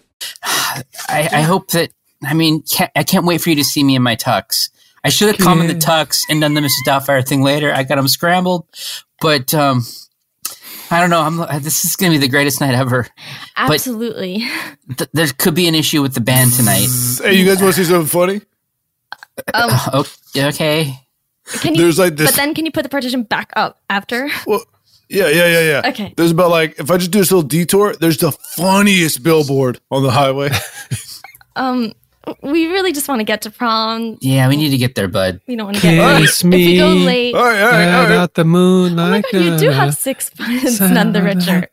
I, 0.43 0.83
I 1.31 1.41
hope 1.41 1.69
that. 1.71 1.91
I 2.23 2.33
mean, 2.35 2.61
can't, 2.63 2.91
I 2.95 3.03
can't 3.03 3.25
wait 3.25 3.41
for 3.41 3.49
you 3.49 3.55
to 3.55 3.63
see 3.63 3.83
me 3.83 3.95
in 3.95 4.03
my 4.03 4.15
tux. 4.15 4.69
I 5.03 5.09
should 5.09 5.29
have 5.29 5.37
come 5.39 5.59
in 5.61 5.67
the 5.67 5.73
tux 5.73 6.21
and 6.29 6.39
done 6.41 6.53
the 6.53 6.61
Mrs. 6.61 6.69
Doubtfire 6.87 7.27
thing 7.27 7.41
later. 7.41 7.73
I 7.73 7.81
got 7.83 7.95
them 7.95 8.07
scrambled, 8.07 8.67
but 9.19 9.51
um, 9.55 9.83
I 10.91 10.99
don't 10.99 11.09
know. 11.09 11.21
I'm, 11.21 11.63
this 11.63 11.83
is 11.83 11.95
going 11.95 12.11
to 12.11 12.19
be 12.19 12.21
the 12.23 12.29
greatest 12.29 12.61
night 12.61 12.75
ever. 12.75 13.07
Absolutely. 13.57 14.47
Th- 14.97 15.09
there 15.13 15.27
could 15.35 15.55
be 15.55 15.67
an 15.67 15.73
issue 15.73 16.03
with 16.03 16.13
the 16.13 16.21
band 16.21 16.53
tonight. 16.53 16.87
Hey, 17.23 17.33
you 17.33 17.45
guys 17.45 17.59
want 17.63 17.73
to 17.75 17.83
see 17.83 17.89
something 17.89 18.07
funny? 18.07 18.41
Um, 19.55 19.69
Oh, 19.93 20.05
okay. 20.37 20.99
can 21.61 21.73
you, 21.73 21.81
There's 21.81 21.97
like 21.97 22.15
this- 22.15 22.29
But 22.29 22.35
then 22.37 22.53
can 22.53 22.65
you 22.65 22.71
put 22.71 22.83
the 22.83 22.89
partition 22.89 23.23
back 23.23 23.51
up 23.55 23.81
after? 23.89 24.29
Well, 24.45 24.63
yeah, 25.11 25.27
yeah, 25.27 25.47
yeah, 25.47 25.61
yeah. 25.83 25.89
Okay. 25.89 26.13
There's 26.17 26.31
about 26.31 26.49
like 26.49 26.79
if 26.79 26.89
I 26.89 26.97
just 26.97 27.11
do 27.11 27.19
this 27.19 27.31
little 27.31 27.47
detour, 27.47 27.93
there's 27.99 28.17
the 28.17 28.31
funniest 28.31 29.21
billboard 29.23 29.79
on 29.91 30.03
the 30.03 30.11
highway. 30.11 30.49
Um, 31.53 31.91
we 32.43 32.67
really 32.67 32.93
just 32.93 33.09
want 33.09 33.19
to 33.19 33.25
get 33.25 33.41
to 33.41 33.51
prom. 33.51 34.17
Yeah, 34.21 34.47
we 34.47 34.55
need 34.55 34.69
to 34.69 34.77
get 34.77 34.95
there, 34.95 35.09
bud. 35.09 35.41
We 35.47 35.57
don't 35.57 35.65
want 35.65 35.75
to 35.77 35.81
get 35.83 36.21
Kiss 36.21 36.45
if 36.45 36.49
we 36.49 36.77
go 36.77 36.95
me 36.95 37.05
late. 37.05 37.35
right, 37.35 38.11
out 38.15 38.35
the 38.35 38.45
moon 38.45 38.95
like 38.95 39.25
Oh 39.33 39.37
you 39.37 39.57
do 39.57 39.69
have 39.69 39.93
Sixpence, 39.95 40.79
none 40.79 41.11
the 41.11 41.21
richer. 41.21 41.67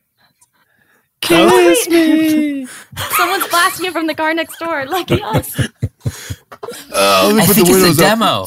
Kiss 1.21 1.87
me. 1.87 2.65
Someone's 3.15 3.47
blasting 3.47 3.85
it 3.85 3.93
from 3.93 4.07
the 4.07 4.15
car 4.15 4.33
next 4.33 4.59
door. 4.59 4.85
Lucky 4.85 5.21
us. 5.23 5.57
Uh, 6.93 7.23
let 7.27 7.35
me 7.35 7.41
I 7.41 7.45
put 7.45 7.55
think 7.55 7.67
the 7.69 7.87
it's 7.87 7.99
a 7.99 8.03
up. 8.03 8.19
demo. 8.19 8.45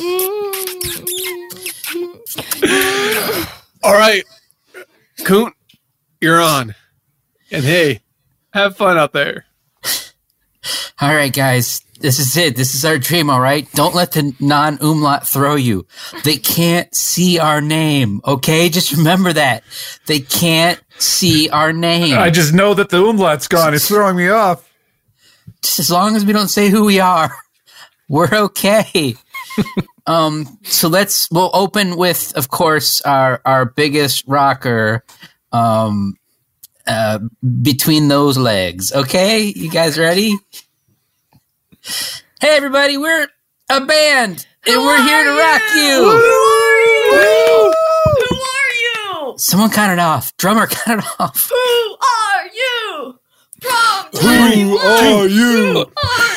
All 3.82 3.92
right, 3.92 4.24
Coont, 5.18 5.52
you're 6.20 6.40
on. 6.40 6.74
And 7.50 7.64
hey, 7.64 8.00
have 8.54 8.76
fun 8.78 8.96
out 8.96 9.12
there. 9.12 9.44
All 11.02 11.14
right, 11.14 11.32
guys, 11.32 11.82
this 12.00 12.18
is 12.18 12.34
it. 12.36 12.56
This 12.56 12.74
is 12.74 12.82
our 12.84 12.96
dream. 12.96 13.28
All 13.28 13.40
right, 13.40 13.70
don't 13.72 13.94
let 13.94 14.12
the 14.12 14.34
non 14.40 14.78
umlaut 14.80 15.28
throw 15.28 15.54
you. 15.54 15.86
They 16.24 16.38
can't 16.38 16.94
see 16.94 17.38
our 17.38 17.60
name. 17.60 18.22
Okay, 18.26 18.70
just 18.70 18.92
remember 18.92 19.34
that 19.34 19.64
they 20.06 20.20
can't 20.20 20.80
see 20.98 21.50
our 21.50 21.74
name. 21.74 22.16
I 22.18 22.30
just 22.30 22.54
know 22.54 22.72
that 22.72 22.88
the 22.88 23.04
umlaut's 23.04 23.48
gone. 23.48 23.74
It's 23.74 23.88
throwing 23.88 24.16
me 24.16 24.28
off. 24.28 24.66
just 25.62 25.78
as 25.78 25.90
long 25.90 26.16
as 26.16 26.24
we 26.24 26.32
don't 26.32 26.48
say 26.48 26.70
who 26.70 26.86
we 26.86 27.00
are, 27.00 27.34
we're 28.08 28.32
okay. 28.32 29.14
um, 30.06 30.58
so 30.64 30.88
let's 30.88 31.30
we'll 31.30 31.50
open 31.54 31.96
with, 31.96 32.32
of 32.36 32.48
course, 32.48 33.00
our 33.02 33.40
our 33.44 33.64
biggest 33.64 34.24
rocker, 34.26 35.04
um, 35.52 36.14
uh, 36.86 37.18
between 37.62 38.08
those 38.08 38.36
legs. 38.38 38.92
Okay, 38.92 39.52
you 39.54 39.70
guys 39.70 39.98
ready? 39.98 40.34
Hey, 42.40 42.56
everybody, 42.56 42.96
we're 42.96 43.28
a 43.70 43.80
band, 43.84 44.46
and 44.66 44.82
we're 44.82 45.02
here 45.02 45.24
to 45.24 45.30
rock 45.30 45.62
you. 45.74 46.04
Who 46.04 46.10
are 46.10 46.80
you? 46.80 47.72
Who 48.28 48.36
are 48.36 49.28
you? 49.30 49.38
Someone 49.38 49.70
count 49.70 49.92
it 49.92 49.98
off. 49.98 50.36
Drummer, 50.36 50.66
count 50.70 51.00
it 51.02 51.06
off. 51.20 51.48
Who 51.50 51.96
are 51.96 52.46
you? 52.46 53.18
Prom 53.60 54.06
Who 54.20 54.78
are 54.78 55.26
you? 55.28 55.86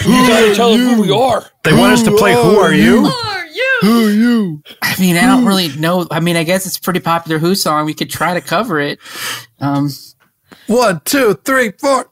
You 0.05 0.28
gotta 0.28 0.53
tell 0.55 0.72
them 0.72 0.95
who 0.95 1.01
we 1.01 1.11
are. 1.11 1.45
They 1.64 1.72
want 1.74 1.93
us 1.93 2.03
to 2.03 2.16
play 2.18 2.34
Who 2.34 2.59
Are 2.59 2.74
You? 2.74 3.05
are 3.05 3.05
you? 3.05 3.32
Who 3.84 4.07
are 4.07 4.11
you? 4.11 4.63
I 4.81 4.95
mean, 4.99 5.17
I 5.17 5.25
don't 5.25 5.45
really 5.45 5.69
know. 5.77 6.07
I 6.09 6.19
mean, 6.19 6.36
I 6.38 6.43
guess 6.43 6.65
it's 6.65 6.77
a 6.77 6.81
pretty 6.81 6.99
popular 7.01 7.38
Who 7.39 7.53
song. 7.55 7.86
We 7.86 7.93
could 7.93 8.09
try 8.09 8.34
to 8.34 8.41
cover 8.41 8.79
it. 8.79 8.99
Um, 9.59 9.89
One, 10.67 11.01
two, 11.05 11.34
three, 11.45 11.71
four. 11.79 12.09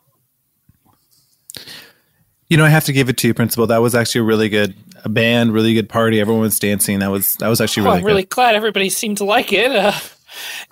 You 2.49 2.57
know, 2.57 2.65
I 2.65 2.69
have 2.69 2.83
to 2.85 2.93
give 2.93 3.07
it 3.07 3.17
to 3.17 3.27
you, 3.27 3.33
Principal. 3.33 3.67
That 3.67 3.77
was 3.81 3.95
actually 3.95 4.21
a 4.21 4.23
really 4.25 4.49
good 4.49 4.75
a 5.03 5.09
band, 5.09 5.53
really 5.53 5.73
good 5.73 5.87
party. 5.89 6.19
Everyone 6.19 6.41
was 6.41 6.59
dancing. 6.59 6.99
That 6.99 7.09
was 7.09 7.35
that 7.35 7.47
was 7.47 7.61
actually 7.61 7.83
Oh, 7.83 7.91
really 7.91 7.99
I'm 7.99 8.05
really 8.05 8.21
good. 8.23 8.29
glad 8.29 8.55
everybody 8.55 8.89
seemed 8.89 9.17
to 9.17 9.23
like 9.25 9.53
it. 9.53 9.71
Uh, 9.71 9.93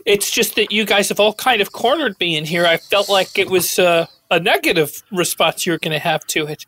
it's 0.05 0.29
just 0.31 0.55
that 0.55 0.71
you 0.71 0.85
guys 0.85 1.09
have 1.09 1.19
all 1.19 1.33
kind 1.33 1.61
of 1.61 1.71
cornered 1.71 2.19
me 2.19 2.35
in 2.35 2.45
here. 2.45 2.65
I 2.65 2.77
felt 2.77 3.09
like 3.09 3.37
it 3.39 3.49
was 3.49 3.79
uh, 3.79 4.05
a 4.29 4.39
negative 4.39 5.01
response 5.11 5.65
you 5.65 5.71
were 5.71 5.79
going 5.79 5.93
to 5.93 5.99
have 5.99 6.25
to 6.27 6.45
it. 6.47 6.65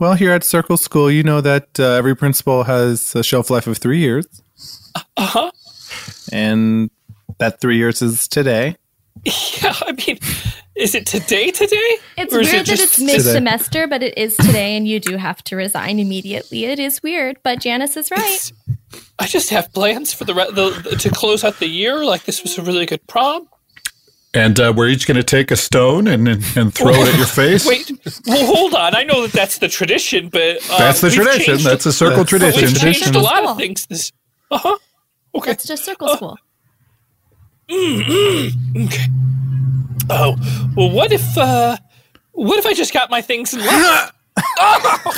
Well, 0.00 0.14
here 0.14 0.32
at 0.32 0.42
Circle 0.44 0.78
School, 0.78 1.10
you 1.10 1.22
know 1.22 1.40
that 1.42 1.78
uh, 1.78 1.84
every 1.92 2.16
principal 2.16 2.64
has 2.64 3.14
a 3.14 3.22
shelf 3.22 3.50
life 3.50 3.66
of 3.66 3.76
three 3.78 3.98
years, 3.98 4.26
Uh 4.96 5.02
huh. 5.18 5.50
and 6.32 6.90
that 7.38 7.60
three 7.60 7.76
years 7.76 8.02
is 8.02 8.26
today. 8.26 8.76
Yeah, 9.62 9.74
I 9.86 9.92
mean, 9.92 10.18
is 10.74 10.94
it 10.94 11.04
today? 11.04 11.50
Today? 11.50 11.96
It's 12.16 12.32
weird 12.32 12.46
it 12.46 12.66
that 12.68 12.80
it's 12.80 12.98
mid 12.98 13.20
semester, 13.20 13.86
but 13.86 14.02
it 14.02 14.16
is 14.16 14.34
today, 14.38 14.74
and 14.76 14.88
you 14.88 14.98
do 15.00 15.18
have 15.18 15.44
to 15.44 15.56
resign 15.56 15.98
immediately. 15.98 16.64
It 16.64 16.78
is 16.78 17.02
weird, 17.02 17.36
but 17.42 17.60
Janice 17.60 17.98
is 17.98 18.10
right. 18.10 18.52
I 19.18 19.26
just 19.26 19.50
have 19.50 19.70
plans 19.74 20.14
for 20.14 20.24
the, 20.24 20.32
re- 20.34 20.50
the 20.50 20.96
to 20.98 21.10
close 21.10 21.44
out 21.44 21.58
the 21.58 21.66
year. 21.68 22.02
Like 22.06 22.24
this 22.24 22.42
was 22.42 22.56
a 22.56 22.62
really 22.62 22.86
good 22.86 23.06
prom. 23.06 23.46
And 24.32 24.60
uh, 24.60 24.72
we're 24.76 24.86
each 24.88 25.08
going 25.08 25.16
to 25.16 25.24
take 25.24 25.50
a 25.50 25.56
stone 25.56 26.06
and 26.06 26.28
and, 26.28 26.44
and 26.56 26.72
throw 26.74 26.90
it 26.92 27.08
at 27.08 27.16
your 27.16 27.26
face. 27.42 27.66
Wait, 27.66 27.90
well, 28.26 28.46
hold 28.46 28.74
on. 28.74 28.94
I 28.94 29.02
know 29.02 29.22
that 29.22 29.32
that's 29.32 29.58
the 29.58 29.66
tradition, 29.68 30.28
but 30.28 30.58
uh, 30.70 30.78
That's 30.78 31.00
the 31.00 31.10
tradition. 31.10 31.54
changed- 31.56 31.66
That's 31.66 31.84
a 31.86 31.92
circle 31.92 32.18
but 32.18 32.28
tradition. 32.28 32.60
We've 32.68 32.78
changed 32.78 33.02
Tradition. 33.02 33.16
a 33.16 33.24
lot 33.24 33.44
of 33.44 33.56
things. 33.56 33.86
This, 33.86 34.12
uh 34.52 34.58
huh. 34.58 34.78
Okay, 35.34 35.50
That's 35.50 35.66
just 35.66 35.84
circle 35.84 36.08
school. 36.16 36.38
Mm, 37.68 38.86
okay. 38.86 39.06
Oh 40.10 40.36
well, 40.76 40.90
what 40.90 41.12
if 41.12 41.36
uh, 41.38 41.76
what 42.32 42.58
if 42.58 42.66
I 42.66 42.74
just 42.74 42.92
got 42.92 43.10
my 43.10 43.22
things 43.22 43.52
and 43.54 43.64
left? 43.64 44.14
Oh! 44.58 45.00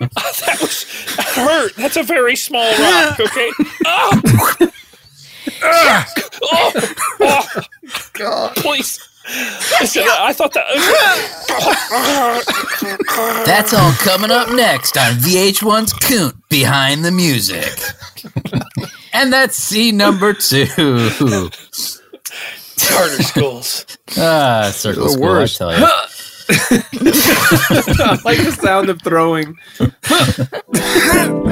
that 0.00 0.58
was 0.60 0.84
that 1.16 1.26
hurt. 1.34 1.74
That's 1.76 1.96
a 1.96 2.02
very 2.02 2.36
small 2.36 2.70
rock. 2.78 3.20
Okay. 3.20 3.50
Oh! 3.86 4.20
Ah! 5.62 6.12
oh, 6.42 6.72
oh, 7.20 7.62
God. 8.14 8.54
Please. 8.56 8.98
Listen, 9.80 10.04
I 10.06 10.32
thought 10.32 10.52
that. 10.54 10.64
that's 13.44 13.74
all 13.74 13.90
coming 13.94 14.30
up 14.30 14.50
next 14.52 14.96
on 14.96 15.14
VH1's 15.14 15.92
Coont 15.94 16.34
Behind 16.48 17.04
the 17.04 17.10
Music. 17.10 17.72
and 19.12 19.32
that's 19.32 19.56
scene 19.56 19.96
number 19.96 20.32
two. 20.32 20.66
Charter 22.76 23.22
schools. 23.24 23.84
Ah, 24.16 24.70
circle 24.72 25.04
The 25.04 25.10
school, 25.10 25.22
worst. 25.24 25.60
I 25.60 25.72
tell 25.76 25.80
you. 25.80 25.86
I 28.04 28.20
like 28.24 28.38
the 28.38 28.52
sound 28.62 28.90
of 28.90 29.02
throwing. 29.02 29.56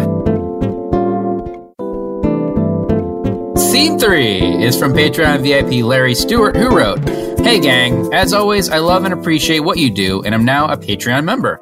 Scene 3.74 3.98
three 3.98 4.38
is 4.62 4.78
from 4.78 4.92
Patreon 4.92 5.42
VIP 5.42 5.84
Larry 5.84 6.14
Stewart, 6.14 6.54
who 6.54 6.76
wrote, 6.76 7.00
Hey 7.40 7.58
gang, 7.58 8.08
as 8.14 8.32
always, 8.32 8.68
I 8.70 8.78
love 8.78 9.04
and 9.04 9.12
appreciate 9.12 9.58
what 9.58 9.78
you 9.78 9.90
do, 9.90 10.22
and 10.22 10.32
I'm 10.32 10.44
now 10.44 10.68
a 10.68 10.76
Patreon 10.76 11.24
member. 11.24 11.60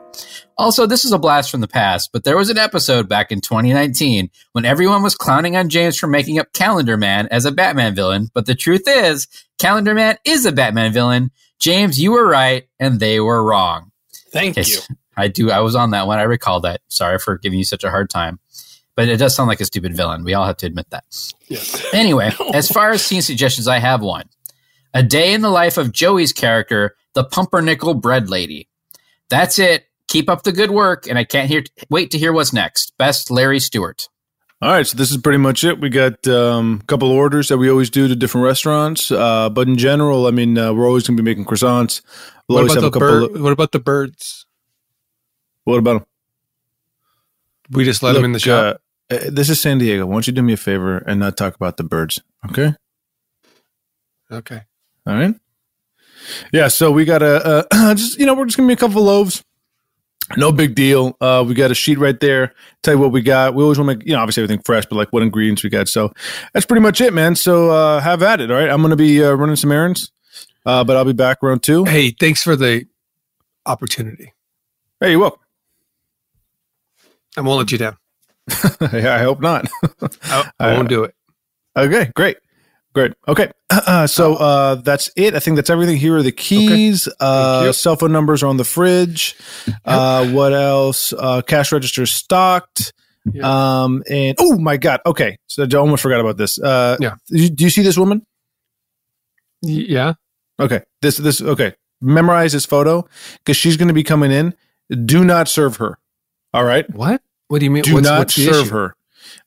Also, 0.58 0.84
this 0.84 1.06
is 1.06 1.12
a 1.12 1.18
blast 1.18 1.50
from 1.50 1.62
the 1.62 1.68
past, 1.68 2.10
but 2.12 2.22
there 2.24 2.36
was 2.36 2.50
an 2.50 2.58
episode 2.58 3.08
back 3.08 3.32
in 3.32 3.40
2019 3.40 4.28
when 4.52 4.66
everyone 4.66 5.02
was 5.02 5.14
clowning 5.14 5.56
on 5.56 5.70
James 5.70 5.96
for 5.96 6.06
making 6.06 6.38
up 6.38 6.52
Calendar 6.52 6.98
Man 6.98 7.28
as 7.30 7.46
a 7.46 7.50
Batman 7.50 7.94
villain, 7.94 8.28
but 8.34 8.44
the 8.44 8.54
truth 8.54 8.84
is, 8.86 9.26
Calendar 9.58 9.94
Man 9.94 10.18
is 10.26 10.44
a 10.44 10.52
Batman 10.52 10.92
villain. 10.92 11.30
James, 11.60 11.98
you 11.98 12.12
were 12.12 12.28
right, 12.28 12.68
and 12.78 13.00
they 13.00 13.20
were 13.20 13.42
wrong. 13.42 13.90
Thank 14.34 14.58
Yes, 14.58 14.86
you. 14.90 14.96
I 15.16 15.28
do. 15.28 15.50
I 15.50 15.60
was 15.60 15.74
on 15.74 15.92
that 15.92 16.06
one. 16.06 16.18
I 16.18 16.24
recall 16.24 16.60
that. 16.60 16.82
Sorry 16.88 17.18
for 17.18 17.38
giving 17.38 17.58
you 17.58 17.64
such 17.64 17.84
a 17.84 17.90
hard 17.90 18.10
time. 18.10 18.38
But 18.95 19.09
it 19.09 19.16
does 19.16 19.34
sound 19.34 19.49
like 19.49 19.61
a 19.61 19.64
stupid 19.64 19.97
villain. 19.97 20.22
We 20.24 20.34
all 20.34 20.45
have 20.45 20.59
to 20.59 20.66
admit 20.66 20.90
that. 20.90 21.05
Yes. 21.49 21.82
Anyway, 21.95 22.32
as 22.53 22.68
far 22.68 22.90
as 22.90 23.05
scene 23.05 23.22
suggestions, 23.22 23.68
I 23.68 23.78
have 23.78 24.03
one. 24.03 24.28
A 24.95 25.03
day 25.03 25.32
in 25.32 25.40
the 25.40 25.51
life 25.51 25.78
of 25.78 25.93
Joey's 25.93 26.32
character, 26.32 26.97
the 27.14 27.24
pumpernickel 27.24 27.95
bread 27.95 28.28
lady. 28.28 28.68
That's 29.30 29.59
it. 29.59 29.86
Keep 30.09 30.28
up 30.28 30.43
the 30.43 30.53
good 30.53 30.70
work, 30.70 31.07
and 31.09 31.18
I 31.18 31.24
can't 31.24 31.49
hear 31.49 31.64
wait 31.88 32.11
to 32.11 32.18
hear 32.18 32.32
what's 32.34 32.53
next. 32.53 32.97
Best 32.99 33.30
Larry 33.30 33.61
Stewart. 33.61 34.09
All 34.61 34.70
right, 34.70 34.86
so 34.86 34.97
this 34.97 35.11
is 35.11 35.16
pretty 35.16 35.38
much 35.38 35.64
it. 35.64 35.80
We 35.80 35.88
got 35.88 36.26
um, 36.28 36.80
a 36.82 36.86
couple 36.86 37.11
orders 37.11 37.49
that 37.49 37.57
we 37.59 37.70
always 37.70 37.88
do 37.90 38.07
to 38.09 38.14
different 38.14 38.45
restaurants, 38.45 39.11
uh, 39.11 39.49
but 39.49 39.66
in 39.68 39.76
general, 39.76 40.26
I 40.26 40.30
mean, 40.30 40.57
uh, 40.59 40.72
we're 40.72 40.86
always 40.86 41.07
going 41.07 41.16
to 41.16 41.22
be 41.22 41.28
making 41.30 41.47
croissants. 41.47 42.03
We'll 42.49 42.62
What 42.62 42.64
about, 42.72 42.74
have 42.74 42.82
the 42.82 42.88
a 42.88 42.90
couple. 42.93 43.28
bird, 43.28 43.40
what 43.43 43.53
about 43.53 43.72
the 43.72 43.80
birds? 43.80 44.47
what 45.64 45.78
about 45.78 45.93
them? 46.01 46.07
We 47.70 47.84
just 47.84 48.03
let 48.03 48.12
them 48.12 48.24
in 48.24 48.32
the 48.32 48.38
shop. 48.38 48.74
Uh, 48.74 48.78
uh, 49.12 49.30
this 49.30 49.50
is 49.50 49.60
San 49.60 49.78
Diego. 49.78 50.06
Why 50.06 50.14
don't 50.14 50.26
you 50.26 50.32
do 50.32 50.42
me 50.42 50.52
a 50.52 50.56
favor 50.56 50.98
and 50.98 51.20
not 51.20 51.36
talk 51.36 51.54
about 51.54 51.76
the 51.76 51.84
birds? 51.84 52.20
Okay. 52.50 52.74
Okay. 54.30 54.62
All 55.06 55.14
right. 55.14 55.34
Yeah, 56.52 56.68
so 56.68 56.90
we 56.90 57.04
got 57.04 57.22
a 57.22 57.66
uh, 57.70 57.94
just 57.94 58.18
you 58.18 58.26
know 58.26 58.34
we're 58.34 58.46
just 58.46 58.56
gonna 58.56 58.68
be 58.68 58.74
a 58.74 58.76
couple 58.76 58.98
of 58.98 59.06
loaves. 59.06 59.44
No 60.36 60.52
big 60.52 60.74
deal. 60.74 61.16
Uh, 61.20 61.44
we 61.46 61.54
got 61.54 61.70
a 61.70 61.74
sheet 61.74 61.98
right 61.98 62.18
there. 62.18 62.54
Tell 62.82 62.94
you 62.94 63.00
what 63.00 63.12
we 63.12 63.20
got. 63.20 63.54
We 63.54 63.62
always 63.62 63.78
want 63.78 63.90
to 63.90 63.96
make 63.96 64.06
you 64.06 64.14
know 64.14 64.20
obviously 64.20 64.42
everything 64.42 64.62
fresh, 64.64 64.86
but 64.86 64.96
like 64.96 65.12
what 65.12 65.22
ingredients 65.22 65.62
we 65.62 65.70
got. 65.70 65.88
So 65.88 66.12
that's 66.52 66.64
pretty 66.64 66.80
much 66.80 67.00
it, 67.00 67.12
man. 67.12 67.34
So 67.34 67.70
uh, 67.70 68.00
have 68.00 68.22
at 68.22 68.40
it. 68.40 68.50
All 68.50 68.56
right, 68.56 68.70
I'm 68.70 68.82
gonna 68.82 68.96
be 68.96 69.22
uh, 69.22 69.32
running 69.32 69.56
some 69.56 69.72
errands, 69.72 70.12
uh, 70.64 70.84
but 70.84 70.96
I'll 70.96 71.04
be 71.04 71.12
back 71.12 71.38
around 71.42 71.62
two. 71.62 71.84
Hey, 71.84 72.10
thanks 72.10 72.42
for 72.42 72.56
the 72.56 72.86
opportunity. 73.66 74.32
Hey, 75.00 75.10
you're 75.10 75.20
welcome. 75.20 75.40
I 77.36 77.40
won't 77.40 77.58
let 77.58 77.72
you 77.72 77.78
down. 77.78 77.96
yeah, 78.93 79.14
I 79.14 79.18
hope 79.18 79.40
not. 79.40 79.66
I, 80.22 80.51
I 80.59 80.74
won't 80.74 80.88
do 80.88 81.05
it. 81.05 81.14
Okay, 81.74 82.12
great. 82.14 82.36
Great. 82.95 83.14
Okay. 83.26 83.51
Uh, 83.70 84.07
so 84.07 84.34
uh, 84.34 84.74
that's 84.74 85.11
it. 85.16 85.34
I 85.34 85.38
think 85.38 85.57
that's 85.57 85.70
everything. 85.70 85.97
Here 85.97 86.16
are 86.16 86.22
the 86.22 86.32
keys. 86.32 87.09
Uh, 87.18 87.72
cell 87.72 87.97
phone 87.97 88.12
numbers 88.12 88.43
are 88.43 88.49
on 88.49 88.59
the 88.59 88.64
fridge. 88.64 89.36
Uh, 89.82 90.28
what 90.32 90.53
else? 90.53 91.14
Uh, 91.14 91.40
cash 91.40 91.72
register 91.72 92.05
stocked. 92.05 92.93
Um, 93.43 94.03
and 94.11 94.36
oh 94.38 94.59
my 94.59 94.76
God. 94.76 95.01
Okay. 95.07 95.38
So 95.47 95.64
I 95.64 95.76
almost 95.76 96.03
forgot 96.03 96.20
about 96.20 96.36
this. 96.36 96.59
Uh, 96.59 96.99
Yeah. 97.01 97.14
Do 97.28 97.55
you, 97.64 97.70
see 97.70 97.80
this 97.82 97.97
woman? 97.97 98.26
Yeah. 99.62 100.14
Okay. 100.61 100.82
This, 101.01 101.16
this, 101.16 101.40
okay. 101.40 101.74
Memorize 102.03 102.53
this 102.53 102.66
photo 102.66 103.09
because 103.38 103.57
she's 103.57 103.78
going 103.78 103.88
to 103.88 103.95
be 103.95 104.05
coming 104.05 104.30
in. 104.30 104.55
Do 105.07 105.24
not 105.24 105.49
serve 105.49 105.76
her. 105.76 105.99
All 106.53 106.64
right. 106.64 106.84
What? 106.95 107.22
What 107.53 107.59
do 107.59 107.66
you 107.66 107.70
mean? 107.70 107.82
Do 107.82 107.92
what's, 107.92 108.09
not 108.09 108.18
what's 108.18 108.34
serve 108.34 108.64
issue? 108.68 108.70
her. 108.72 108.94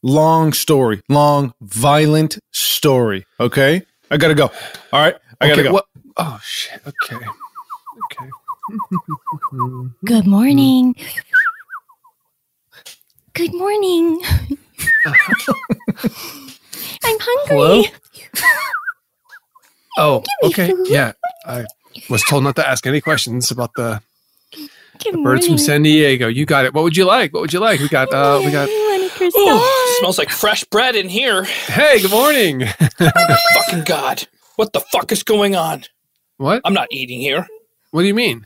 Long 0.04 0.54
story, 0.54 1.02
long, 1.10 1.56
violent 1.60 2.38
story. 2.52 3.26
Okay, 3.40 3.82
I 4.12 4.18
gotta 4.18 4.36
go. 4.36 4.52
All 4.94 5.02
right, 5.02 5.16
I 5.42 5.48
gotta 5.48 5.64
go. 5.64 5.74
what- 5.74 5.88
Oh 6.16 6.40
shit. 6.44 6.80
Okay. 6.86 7.16
Okay. 7.16 8.30
Good 10.06 10.28
morning. 10.28 10.94
Good 13.34 13.56
morning. 13.56 14.22
I'm 17.04 17.18
hungry. 17.20 17.92
Oh, 19.98 20.24
okay. 20.44 20.70
food. 20.72 20.88
Yeah. 20.90 21.14
I 21.48 21.66
was 22.10 22.22
told 22.22 22.44
not 22.44 22.56
to 22.58 22.68
ask 22.70 22.86
any 22.86 23.02
questions 23.02 23.50
about 23.50 23.72
the, 23.76 24.02
Good 25.04 25.14
the 25.14 25.18
birds 25.22 25.48
from. 25.48 25.58
San 25.58 25.84
Diego. 25.84 26.28
You 26.28 26.46
got 26.46 26.66
it. 26.66 26.74
What 26.74 26.84
would 26.84 26.98
you 26.98 27.06
like? 27.06 27.34
What 27.34 27.42
would 27.42 27.54
you 27.54 27.60
like? 27.60 27.80
We 27.80 27.90
got 27.90 28.14
uh 28.14 28.42
we 28.44 28.52
got 28.52 28.70
I 28.70 29.00
want 29.00 29.12
a 29.12 29.16
croissant. 29.16 29.34
Oh, 29.38 29.98
smells 30.00 30.18
like 30.18 30.30
fresh 30.30 30.64
bread 30.66 30.96
in 30.96 31.10
here. 31.10 31.44
Hey, 31.44 32.02
good 32.02 32.12
morning. 32.12 32.66
Fucking 32.98 33.84
God. 33.86 34.28
What 34.56 34.74
the 34.74 34.80
fuck 34.80 35.12
is 35.12 35.24
going 35.24 35.56
on? 35.56 35.84
What? 36.38 36.62
I'm 36.66 36.74
not 36.74 36.88
eating 36.92 37.20
here. 37.20 37.48
What 37.92 38.02
do 38.02 38.08
you 38.08 38.14
mean? 38.14 38.46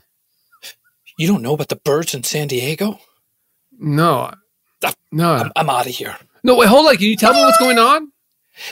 You 1.18 1.26
don't 1.26 1.42
know 1.42 1.54
about 1.54 1.68
the 1.68 1.76
birds 1.76 2.14
in 2.14 2.22
San 2.24 2.48
Diego? 2.48 2.98
No. 3.78 4.32
No. 5.12 5.32
I'm, 5.34 5.52
I'm 5.56 5.70
out 5.70 5.86
of 5.86 5.92
here. 5.92 6.16
No, 6.44 6.56
wait, 6.56 6.68
hold 6.68 6.86
on. 6.86 6.96
Can 6.96 7.06
you 7.06 7.16
tell 7.16 7.34
me 7.34 7.40
what's 7.40 7.58
going 7.58 7.78
on? 7.78 8.10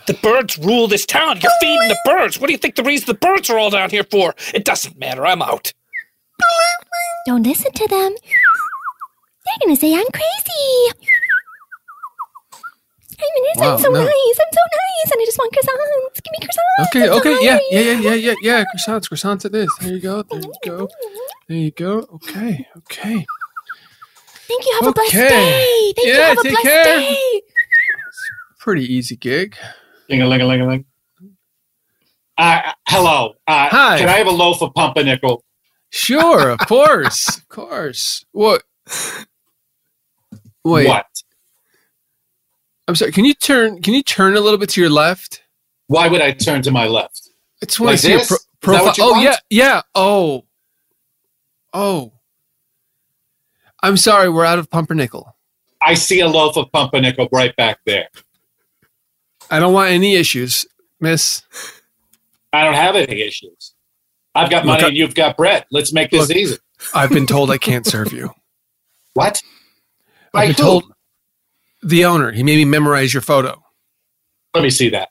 The 0.07 0.14
birds 0.14 0.59
rule 0.59 0.87
this 0.87 1.05
town. 1.07 1.41
You're 1.41 1.53
feeding 1.61 1.89
the 1.89 1.99
birds. 2.05 2.39
What 2.39 2.47
do 2.47 2.53
you 2.53 2.59
think 2.59 2.76
the 2.76 2.83
reason 2.83 3.07
the 3.07 3.14
birds 3.14 3.51
are 3.51 3.59
all 3.59 3.70
down 3.70 3.91
here 3.91 4.05
for? 4.05 4.35
It 4.55 4.64
doesn't 4.64 4.99
matter. 4.99 5.26
I'm 5.26 5.43
out. 5.43 5.72
Don't 7.26 7.43
listen 7.43 7.72
to 7.72 7.89
them. 7.89 8.14
They're 9.45 9.59
gonna 9.62 9.76
say 9.76 9.95
I'm 9.95 10.07
crazy. 10.12 10.93
I'm, 13.20 13.26
gonna, 13.57 13.68
Wow, 13.68 13.74
I'm 13.76 13.82
so 13.82 13.91
no. 13.91 14.01
nice. 14.01 14.39
I'm 14.41 14.53
so 14.53 14.61
nice, 14.72 15.12
and 15.12 15.20
I 15.20 15.24
just 15.24 15.39
want 15.39 15.53
croissants. 15.53 16.22
Give 16.22 16.32
me 16.32 16.39
croissants. 16.47 16.86
Okay, 16.89 17.03
I'm 17.03 17.12
so 17.12 17.18
okay, 17.18 17.45
yeah, 17.45 17.59
yeah, 17.70 17.80
yeah, 17.80 18.01
yeah, 18.01 18.14
yeah, 18.14 18.34
yeah. 18.43 18.64
Croissants, 18.64 19.09
croissants 19.09 19.45
it 19.45 19.55
is. 19.55 19.70
There 19.80 19.93
you 19.93 20.01
go. 20.01 20.22
There 20.22 20.41
you 20.41 20.53
go. 20.64 20.89
There 21.49 21.57
you 21.59 21.70
go. 21.72 21.99
Okay, 22.14 22.66
okay. 22.76 23.26
Thank 24.47 24.64
you. 24.66 24.78
Have 24.80 24.89
a 24.89 24.93
blessed 24.93 25.12
day. 25.12 25.93
Thank 25.97 26.07
you. 26.07 26.12
Yeah, 26.14 26.28
Have 26.28 26.39
a 26.39 26.43
take 26.43 26.53
blessed 26.53 26.62
care. 26.66 26.84
day. 26.84 27.43
Pretty 28.61 28.95
easy 28.95 29.16
gig. 29.16 29.57
Ding 30.09 30.22
a 30.22 30.26
ling 30.26 30.41
a 30.41 30.47
ling 30.47 30.61
a 30.62 30.66
ling. 30.66 30.84
Uh, 32.39 32.72
hello. 32.86 33.34
Uh, 33.47 33.68
Hi. 33.68 33.99
Can 33.99 34.09
I 34.09 34.12
have 34.18 34.26
a 34.28 34.30
loaf 34.30 34.62
of 34.62 34.72
pumpernickel? 34.74 35.43
Sure, 35.91 36.51
of 36.51 36.59
course, 36.61 37.39
of 37.39 37.49
course. 37.49 38.24
What? 38.32 38.62
Wait. 40.64 40.86
What? 40.89 41.07
I'm 42.86 42.95
sorry. 42.95 43.12
Can 43.12 43.24
you 43.24 43.34
turn? 43.34 43.80
Can 43.82 43.95
you 43.95 44.03
turn 44.03 44.36
a 44.36 44.41
little 44.41 44.59
bit 44.59 44.70
to 44.70 44.80
your 44.80 44.91
left? 44.91 45.43
Why 45.89 46.09
would 46.09 46.20
I 46.20 46.32
turn 46.32 46.62
to 46.62 46.70
my 46.70 46.86
left? 46.86 47.30
It's 47.62 47.78
when 47.80 47.91
I 47.91 47.97
see 47.97 48.11
your 48.11 48.18
this? 48.18 48.28
pro- 48.28 48.36
Is 48.36 48.43
that 48.43 48.61
profile. 48.61 48.84
what 48.86 48.99
you 48.99 49.05
Oh 49.05 49.11
want? 49.12 49.22
yeah, 49.24 49.36
yeah. 49.51 49.80
Oh, 49.95 50.45
oh. 51.72 52.12
I'm 53.82 53.97
sorry. 53.97 54.28
We're 54.28 54.45
out 54.45 54.59
of 54.59 54.68
pumpernickel. 54.70 55.34
I 55.80 55.95
see 55.95 56.20
a 56.20 56.28
loaf 56.28 56.57
of 56.57 56.70
pumpernickel 56.72 57.28
right 57.32 57.55
back 57.57 57.78
there. 57.86 58.09
I 59.51 59.59
don't 59.61 59.72
want 59.72 59.91
any 59.91 60.16
issues, 60.16 60.66
Miss. 61.01 61.43
I 62.53 62.64
don't 62.64 62.74
have 62.74 62.97
any 62.97 63.22
issues. 63.22 63.74
I've 64.39 64.51
got 64.51 64.64
money 64.66 64.84
and 64.84 64.97
you've 64.97 65.14
got 65.14 65.36
bread. 65.36 65.64
Let's 65.70 65.93
make 65.93 66.11
this 66.11 66.28
Look, 66.28 66.36
easy. 66.36 66.57
I've 66.95 67.11
been 67.11 67.26
told 67.26 67.51
I 67.51 67.59
can't 67.68 67.86
serve 67.86 68.12
you. 68.12 68.30
What? 69.14 69.43
I've 70.34 70.49
been 70.49 70.57
who? 70.57 70.62
told 70.62 70.84
the 71.82 72.05
owner. 72.05 72.32
He 72.32 72.43
made 72.43 72.57
me 72.57 72.64
memorize 72.64 73.12
your 73.14 73.20
photo. 73.22 73.62
Let 74.55 74.62
me 74.62 74.70
see 74.70 74.89
that. 74.91 75.09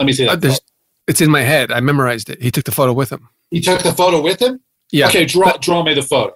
Let 0.00 0.06
me 0.06 0.12
see 0.12 0.26
Uh, 0.26 0.32
that. 0.32 0.40
there's- 0.42 0.60
it's 1.08 1.20
in 1.20 1.30
my 1.30 1.42
head. 1.42 1.70
I 1.70 1.78
memorized 1.80 2.28
it. 2.30 2.42
He 2.42 2.50
took 2.50 2.64
the 2.64 2.72
photo 2.72 2.92
with 2.92 3.12
him. 3.12 3.28
He 3.52 3.60
took 3.60 3.80
the 3.82 3.92
photo 3.92 4.20
with 4.20 4.42
him? 4.42 4.60
Yeah. 4.90 5.06
Okay, 5.06 5.24
draw 5.24 5.52
draw 5.58 5.84
me 5.84 5.94
the 5.94 6.02
photo. 6.02 6.32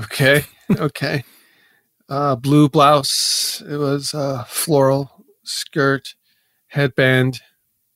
Okay. 0.00 0.44
Okay. 0.78 1.24
Uh, 2.08 2.36
blue 2.36 2.68
blouse. 2.68 3.60
It 3.68 3.76
was 3.76 4.14
uh, 4.14 4.44
floral 4.44 5.24
skirt, 5.42 6.14
headband, 6.68 7.40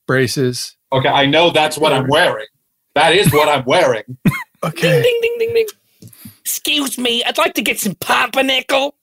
braces. 0.07 0.75
Okay, 0.91 1.07
I 1.07 1.25
know 1.25 1.51
that's 1.51 1.77
what 1.77 1.93
I'm 1.93 2.07
wearing. 2.07 2.47
That 2.95 3.13
is 3.13 3.31
what 3.31 3.49
I'm 3.49 3.65
wearing. 3.65 4.03
Okay. 4.63 5.03
Ding, 5.03 5.19
ding, 5.21 5.35
ding, 5.37 5.53
ding. 5.53 5.67
ding. 6.01 6.09
Excuse 6.41 6.97
me, 6.97 7.23
I'd 7.23 7.37
like 7.37 7.53
to 7.53 7.61
get 7.61 7.79
some 7.79 7.93
pumpernickel. 7.95 8.95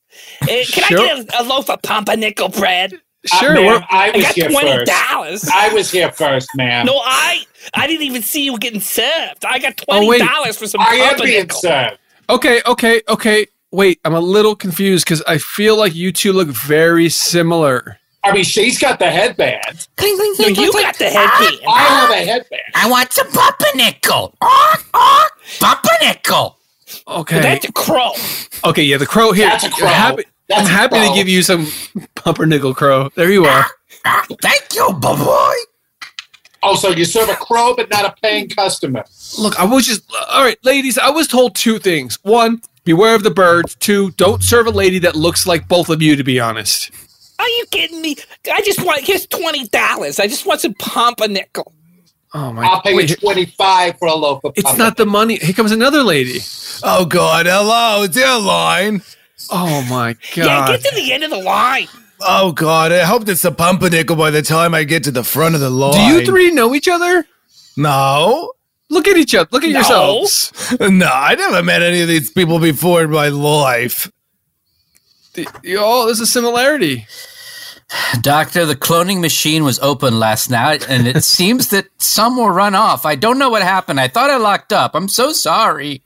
Uh, 0.42 0.46
can 0.46 0.64
Sure. 0.64 1.00
I 1.00 1.22
get 1.22 1.34
a, 1.34 1.42
a 1.42 1.44
loaf 1.44 1.70
of 1.70 1.80
pumpernickel 1.82 2.48
bread? 2.48 2.94
Uh, 3.32 3.52
ma'am, 3.54 3.84
I 3.88 4.10
was 4.10 4.24
got 4.24 4.34
here 4.34 4.48
twenty 4.50 4.72
first. 4.72 4.90
dollars. 5.10 5.48
I 5.54 5.72
was 5.72 5.88
here 5.92 6.10
first, 6.10 6.48
ma'am. 6.56 6.86
No, 6.86 6.96
I 7.04 7.44
I 7.74 7.86
didn't 7.86 8.02
even 8.02 8.22
see 8.22 8.44
you 8.44 8.58
getting 8.58 8.80
served. 8.80 9.44
I 9.44 9.60
got 9.60 9.80
Oh, 9.88 9.94
twenty 9.94 10.08
wait. 10.08 10.18
dollars 10.18 10.56
for 10.56 10.66
some 10.66 10.80
I 10.80 10.94
am 10.94 11.16
being 11.18 11.46
pumpernickel. 11.46 11.60
served. 11.60 11.98
Okay. 12.28 12.60
Okay. 12.66 13.02
Okay. 13.08 13.46
Wait. 13.70 14.00
I'm 14.04 14.14
a 14.14 14.20
little 14.20 14.56
confused 14.56 15.04
because 15.04 15.22
I 15.28 15.38
feel 15.38 15.76
like 15.76 15.94
you 15.94 16.10
two 16.10 16.32
look 16.32 16.48
very 16.48 17.08
similar. 17.08 17.98
I 18.24 18.32
mean, 18.32 18.44
she's 18.44 18.78
got 18.78 18.98
the 18.98 19.10
headband. 19.10 19.88
Cling, 19.96 20.16
cling, 20.16 20.34
No, 20.38 20.46
you 20.48 20.70
cling, 20.70 20.84
got 20.84 20.96
the 20.96 21.10
headband. 21.10 21.60
I 21.66 21.80
have 21.80 22.10
a 22.10 22.24
headband. 22.24 22.62
I 22.74 22.88
want 22.88 23.12
some 23.12 23.26
pumpernickel. 23.32 24.34
Oh, 24.40 24.76
oh, 24.94 25.28
pumpernickel. 25.60 26.58
Okay. 27.08 27.36
Well, 27.36 27.42
that's 27.42 27.64
a 27.64 27.72
crow. 27.72 28.12
Okay. 28.64 28.84
Yeah. 28.84 28.98
The 28.98 29.06
crow 29.06 29.32
here. 29.32 29.48
That's 29.48 29.64
a 29.64 29.70
crow. 29.70 29.88
I'm 29.88 29.92
happy, 29.92 30.24
I'm 30.54 30.66
a 30.66 30.68
happy 30.68 31.08
to 31.08 31.14
give 31.14 31.28
you 31.28 31.42
some 31.42 31.66
pumpernickel 32.14 32.74
crow. 32.74 33.10
There 33.16 33.30
you 33.30 33.44
are. 33.44 33.66
Thank 34.40 34.74
you, 34.74 34.92
boy. 34.92 35.54
Oh, 36.64 36.76
so 36.76 36.90
you 36.90 37.04
serve 37.04 37.28
a 37.28 37.34
crow, 37.34 37.74
but 37.74 37.90
not 37.90 38.04
a 38.04 38.14
paying 38.22 38.48
customer. 38.48 39.04
Look, 39.36 39.58
I 39.58 39.64
was 39.64 39.84
just 39.84 40.02
uh, 40.12 40.26
all 40.30 40.44
right, 40.44 40.58
ladies. 40.62 40.96
I 40.96 41.10
was 41.10 41.26
told 41.26 41.56
two 41.56 41.80
things. 41.80 42.18
One, 42.22 42.62
beware 42.84 43.16
of 43.16 43.24
the 43.24 43.32
birds. 43.32 43.74
Two, 43.74 44.12
don't 44.12 44.44
serve 44.44 44.68
a 44.68 44.70
lady 44.70 45.00
that 45.00 45.16
looks 45.16 45.44
like 45.46 45.66
both 45.66 45.88
of 45.88 46.00
you. 46.00 46.14
To 46.14 46.22
be 46.22 46.38
honest. 46.38 46.90
Are 47.42 47.48
you 47.48 47.66
kidding 47.72 48.00
me? 48.00 48.14
I 48.52 48.60
just 48.62 48.84
want 48.84 49.00
here's 49.00 49.26
twenty 49.26 49.66
dollars. 49.66 50.20
I 50.20 50.28
just 50.28 50.46
want 50.46 50.60
some 50.60 50.74
pumpernickel. 50.74 51.72
Oh 52.34 52.52
my! 52.52 52.62
God. 52.62 52.70
I'll 52.70 52.82
pay 52.82 52.94
you 52.94 53.08
twenty 53.08 53.46
five 53.46 53.98
for 53.98 54.06
a 54.06 54.14
loaf 54.14 54.44
of. 54.44 54.52
It's 54.54 54.62
pumpernickel. 54.62 54.84
not 54.86 54.96
the 54.96 55.06
money. 55.06 55.38
Here 55.38 55.52
comes 55.52 55.72
another 55.72 56.04
lady. 56.04 56.38
Oh 56.84 57.04
God! 57.04 57.46
Hello, 57.46 58.04
it's 58.04 58.16
line. 58.16 59.02
Oh 59.50 59.84
my 59.90 60.12
God! 60.12 60.36
Yeah, 60.36 60.44
god! 60.44 60.68
get 60.68 60.90
to 60.90 60.94
the 60.94 61.12
end 61.12 61.24
of 61.24 61.30
the 61.30 61.38
line. 61.38 61.88
Oh 62.20 62.52
God! 62.52 62.92
I 62.92 63.00
hope 63.00 63.28
it's 63.28 63.44
a 63.44 63.50
pumpernickel 63.50 64.14
by 64.14 64.30
the 64.30 64.42
time 64.42 64.72
I 64.72 64.84
get 64.84 65.02
to 65.04 65.10
the 65.10 65.24
front 65.24 65.56
of 65.56 65.60
the 65.60 65.70
line. 65.70 65.94
Do 65.94 66.14
you 66.14 66.24
three 66.24 66.52
know 66.52 66.76
each 66.76 66.86
other? 66.86 67.26
No. 67.76 68.52
Look 68.88 69.08
at 69.08 69.16
each 69.16 69.34
other. 69.34 69.48
Look 69.50 69.64
at 69.64 69.70
No. 69.70 69.78
yourselves. 69.80 70.52
No, 70.78 71.10
I 71.12 71.34
never 71.34 71.62
met 71.62 71.82
any 71.82 72.02
of 72.02 72.08
these 72.08 72.30
people 72.30 72.60
before 72.60 73.02
in 73.02 73.10
my 73.10 73.28
life. 73.28 74.12
The- 75.34 75.48
you 75.62 75.80
all, 75.80 76.06
there's 76.06 76.20
a 76.20 76.26
similarity. 76.26 77.06
Doctor, 78.20 78.66
the 78.66 78.76
cloning 78.76 79.20
machine 79.20 79.64
was 79.64 79.78
open 79.80 80.18
last 80.18 80.50
night, 80.50 80.88
and 80.88 81.06
it 81.06 81.24
seems 81.24 81.68
that 81.68 81.86
some 81.98 82.36
were 82.36 82.52
run 82.52 82.74
off. 82.74 83.04
I 83.04 83.14
don't 83.14 83.38
know 83.38 83.50
what 83.50 83.62
happened. 83.62 84.00
I 84.00 84.08
thought 84.08 84.30
I 84.30 84.36
locked 84.36 84.72
up. 84.72 84.92
I'm 84.94 85.08
so 85.08 85.32
sorry. 85.32 86.02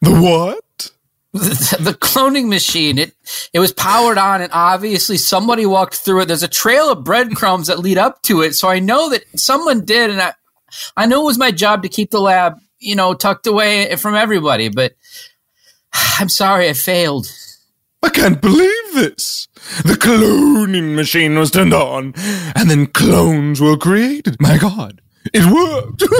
The 0.00 0.12
what? 0.12 0.90
The, 1.32 1.76
the 1.80 1.92
cloning 1.92 2.48
machine. 2.48 2.98
It 2.98 3.14
it 3.52 3.58
was 3.58 3.72
powered 3.72 4.18
on, 4.18 4.40
and 4.40 4.52
obviously 4.52 5.16
somebody 5.16 5.66
walked 5.66 5.96
through 5.96 6.22
it. 6.22 6.26
There's 6.26 6.42
a 6.42 6.48
trail 6.48 6.90
of 6.90 7.04
breadcrumbs 7.04 7.66
that 7.66 7.78
lead 7.78 7.98
up 7.98 8.22
to 8.22 8.42
it, 8.42 8.54
so 8.54 8.68
I 8.68 8.78
know 8.78 9.10
that 9.10 9.24
someone 9.38 9.84
did, 9.84 10.10
and 10.10 10.20
I 10.20 10.34
I 10.96 11.06
know 11.06 11.22
it 11.22 11.26
was 11.26 11.38
my 11.38 11.50
job 11.50 11.82
to 11.82 11.88
keep 11.88 12.10
the 12.10 12.20
lab, 12.20 12.58
you 12.78 12.94
know, 12.94 13.14
tucked 13.14 13.46
away 13.46 13.94
from 13.96 14.14
everybody. 14.14 14.68
But 14.68 14.94
I'm 16.18 16.28
sorry, 16.28 16.68
I 16.68 16.74
failed. 16.74 17.26
I 18.02 18.10
can't 18.10 18.40
believe 18.40 18.94
this. 18.94 19.47
The 19.84 19.94
cloning 19.94 20.94
machine 20.94 21.38
was 21.38 21.50
turned 21.50 21.74
on, 21.74 22.14
and 22.56 22.70
then 22.70 22.86
clones 22.86 23.60
were 23.60 23.76
created. 23.76 24.36
My 24.40 24.58
God, 24.58 25.00
it 25.32 25.44
worked! 25.44 26.02
it 26.02 26.10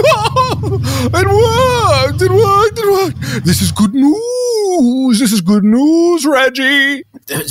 worked! 1.27 2.21
It 2.21 2.31
worked! 2.31 2.79
It 2.79 2.91
worked! 2.91 3.45
This 3.45 3.61
is 3.61 3.71
good 3.71 3.93
news! 3.93 5.19
This 5.19 5.31
is 5.31 5.41
good 5.41 5.63
news, 5.63 6.25
Reggie! 6.25 7.03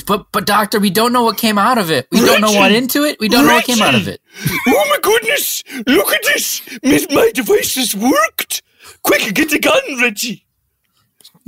But 0.06 0.26
but 0.32 0.46
doctor, 0.46 0.78
we 0.78 0.90
don't 0.90 1.12
know 1.12 1.24
what 1.24 1.36
came 1.36 1.58
out 1.58 1.78
of 1.78 1.90
it. 1.90 2.08
We 2.12 2.20
don't 2.20 2.40
know 2.40 2.52
what 2.52 2.72
into 2.72 3.04
it. 3.04 3.18
We 3.20 3.28
don't 3.28 3.46
know 3.46 3.54
what 3.54 3.64
came 3.64 3.82
out 3.82 3.94
of 3.94 4.08
it. 4.08 4.20
Oh 4.66 4.86
my 4.88 4.98
goodness! 5.02 5.64
Look 5.86 6.12
at 6.12 6.22
this! 6.24 6.62
Miss, 6.82 7.06
my 7.10 7.30
device 7.34 7.74
has 7.76 7.94
worked. 7.94 8.62
Quick, 9.02 9.34
get 9.34 9.50
the 9.50 9.58
gun, 9.58 9.80
Reggie. 10.00 10.47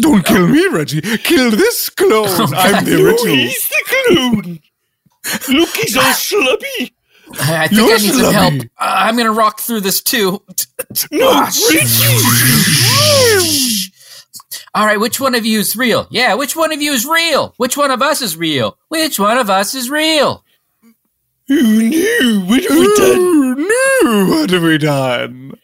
Don't 0.00 0.24
kill 0.24 0.46
me, 0.48 0.66
Reggie. 0.68 1.00
Kill 1.18 1.50
this 1.50 1.90
clone. 1.90 2.28
I'm 2.54 2.84
the 2.84 2.96
No, 2.98 3.06
original. 3.06 3.34
he's 3.36 3.68
the 3.68 3.82
clone. 4.08 4.60
Look, 5.56 5.68
he's 5.76 5.96
all 5.96 6.02
slubby. 6.04 6.92
I 7.40 7.68
think 7.68 7.80
You're 7.80 7.94
I 7.94 7.98
need 7.98 8.12
some 8.14 8.32
help. 8.34 8.54
slubby. 8.54 8.64
Uh, 8.78 8.94
I'm 8.96 9.16
gonna 9.16 9.32
rock 9.32 9.60
through 9.60 9.80
this 9.80 10.00
too. 10.02 10.42
No, 11.12 11.30
Ah, 11.30 11.50
Reggie. 11.70 11.86
All 14.74 14.86
right, 14.86 15.00
which 15.00 15.18
one 15.20 15.34
of 15.34 15.44
you 15.44 15.58
is 15.58 15.74
real? 15.76 16.06
Yeah, 16.10 16.34
which 16.34 16.54
one 16.56 16.72
of 16.72 16.80
you 16.80 16.92
is 16.92 17.04
real? 17.04 17.54
Which 17.56 17.76
one 17.76 17.90
of 17.90 18.02
us 18.02 18.22
is 18.22 18.36
real? 18.36 18.78
Which 18.88 19.18
one 19.18 19.36
of 19.36 19.50
us 19.50 19.74
is 19.74 19.90
real? 19.90 20.44
Who 21.48 21.62
knew? 21.88 22.42
What 22.46 22.62
have 22.62 22.78
we 22.78 22.96
done? 22.96 23.18
Oh, 23.18 24.00
no! 24.04 24.26
What 24.30 24.50
have 24.50 24.62
we 24.62 24.78
done? 24.78 25.58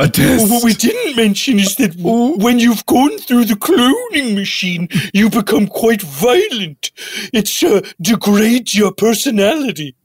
A 0.00 0.08
test. 0.08 0.48
What 0.50 0.62
we 0.62 0.74
didn't 0.74 1.16
mention 1.16 1.58
is 1.58 1.74
that 1.76 1.92
when 1.96 2.58
you've 2.60 2.86
gone 2.86 3.18
through 3.18 3.46
the 3.46 3.54
cloning 3.54 4.36
machine, 4.36 4.88
you 5.12 5.28
become 5.28 5.66
quite 5.66 6.02
violent. 6.02 6.92
It's 7.32 7.60
uh, 7.64 7.80
degrades 8.00 8.76
your 8.76 8.92
personality. 8.92 9.96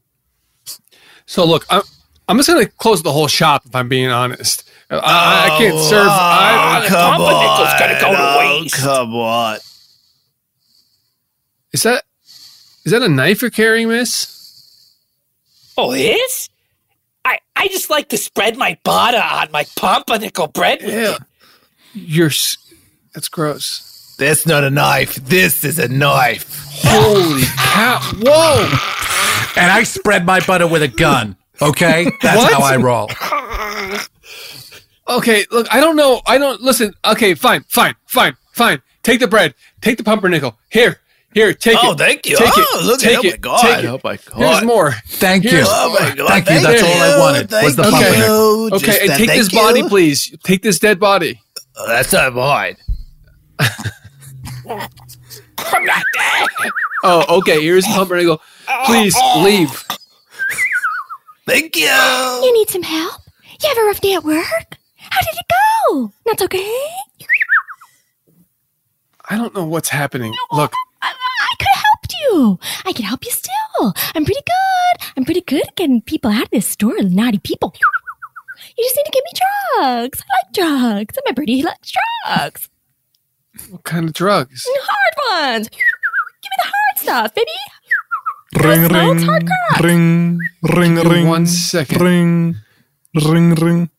So 1.27 1.45
look, 1.45 1.65
I'm, 1.69 1.83
I'm 2.27 2.37
just 2.37 2.49
gonna 2.49 2.65
close 2.65 3.03
the 3.03 3.11
whole 3.11 3.27
shop 3.27 3.65
if 3.67 3.75
I'm 3.75 3.87
being 3.87 4.09
honest. 4.09 4.67
I, 4.89 4.95
I- 4.97 5.45
I 5.45 5.57
can't 5.59 5.79
serve. 5.79 6.07
I, 6.09 6.87
the 6.89 6.95
pumpernickel's 6.95 7.79
gonna 7.79 8.01
go 8.01 8.15
to 8.17 8.61
waste. 8.63 8.75
Come 8.75 9.13
on. 9.15 9.57
is 11.71 11.83
that 11.83 12.03
is 12.85 12.91
that 12.91 13.03
a 13.03 13.09
knife 13.09 13.41
you're 13.43 13.51
carrying, 13.51 13.89
Miss? 13.89 14.91
Oh, 15.77 15.91
this? 15.93 16.49
I, 17.25 17.39
I 17.55 17.67
just 17.69 17.89
like 17.89 18.09
to 18.09 18.17
spread 18.17 18.57
my 18.57 18.77
butter 18.83 19.17
on 19.21 19.51
my 19.51 19.65
pumpernickel 19.75 20.47
bread 20.47 20.81
Yeah. 20.81 21.13
it. 21.15 21.19
You're. 21.93 22.27
s- 22.27 22.57
That's 23.13 23.29
gross. 23.29 24.15
That's 24.19 24.45
not 24.45 24.63
a 24.63 24.69
knife. 24.69 25.15
This 25.15 25.63
is 25.63 25.79
a 25.79 25.87
knife. 25.87 26.67
Holy 26.83 27.43
cow! 27.57 27.99
Whoa! 28.21 29.61
And 29.61 29.71
I 29.71 29.83
spread 29.83 30.25
my 30.25 30.39
butter 30.41 30.67
with 30.67 30.81
a 30.83 30.87
gun. 30.87 31.35
Okay, 31.61 32.05
that's 32.21 32.37
What? 32.37 32.53
how 32.53 32.61
I 32.61 32.75
roll. 32.77 33.09
Okay, 35.07 35.45
look, 35.51 35.67
I 35.73 35.79
don't 35.81 35.95
know. 35.95 36.21
I 36.25 36.37
don't 36.37 36.61
listen. 36.61 36.93
Okay, 37.05 37.33
fine, 37.35 37.63
fine, 37.67 37.93
fine, 38.05 38.35
fine. 38.53 38.81
Take 39.03 39.19
the 39.19 39.27
bread. 39.27 39.53
Take 39.81 39.97
the 39.97 40.03
pumpernickel. 40.03 40.57
Here, 40.71 40.99
here, 41.33 41.47
oh, 41.49 41.53
take 41.53 41.73
it. 41.75 41.79
Oh, 41.83 41.95
thank 41.95 42.25
you. 42.25 42.37
Take 42.37 42.49
Oh, 42.55 42.79
it. 42.79 42.85
look, 42.85 42.99
take 42.99 43.17
it. 43.17 43.19
oh 43.19 43.23
my 43.23 43.29
it. 43.33 43.41
God. 43.41 43.61
Take 43.61 43.83
it. 43.83 43.87
Oh 43.87 43.99
my 44.03 44.17
God. 44.17 44.37
Here's 44.37 44.63
more. 44.63 44.91
Thank 45.07 45.43
you. 45.43 45.49
Here's- 45.51 45.67
Oh 45.69 45.97
my 45.99 46.15
God. 46.15 46.27
Thank 46.29 46.49
you. 46.49 46.59
That's 46.67 46.83
all 46.83 47.01
I 47.01 47.19
wanted 47.19 47.51
was 47.51 47.75
the 47.75 47.83
Thank 47.83 47.95
pumpernickel. 47.95 48.69
you. 48.69 48.75
Okay, 48.75 48.85
Just 48.85 49.01
and 49.01 49.09
take 49.11 49.29
this 49.29 49.47
thank 49.49 49.61
body, 49.63 49.83
please. 49.89 50.35
Take 50.43 50.61
this 50.61 50.79
dead 50.79 50.99
body. 50.99 51.41
Oh, 51.77 51.87
that's 51.87 52.13
not 52.13 52.33
mine. 52.33 52.77
I'm 53.59 53.67
not 55.85 56.03
dead. 56.13 56.47
Oh, 57.03 57.37
okay. 57.39 57.61
Here's 57.61 57.83
the 57.85 57.91
humper. 57.91 58.15
I 58.15 58.23
go, 58.23 58.39
Please 58.85 59.15
leave. 59.37 59.83
Thank 61.45 61.75
you. 61.75 61.85
You 61.87 62.53
need 62.53 62.69
some 62.69 62.83
help? 62.83 63.21
You 63.61 63.69
have 63.69 63.77
a 63.77 63.81
rough 63.83 63.99
day 64.01 64.13
at 64.13 64.23
work? 64.23 64.77
How 64.97 65.19
did 65.21 65.37
it 65.37 65.45
go? 65.89 66.13
That's 66.25 66.41
okay. 66.43 66.87
I 69.29 69.37
don't 69.37 69.53
know 69.55 69.65
what's 69.65 69.89
happening. 69.89 70.33
Look, 70.51 70.71
I 71.11 71.55
could 71.59 71.67
have 71.73 71.83
helped 71.83 72.13
you. 72.21 72.59
I 72.85 72.93
can 72.93 73.05
help 73.05 73.25
you 73.25 73.31
still. 73.31 73.93
I'm 74.15 74.25
pretty 74.25 74.41
good. 74.45 75.07
I'm 75.17 75.25
pretty 75.25 75.41
good 75.41 75.67
at 75.67 75.75
getting 75.75 76.01
people 76.01 76.31
out 76.31 76.43
of 76.43 76.49
this 76.51 76.67
store, 76.67 77.01
naughty 77.01 77.39
people. 77.39 77.73
You 78.77 78.83
just 78.85 78.95
need 78.95 79.05
to 79.05 79.11
give 79.11 79.23
me 79.23 79.39
drugs. 79.81 80.21
I 80.21 80.35
like 80.45 80.53
drugs. 80.53 81.17
I'm 81.17 81.31
a 81.31 81.33
birdie 81.33 81.59
who 81.59 81.67
likes 81.67 81.91
drugs. 82.25 82.69
what 83.69 83.83
kind 83.83 84.05
of 84.07 84.13
drugs? 84.13 84.65
Hard 84.67 85.53
ones. 85.55 85.69
Give 85.69 85.77
me 85.79 86.57
the 86.63 86.71
hard 86.73 86.97
stuff, 86.97 87.33
baby. 87.35 87.51
Ring, 88.55 88.85
Smokes 88.87 89.23
ring, 89.23 89.29
hardcore. 89.29 89.83
ring, 89.83 90.39
ring, 90.75 90.95
Give 90.95 91.11
ring. 91.11 91.27
one 91.27 91.47
second. 91.47 92.01
Ring, 92.01 92.55
ring, 93.15 93.55
ring. 93.55 93.89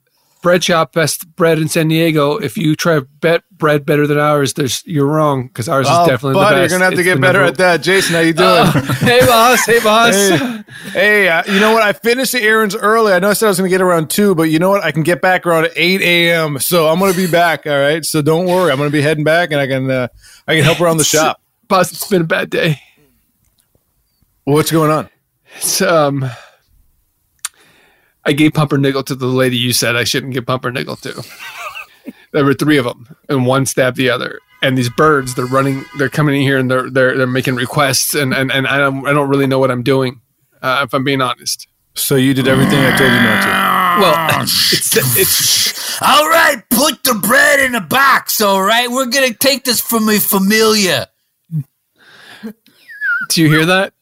Bread 0.45 0.63
shop, 0.63 0.93
best 0.93 1.27
bread 1.37 1.59
in 1.59 1.69
San 1.69 1.89
Diego. 1.89 2.37
If 2.37 2.59
you 2.59 2.77
try 2.77 3.01
bet 3.01 3.45
bread 3.51 3.87
better 3.87 4.07
than 4.07 4.19
ours, 4.19 4.53
there's 4.53 4.83
you're 4.85 5.07
wrong 5.07 5.47
because 5.47 5.71
ours 5.71 5.87
is 5.87 5.93
Oh, 5.97 6.07
definitely 6.07 6.35
buddy, 6.35 6.57
the 6.57 6.61
you're 6.61 6.69
gonna 6.69 6.85
have 6.85 6.95
to 6.97 7.03
get 7.03 7.19
better 7.19 7.43
at 7.43 7.57
that. 7.57 7.79
Jason, 7.83 8.15
how 8.15 8.21
you 8.21 8.33
doing? 8.35 8.67
hey 8.99 9.21
boss, 9.27 9.65
hey 9.65 9.81
boss. 9.83 10.15
Hey, 10.15 10.63
hey 10.93 11.29
uh, 11.29 11.43
you 11.51 11.61
know 11.61 11.73
what? 11.73 11.83
I 11.83 11.95
finished 11.95 12.33
the 12.33 12.43
errands 12.43 12.77
early. 12.77 13.15
I 13.15 13.21
know 13.21 13.31
I 13.31 13.33
said 13.33 13.47
I 13.47 13.49
was 13.49 13.59
going 13.59 13.71
to 13.71 13.75
get 13.75 13.81
around 13.81 14.11
two, 14.11 14.35
but 14.35 14.43
you 14.51 14.59
know 14.59 14.69
what? 14.69 14.85
I 14.85 14.93
can 14.93 15.03
get 15.03 15.23
back 15.23 15.47
around 15.47 15.71
eight 15.77 16.03
a.m. 16.03 16.59
So 16.59 16.89
I'm 16.89 16.99
going 16.99 17.13
to 17.13 17.17
be 17.17 17.27
back. 17.27 17.67
All 17.67 17.79
right. 17.79 18.05
So 18.05 18.21
don't 18.21 18.45
worry. 18.45 18.71
I'm 18.71 18.77
going 18.77 18.91
to 18.91 18.93
be 18.93 19.01
heading 19.01 19.25
back, 19.25 19.51
and 19.51 19.59
I 19.59 19.67
can 19.67 19.91
uh, 19.91 20.09
I 20.47 20.57
can 20.57 20.63
help 20.63 20.79
around 20.79 20.99
the 20.99 21.05
shop. 21.05 21.41
Boss, 21.69 21.91
it's 21.91 22.07
been 22.07 22.21
a 22.21 22.27
bad 22.27 22.51
day. 22.51 22.83
What's 24.45 24.71
going 24.71 24.91
on? 24.91 25.09
It's 25.57 25.81
um, 25.81 26.29
I 28.27 28.33
gave 28.33 28.55
pumpernickel 28.55 29.03
to 29.05 29.15
the 29.15 29.27
lady 29.27 29.57
you 29.57 29.73
said 29.73 29.97
I 29.97 30.05
shouldn't 30.05 30.33
give 30.33 30.47
pumpernickel 30.47 30.97
to. 30.97 31.25
there 32.33 32.45
were 32.45 32.55
three 32.55 32.79
of 32.79 32.85
them, 32.85 33.17
and 33.29 33.47
one 33.47 33.67
stabbed 33.67 33.97
the 33.97 34.11
other. 34.11 34.41
And 34.63 34.79
these 34.79 34.89
birds, 34.89 35.35
they're 35.35 35.45
running, 35.45 35.85
they're 35.99 36.09
coming 36.09 36.37
in 36.37 36.43
here, 36.43 36.59
and 36.59 36.71
they're 36.71 36.89
they're 36.89 37.17
they're 37.17 37.27
making 37.27 37.55
requests, 37.57 38.15
and 38.15 38.33
and, 38.33 38.51
and 38.51 38.67
I 38.67 38.79
don't 38.79 39.07
I 39.07 39.13
don't 39.13 39.29
really 39.29 39.47
know 39.47 39.59
what 39.59 39.71
I'm 39.71 39.83
doing, 39.83 40.21
uh, 40.63 40.81
if 40.85 40.95
I'm 40.95 41.05
being 41.05 41.21
honest. 41.21 41.69
So 41.95 42.17
you 42.17 42.35
did 42.35 42.49
everything 42.49 42.79
I 42.79 42.97
told 42.97 43.13
you 43.13 43.21
not 43.21 43.43
to. 43.43 43.75
Well, 44.01 44.43
it's 44.73 44.97
it's 44.97 45.75
All 46.03 46.29
right, 46.29 46.63
put 46.71 47.05
the 47.05 47.15
bread 47.15 47.61
in 47.61 47.75
a 47.75 47.81
box. 47.81 48.41
All 48.41 48.63
right, 48.63 48.91
we're 48.91 49.07
gonna 49.07 49.33
take 49.35 49.65
this 49.65 49.81
from 49.81 50.09
a 50.09 50.19
familia. 50.19 51.09
Do 53.31 53.43
you 53.43 53.49
hear 53.49 53.67
that? 53.67 53.93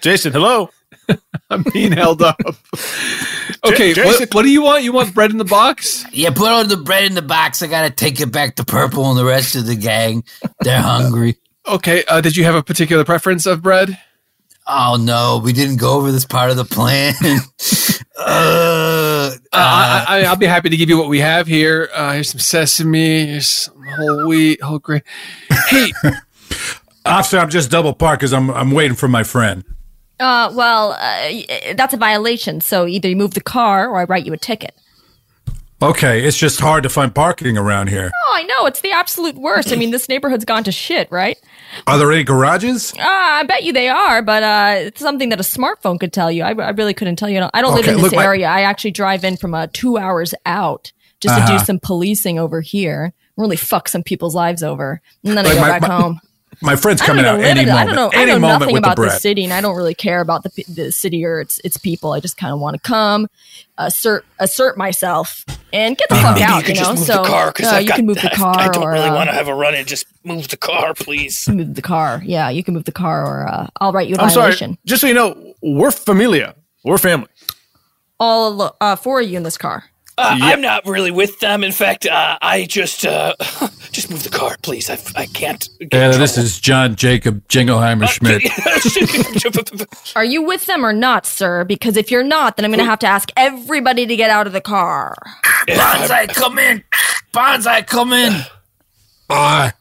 Jason, 0.00 0.32
hello. 0.32 0.70
I'm 1.50 1.62
being 1.72 1.92
held 1.92 2.22
up. 2.22 2.40
Okay, 3.64 3.94
what, 3.94 4.34
what 4.34 4.42
do 4.42 4.50
you 4.50 4.62
want? 4.62 4.84
You 4.84 4.92
want 4.92 5.14
bread 5.14 5.30
in 5.30 5.38
the 5.38 5.44
box? 5.44 6.04
Yeah, 6.12 6.30
put 6.30 6.48
all 6.48 6.64
the 6.64 6.76
bread 6.76 7.04
in 7.04 7.14
the 7.14 7.22
box. 7.22 7.62
I 7.62 7.66
gotta 7.66 7.90
take 7.90 8.20
it 8.20 8.32
back 8.32 8.56
to 8.56 8.64
Purple 8.64 9.08
and 9.10 9.18
the 9.18 9.24
rest 9.24 9.56
of 9.56 9.66
the 9.66 9.76
gang. 9.76 10.24
They're 10.60 10.80
hungry. 10.80 11.36
Okay, 11.66 12.04
uh, 12.04 12.20
did 12.20 12.36
you 12.36 12.44
have 12.44 12.54
a 12.54 12.62
particular 12.62 13.04
preference 13.04 13.46
of 13.46 13.62
bread? 13.62 13.98
Oh 14.66 14.96
no, 15.00 15.40
we 15.42 15.52
didn't 15.52 15.76
go 15.76 15.96
over 15.96 16.10
this 16.10 16.24
part 16.24 16.50
of 16.50 16.56
the 16.56 16.64
plan. 16.64 17.14
uh, 18.18 19.30
I, 19.52 20.04
I, 20.08 20.24
I'll 20.26 20.36
be 20.36 20.46
happy 20.46 20.70
to 20.70 20.76
give 20.76 20.88
you 20.88 20.98
what 20.98 21.08
we 21.08 21.20
have 21.20 21.46
here. 21.46 21.90
Uh, 21.94 22.14
here's 22.14 22.30
some 22.30 22.40
sesame. 22.40 23.26
Here's 23.26 23.48
some 23.48 23.82
whole 23.82 24.28
wheat, 24.28 24.62
whole 24.62 24.78
grain. 24.78 25.02
Hey, 25.68 25.92
Officer, 27.06 27.38
I'm 27.38 27.50
just 27.50 27.70
double 27.70 27.92
parked 27.92 28.20
because 28.20 28.32
I'm 28.32 28.50
I'm 28.50 28.70
waiting 28.70 28.96
for 28.96 29.08
my 29.08 29.22
friend. 29.22 29.64
Uh, 30.20 30.52
well, 30.54 30.92
uh, 30.92 31.74
that's 31.74 31.92
a 31.94 31.96
violation. 31.96 32.60
So 32.60 32.86
either 32.86 33.08
you 33.08 33.16
move 33.16 33.34
the 33.34 33.40
car 33.40 33.88
or 33.88 33.98
I 33.98 34.04
write 34.04 34.24
you 34.26 34.32
a 34.32 34.36
ticket. 34.36 34.74
Okay, 35.82 36.24
it's 36.24 36.38
just 36.38 36.60
hard 36.60 36.82
to 36.84 36.88
find 36.88 37.14
parking 37.14 37.58
around 37.58 37.88
here. 37.88 38.10
Oh, 38.26 38.32
I 38.34 38.44
know. 38.44 38.64
It's 38.66 38.80
the 38.80 38.92
absolute 38.92 39.34
worst. 39.34 39.70
I 39.70 39.76
mean, 39.76 39.90
this 39.90 40.08
neighborhood's 40.08 40.44
gone 40.46 40.64
to 40.64 40.72
shit, 40.72 41.10
right? 41.10 41.36
Are 41.86 41.98
there 41.98 42.10
any 42.10 42.24
garages? 42.24 42.94
Uh, 42.94 43.02
I 43.02 43.42
bet 43.42 43.64
you 43.64 43.72
they 43.72 43.88
are, 43.90 44.22
but 44.22 44.42
uh, 44.42 44.74
it's 44.86 45.00
something 45.00 45.28
that 45.28 45.40
a 45.40 45.42
smartphone 45.42 46.00
could 46.00 46.12
tell 46.12 46.30
you. 46.30 46.42
I, 46.42 46.52
I 46.52 46.70
really 46.70 46.94
couldn't 46.94 47.16
tell 47.16 47.28
you. 47.28 47.46
I 47.52 47.60
don't 47.60 47.74
live 47.74 47.84
Okay, 47.84 47.94
in 47.96 48.00
this 48.02 48.12
look, 48.12 48.20
area. 48.24 48.46
I 48.48 48.62
actually 48.62 48.92
drive 48.92 49.24
in 49.24 49.36
from 49.36 49.52
uh, 49.52 49.66
two 49.72 49.98
hours 49.98 50.32
out 50.46 50.92
just 51.20 51.34
to 51.36 51.42
Uh-huh. 51.42 51.58
do 51.58 51.64
some 51.64 51.80
policing 51.80 52.38
over 52.38 52.60
here. 52.62 53.12
Really 53.36 53.56
fuck 53.56 53.88
some 53.88 54.04
people's 54.04 54.34
lives 54.34 54.62
over, 54.62 55.02
and 55.24 55.36
then 55.36 55.44
I 55.44 55.54
go 55.54 55.60
my- 55.60 55.68
back 55.68 55.82
my- 55.82 55.88
home. 55.88 56.20
My 56.62 56.76
friend's 56.76 57.02
coming 57.02 57.24
out 57.24 57.40
any 57.40 57.64
moment. 57.66 57.78
I 57.78 57.84
don't 57.84 57.94
know. 57.96 58.10
I 58.12 58.24
know 58.24 58.38
moment 58.38 58.60
nothing 58.60 58.76
about 58.76 58.96
the 58.96 59.02
the 59.02 59.10
city, 59.10 59.44
and 59.44 59.52
I 59.52 59.60
don't 59.60 59.76
really 59.76 59.94
care 59.94 60.20
about 60.20 60.42
the 60.42 60.64
the 60.68 60.92
city 60.92 61.24
or 61.24 61.40
its 61.40 61.60
its 61.64 61.76
people. 61.76 62.12
I 62.12 62.20
just 62.20 62.36
kind 62.36 62.52
of 62.52 62.60
want 62.60 62.74
to 62.74 62.80
come, 62.80 63.28
assert 63.78 64.24
assert 64.38 64.76
myself, 64.76 65.44
and 65.72 65.96
get 65.96 66.08
the 66.08 66.16
fuck 66.16 66.34
Maybe 66.34 66.44
out. 66.44 66.58
you 66.58 66.62
could 66.64 66.76
know, 66.76 66.80
just 66.80 66.98
move 66.98 67.06
so 67.06 67.22
the 67.22 67.28
car 67.28 67.52
because 67.52 67.72
uh, 67.72 67.76
you 67.76 67.88
got. 67.88 67.96
can 67.96 68.06
move 68.06 68.16
the 68.16 68.32
I- 68.32 68.36
car. 68.36 68.58
I, 68.58 68.68
don't 68.68 68.84
or, 68.84 68.90
really 68.92 69.08
uh, 69.08 69.14
want 69.14 69.30
to 69.30 69.34
have 69.34 69.48
a 69.48 69.54
run 69.54 69.74
and 69.74 69.86
just 69.86 70.06
move 70.24 70.48
the 70.48 70.56
car, 70.56 70.94
please. 70.94 71.48
move 71.52 71.74
the 71.74 71.82
car. 71.82 72.22
Yeah, 72.24 72.48
you 72.50 72.62
can 72.64 72.74
move 72.74 72.84
the 72.84 72.92
car, 72.92 73.26
or 73.26 73.48
uh, 73.48 73.68
I'll 73.80 73.92
write 73.92 74.08
you 74.08 74.16
a 74.16 74.18
I'm 74.18 74.30
sorry. 74.30 74.44
violation. 74.44 74.78
Just 74.84 75.00
so 75.00 75.06
you 75.06 75.14
know, 75.14 75.54
we're 75.62 75.90
familia. 75.90 76.54
We're 76.84 76.98
family. 76.98 77.28
All 78.20 78.76
uh, 78.80 78.96
four 78.96 79.20
of 79.20 79.28
you 79.28 79.36
in 79.36 79.42
this 79.42 79.58
car. 79.58 79.84
Uh, 80.16 80.36
Yep. 80.38 80.52
I'm 80.54 80.60
not 80.60 80.86
really 80.86 81.10
with 81.10 81.40
them. 81.40 81.64
In 81.64 81.72
fact, 81.72 82.06
uh, 82.06 82.38
I 82.40 82.66
just 82.66 83.04
uh, 83.04 83.34
just 83.92 84.10
move 84.10 84.22
the 84.22 84.30
car, 84.30 84.56
please. 84.62 84.88
I, 84.88 84.98
I 85.16 85.26
can't. 85.26 85.68
Get 85.80 85.92
Yeah, 85.92 86.16
this 86.16 86.38
is 86.38 86.60
John 86.60 86.94
Jacob 86.94 87.46
Jingleheimer 87.48 88.06
Schmidt. 88.08 88.42
Are 90.16 90.24
you 90.24 90.42
with 90.42 90.66
them 90.66 90.84
or 90.86 90.92
not, 90.92 91.26
sir? 91.26 91.64
Because 91.64 91.96
if 91.96 92.10
you're 92.10 92.22
not, 92.22 92.56
then 92.56 92.64
I'm 92.64 92.70
going 92.70 92.78
to 92.78 92.84
have 92.84 93.00
to 93.00 93.06
ask 93.08 93.30
everybody 93.36 94.06
to 94.06 94.14
get 94.16 94.30
out 94.30 94.46
of 94.46 94.52
the 94.52 94.60
car. 94.60 95.16
Bonsai, 95.66 96.32
come 96.34 96.58
in. 96.58 96.84
Bonsai, 97.32 97.84
come 97.86 98.12
in. 98.12 98.40
Ah, 99.30 99.72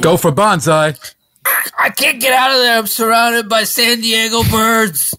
go 0.00 0.16
for 0.16 0.32
bonsai. 0.32 0.96
I 1.78 1.90
can't 1.90 2.20
get 2.22 2.32
out 2.32 2.52
of 2.52 2.56
there. 2.58 2.78
I'm 2.78 2.86
surrounded 2.86 3.48
by 3.50 3.64
San 3.64 4.00
Diego 4.00 4.42
birds. 4.50 5.14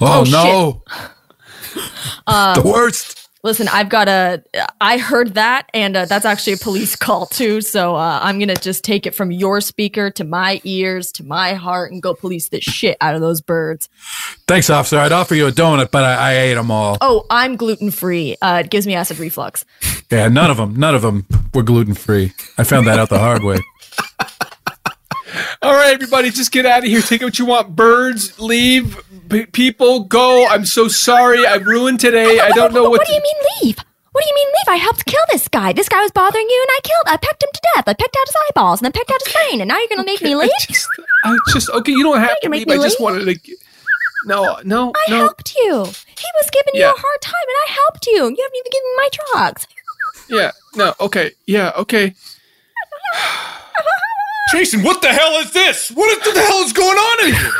Oh, 0.00 0.24
Oh, 0.24 0.24
no, 0.30 0.82
Uh, 2.26 2.60
the 2.60 2.68
worst. 2.68 3.23
Listen, 3.44 3.68
I've 3.68 3.90
got 3.90 4.08
a. 4.08 4.42
I 4.80 4.96
heard 4.96 5.34
that, 5.34 5.68
and 5.74 5.94
uh, 5.94 6.06
that's 6.06 6.24
actually 6.24 6.54
a 6.54 6.56
police 6.56 6.96
call 7.04 7.26
too. 7.26 7.60
So 7.60 7.94
uh, 7.94 8.18
I'm 8.22 8.38
gonna 8.38 8.56
just 8.56 8.82
take 8.82 9.06
it 9.06 9.14
from 9.14 9.30
your 9.30 9.60
speaker 9.60 10.10
to 10.12 10.24
my 10.24 10.62
ears 10.64 11.12
to 11.12 11.24
my 11.24 11.52
heart 11.52 11.92
and 11.92 12.02
go 12.02 12.14
police 12.14 12.48
the 12.48 12.62
shit 12.62 12.96
out 13.02 13.14
of 13.14 13.20
those 13.20 13.42
birds. 13.42 13.90
Thanks, 14.48 14.70
officer. 14.70 14.98
I'd 14.98 15.12
offer 15.12 15.34
you 15.34 15.46
a 15.46 15.52
donut, 15.52 15.90
but 15.90 16.04
I, 16.04 16.14
I 16.14 16.36
ate 16.38 16.54
them 16.54 16.70
all. 16.70 16.96
Oh, 17.02 17.26
I'm 17.28 17.56
gluten 17.56 17.90
free. 17.90 18.36
Uh, 18.40 18.62
it 18.64 18.70
gives 18.70 18.86
me 18.86 18.94
acid 18.94 19.18
reflux. 19.18 19.66
Yeah, 20.10 20.28
none 20.28 20.50
of 20.50 20.56
them, 20.56 20.74
none 20.76 20.94
of 20.94 21.02
them 21.02 21.26
were 21.52 21.62
gluten 21.62 21.94
free. 21.94 22.32
I 22.56 22.64
found 22.64 22.86
that 22.86 22.98
out 22.98 23.10
the 23.10 23.18
hard 23.18 23.42
way. 23.42 23.58
all 25.62 25.74
right, 25.74 25.94
everybody, 25.94 26.30
just 26.30 26.52
get 26.52 26.66
out 26.66 26.78
of 26.78 26.84
here. 26.84 27.00
Take 27.00 27.22
what 27.22 27.38
you 27.38 27.46
want. 27.46 27.74
Birds, 27.74 28.38
leave. 28.38 29.00
P- 29.28 29.46
people, 29.46 30.04
go. 30.04 30.46
I'm 30.48 30.64
so 30.66 30.88
sorry. 30.88 31.46
I 31.46 31.54
ruined 31.56 32.00
today. 32.00 32.40
I 32.40 32.50
don't 32.50 32.72
know 32.74 32.82
what. 32.84 32.98
What 32.98 33.06
do 33.06 33.12
you 33.12 33.22
mean 33.22 33.36
leave? 33.62 33.78
What 34.12 34.22
do 34.22 34.28
you 34.28 34.34
mean 34.34 34.46
leave? 34.46 34.68
I 34.74 34.76
helped 34.76 35.06
kill 35.06 35.22
this 35.32 35.48
guy. 35.48 35.72
This 35.72 35.88
guy 35.88 36.00
was 36.00 36.12
bothering 36.12 36.46
you, 36.48 36.66
and 36.68 36.76
I 36.76 36.80
killed. 36.84 37.04
I 37.06 37.16
pecked 37.16 37.42
him 37.42 37.48
to 37.52 37.60
death. 37.74 37.88
I 37.88 37.94
pecked 37.94 38.16
out 38.16 38.26
his 38.26 38.36
eyeballs, 38.48 38.80
and 38.80 38.84
then 38.84 38.92
pecked 38.92 39.10
out 39.10 39.22
his 39.24 39.32
brain. 39.32 39.60
And 39.60 39.68
now 39.68 39.78
you're 39.78 39.88
gonna 39.88 40.04
make 40.04 40.22
me 40.22 40.34
leave? 40.36 40.50
I 41.24 41.36
just 41.52 41.70
okay. 41.70 41.92
You 41.92 42.02
don't 42.04 42.20
have 42.20 42.38
to 42.40 42.48
leave. 42.50 42.66
me 42.66 42.74
I 42.74 42.76
just 42.76 43.00
leave? 43.00 43.04
wanted 43.04 43.24
to. 43.44 43.56
No, 44.26 44.58
no, 44.64 44.92
I 44.94 45.10
no. 45.10 45.16
helped 45.16 45.54
you. 45.56 45.84
He 45.84 46.28
was 46.36 46.50
giving 46.50 46.74
you 46.74 46.86
a 46.86 46.94
hard 46.96 47.20
time, 47.20 47.34
and 47.46 47.56
I 47.66 47.72
helped 47.72 48.06
you. 48.06 48.14
You 48.14 48.20
haven't 48.20 48.36
even 48.36 48.72
given 48.72 48.88
me 48.88 48.96
my 48.96 49.08
drugs. 49.32 49.66
Yeah, 50.28 50.50
no. 50.76 50.94
Okay. 51.00 51.32
Yeah. 51.46 51.72
Okay. 51.76 52.14
Jason, 54.52 54.82
what 54.82 55.00
the 55.00 55.08
hell 55.08 55.32
is 55.40 55.52
this? 55.52 55.90
What 55.90 56.22
the 56.22 56.40
hell 56.40 56.58
is 56.64 56.72
going 56.72 56.96
on 56.98 57.28
in 57.28 57.34
here? 57.34 57.52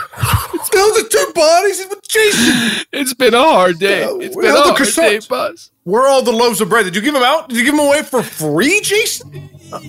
It's 0.55 0.69
the 0.69 1.03
the 1.03 1.09
two 1.11 1.33
bodies 1.35 1.87
with 1.89 2.07
Jason. 2.09 2.87
It's 2.93 3.15
been 3.15 3.35
a 3.35 3.43
hard 3.43 3.79
day. 3.79 4.05
It's 4.05 4.37
been 4.37 4.47
a 4.47 4.53
hard 4.53 4.77
croissants? 4.77 5.21
day, 5.23 5.29
boss. 5.29 5.71
Where 5.85 6.03
are 6.03 6.09
all 6.09 6.23
the 6.23 6.33
loaves 6.33 6.61
of 6.61 6.69
bread? 6.69 6.85
Did 6.85 6.95
you 6.95 7.03
give 7.03 7.15
them 7.15 7.23
out? 7.23 7.49
Did 7.49 7.59
you 7.59 7.65
give 7.65 7.75
them 7.75 7.87
away 7.87 8.03
for 8.03 8.23
free, 8.23 8.81
Jason? 8.83 9.51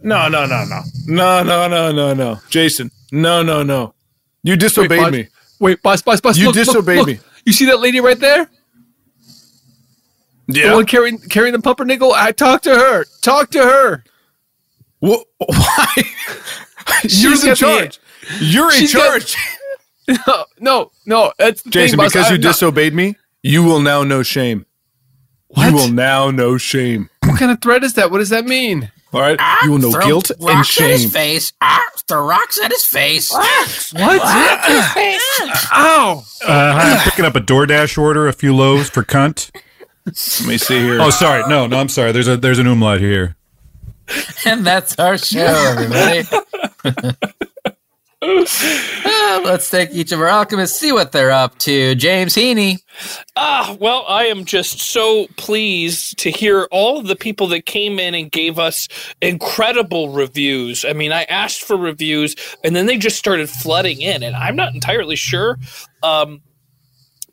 No, 0.00 0.28
no, 0.28 0.46
no, 0.46 0.64
no. 0.64 0.80
No, 1.08 1.42
no, 1.42 1.66
no, 1.66 1.90
no, 1.90 2.14
no. 2.14 2.38
Jason, 2.48 2.92
no, 3.10 3.42
no, 3.42 3.64
no. 3.64 3.94
You 4.44 4.56
disobeyed 4.56 5.02
Wait, 5.02 5.12
me. 5.12 5.28
Wait, 5.58 5.82
boss, 5.82 6.02
boss, 6.02 6.20
boss. 6.20 6.38
You 6.38 6.46
look, 6.46 6.54
disobeyed 6.54 6.98
look, 6.98 7.08
look. 7.08 7.16
me. 7.18 7.22
You 7.44 7.52
see 7.52 7.66
that 7.66 7.80
lady 7.80 7.98
right 8.00 8.18
there? 8.18 8.48
Yeah. 10.46 10.70
The 10.70 10.74
one 10.76 10.86
carrying 10.86 11.18
carrying 11.18 11.52
the 11.52 11.60
pumpernickel. 11.60 12.12
I 12.14 12.32
talked 12.32 12.64
to 12.64 12.74
her. 12.74 13.04
Talk 13.22 13.50
to 13.50 13.58
her. 13.58 14.04
Wh- 15.00 15.22
Why? 15.38 15.94
You're 17.04 17.32
in 17.32 17.38
got 17.38 17.48
the- 17.50 17.54
charge. 17.56 18.00
You're 18.40 18.66
in 18.72 18.78
She's 18.78 18.94
got- 18.94 19.20
charge. 19.20 19.36
No, 20.26 20.44
no, 20.58 20.90
no. 21.04 21.32
That's 21.38 21.60
the 21.60 21.68
Jason, 21.68 21.98
thing, 21.98 22.04
boss. 22.06 22.12
because 22.14 22.30
you 22.30 22.36
I'm 22.36 22.40
not- 22.40 22.48
disobeyed 22.48 22.94
me, 22.94 23.16
you 23.42 23.62
will 23.62 23.80
now 23.80 24.04
know 24.04 24.22
shame. 24.22 24.64
What? 25.48 25.68
You 25.68 25.74
will 25.74 25.90
now 25.92 26.30
know 26.30 26.56
shame. 26.56 27.10
What 27.24 27.38
kind 27.38 27.50
of 27.50 27.60
threat 27.60 27.84
is 27.84 27.92
that? 27.94 28.10
What 28.10 28.18
does 28.18 28.30
that 28.30 28.46
mean? 28.46 28.90
All 29.12 29.20
right, 29.20 29.38
you 29.64 29.70
will 29.70 29.78
know 29.78 29.90
Throw 29.92 30.06
guilt 30.06 30.30
and 30.30 30.42
rocks 30.42 30.80
at 30.80 30.88
his 30.90 31.02
shame. 31.02 31.10
face. 31.10 31.52
Ah, 31.60 31.82
throw 32.08 32.26
rocks 32.26 32.58
at 32.62 32.70
his 32.72 32.84
face. 32.86 33.30
What? 33.32 33.42
Ow! 35.72 36.24
Uh, 36.46 36.50
I'm 36.52 37.00
picking 37.10 37.24
up 37.24 37.36
a 37.36 37.40
DoorDash 37.40 37.98
order, 37.98 38.28
a 38.28 38.32
few 38.32 38.54
loaves 38.54 38.88
for 38.90 39.02
cunt. 39.04 39.50
Let 40.06 40.46
me 40.48 40.58
see 40.58 40.80
here. 40.80 41.00
Oh, 41.00 41.10
sorry. 41.10 41.42
No, 41.48 41.66
no, 41.66 41.78
I'm 41.78 41.88
sorry. 41.88 42.12
There's 42.12 42.28
a 42.28 42.36
there's 42.36 42.58
an 42.58 42.66
umlaut 42.66 43.00
here. 43.00 43.36
and 44.46 44.66
that's 44.66 44.98
our 44.98 45.18
show, 45.18 45.76
everybody. 45.78 46.24
Uh, 48.20 49.40
let's 49.44 49.70
take 49.70 49.90
each 49.92 50.10
of 50.10 50.20
our 50.20 50.26
alchemists, 50.26 50.78
see 50.78 50.90
what 50.92 51.12
they're 51.12 51.30
up 51.30 51.56
to. 51.58 51.94
James 51.94 52.34
Heaney. 52.34 52.78
Ah, 53.36 53.76
well, 53.80 54.04
I 54.08 54.24
am 54.24 54.44
just 54.44 54.80
so 54.80 55.28
pleased 55.36 56.18
to 56.18 56.30
hear 56.30 56.64
all 56.72 56.98
of 56.98 57.06
the 57.06 57.14
people 57.14 57.46
that 57.48 57.64
came 57.64 57.98
in 58.00 58.14
and 58.14 58.30
gave 58.30 58.58
us 58.58 58.88
incredible 59.22 60.10
reviews. 60.10 60.84
I 60.84 60.94
mean, 60.94 61.12
I 61.12 61.24
asked 61.24 61.62
for 61.62 61.76
reviews 61.76 62.34
and 62.64 62.74
then 62.74 62.86
they 62.86 62.98
just 62.98 63.18
started 63.18 63.48
flooding 63.48 64.00
in, 64.00 64.22
and 64.24 64.34
I'm 64.34 64.56
not 64.56 64.74
entirely 64.74 65.16
sure. 65.16 65.56
Um, 66.02 66.42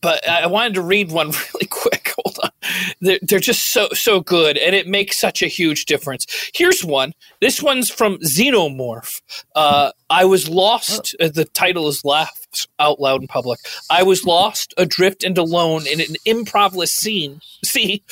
but 0.02 0.28
I 0.30 0.44
I 0.44 0.48
wanted 0.48 0.76
to 0.76 0.82
read 0.82 1.12
one 1.12 1.32
really 1.54 1.68
quick. 1.68 1.95
Hold 2.18 2.40
on. 2.44 2.50
They're, 3.02 3.20
they're 3.22 3.40
just 3.40 3.72
so 3.72 3.90
so 3.94 4.20
good, 4.22 4.58
and 4.58 4.76
it 4.76 4.88
makes 4.88 5.20
such 5.20 5.44
a 5.44 5.48
huge 5.48 5.86
difference. 5.86 6.26
Here's 6.54 6.84
one. 6.84 7.14
This 7.42 7.62
one's 7.62 7.90
from 7.90 8.18
Xenomorph. 8.20 9.22
Uh, 9.56 9.92
I 10.10 10.26
was 10.26 10.50
lost. 10.50 11.16
uh, 11.20 11.30
the 11.30 11.46
title 11.46 11.88
is 11.88 12.04
"Laugh 12.04 12.40
Out 12.80 13.00
Loud 13.00 13.22
in 13.22 13.28
Public." 13.28 13.60
I 13.92 14.02
was 14.04 14.26
lost, 14.26 14.74
adrift, 14.78 15.24
and 15.24 15.38
alone 15.38 15.86
in 15.86 16.02
an 16.02 16.16
improvless 16.26 16.88
scene. 16.88 17.42
See, 17.66 18.04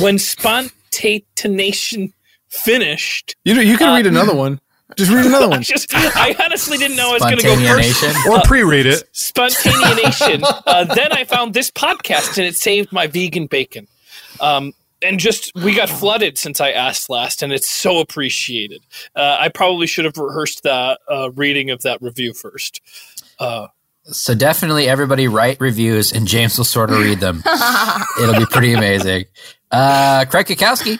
when 0.00 0.18
spontaneation 0.18 2.12
finished. 2.48 3.36
You 3.44 3.54
you 3.54 3.76
can 3.76 3.90
uh, 3.90 3.94
read 3.94 4.06
another 4.06 4.34
one. 4.34 4.60
Just 4.96 5.10
read 5.10 5.26
another 5.26 5.46
I 5.46 5.48
one. 5.48 5.62
just, 5.62 5.88
I 5.94 6.36
honestly 6.44 6.78
didn't 6.78 6.96
know 6.96 7.10
I 7.10 7.14
was 7.14 7.22
going 7.22 7.38
to 7.38 7.42
go 7.42 7.56
first. 7.56 7.98
Spontaneation? 8.00 8.32
Or 8.32 8.40
pre-read 8.42 8.86
it. 8.86 9.08
Spontaneation. 9.12 10.42
uh, 10.66 10.84
then 10.94 11.12
I 11.12 11.24
found 11.24 11.54
this 11.54 11.70
podcast 11.70 12.36
and 12.38 12.46
it 12.46 12.54
saved 12.56 12.92
my 12.92 13.06
vegan 13.06 13.46
bacon. 13.46 13.86
Um, 14.40 14.72
and 15.02 15.18
just 15.20 15.52
we 15.54 15.74
got 15.74 15.88
flooded 15.90 16.38
since 16.38 16.60
I 16.62 16.70
asked 16.70 17.10
last, 17.10 17.42
and 17.42 17.52
it's 17.52 17.68
so 17.68 17.98
appreciated. 17.98 18.82
Uh, 19.14 19.36
I 19.38 19.48
probably 19.50 19.86
should 19.86 20.06
have 20.06 20.16
rehearsed 20.16 20.62
that 20.62 20.98
uh, 21.10 21.30
reading 21.32 21.70
of 21.70 21.82
that 21.82 22.00
review 22.00 22.32
first. 22.32 22.80
Uh, 23.38 23.66
So 24.04 24.34
definitely 24.34 24.88
everybody 24.88 25.28
write 25.28 25.60
reviews 25.60 26.12
and 26.12 26.26
James 26.26 26.56
will 26.56 26.64
sort 26.64 26.90
of 26.90 26.98
read 27.00 27.20
them. 27.20 27.42
It'll 28.22 28.38
be 28.38 28.46
pretty 28.46 28.72
amazing. 28.72 29.24
Uh, 29.70 30.24
Craig 30.30 30.46
Cackowski. 30.46 30.98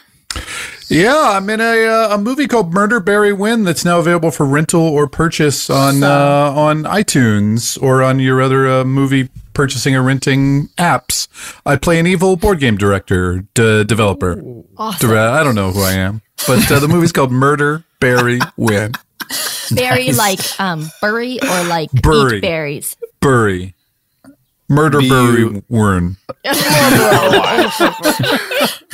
Yeah, 0.88 1.30
I'm 1.36 1.48
in 1.50 1.60
a 1.60 1.86
uh, 1.86 2.14
a 2.14 2.18
movie 2.18 2.46
called 2.46 2.72
Murder 2.74 3.00
Bury 3.00 3.32
Win 3.32 3.64
that's 3.64 3.84
now 3.84 3.98
available 3.98 4.30
for 4.30 4.44
rental 4.46 4.82
or 4.82 5.06
purchase 5.08 5.70
on 5.70 6.02
uh, 6.02 6.52
on 6.54 6.84
iTunes 6.84 7.80
or 7.82 8.02
on 8.02 8.20
your 8.20 8.40
other 8.42 8.68
uh, 8.68 8.84
movie 8.84 9.28
purchasing 9.54 9.94
or 9.96 10.02
renting 10.02 10.68
apps. 10.78 11.28
I 11.64 11.76
play 11.76 11.98
an 11.98 12.06
evil 12.06 12.36
board 12.36 12.60
game 12.60 12.76
director, 12.76 13.44
d- 13.54 13.84
developer. 13.84 14.40
Awesome. 14.76 15.10
Dire- 15.10 15.18
I 15.18 15.42
don't 15.42 15.54
know 15.54 15.70
who 15.72 15.82
I 15.82 15.92
am, 15.92 16.20
but 16.46 16.70
uh, 16.70 16.78
the 16.80 16.88
movie's 16.88 17.12
called 17.12 17.32
Murder 17.32 17.84
Bury 18.00 18.40
Win. 18.56 18.92
Berry 19.74 20.12
like 20.12 20.38
um 20.60 20.90
bury 21.00 21.40
or 21.42 21.64
like 21.64 21.90
Bury. 21.92 22.40
berries. 22.40 22.96
Bury. 23.20 23.74
Murder 24.74 25.00
Warren. 25.68 25.68
Win. 25.68 26.16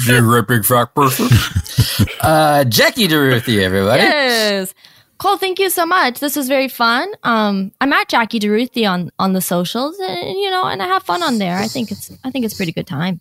You're 0.06 0.38
a 0.38 0.42
big 0.42 0.64
fat 0.64 0.94
person. 0.94 1.28
Uh, 2.20 2.64
Jackie 2.64 3.08
DeRuthi, 3.08 3.60
everybody. 3.62 4.02
Yes. 4.02 4.74
Cole, 5.18 5.36
thank 5.36 5.58
you 5.58 5.68
so 5.68 5.84
much. 5.84 6.20
This 6.20 6.36
was 6.36 6.48
very 6.48 6.68
fun. 6.68 7.12
Um, 7.24 7.72
I'm 7.80 7.92
at 7.92 8.08
Jackie 8.08 8.40
DeRuthi 8.40 8.90
on 8.90 9.10
on 9.18 9.34
the 9.34 9.42
socials, 9.42 9.98
and 9.98 10.38
you 10.38 10.50
know, 10.50 10.64
and 10.64 10.82
I 10.82 10.86
have 10.86 11.02
fun 11.02 11.22
on 11.22 11.38
there. 11.38 11.58
I 11.58 11.66
think 11.66 11.90
it's 11.90 12.10
I 12.24 12.30
think 12.30 12.44
it's 12.44 12.54
pretty 12.54 12.72
good 12.72 12.86
time. 12.86 13.20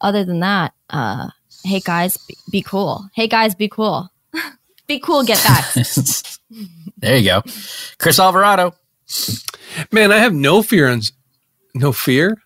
Other 0.00 0.24
than 0.24 0.40
that, 0.40 0.72
uh, 0.90 1.28
hey 1.64 1.80
guys, 1.80 2.16
be, 2.16 2.36
be 2.50 2.62
cool. 2.62 3.08
Hey 3.14 3.26
guys, 3.26 3.54
be 3.56 3.68
cool. 3.68 4.08
be 4.86 5.00
cool. 5.00 5.24
Get 5.24 5.42
back. 5.44 5.64
There 6.98 7.16
you 7.16 7.24
go. 7.24 7.42
Chris 7.98 8.20
Alvarado. 8.20 8.74
Man, 9.90 10.12
I 10.12 10.18
have 10.18 10.32
no 10.34 10.62
fear 10.62 10.88
on 10.88 11.00
no 11.74 11.92
fear. 11.92 12.38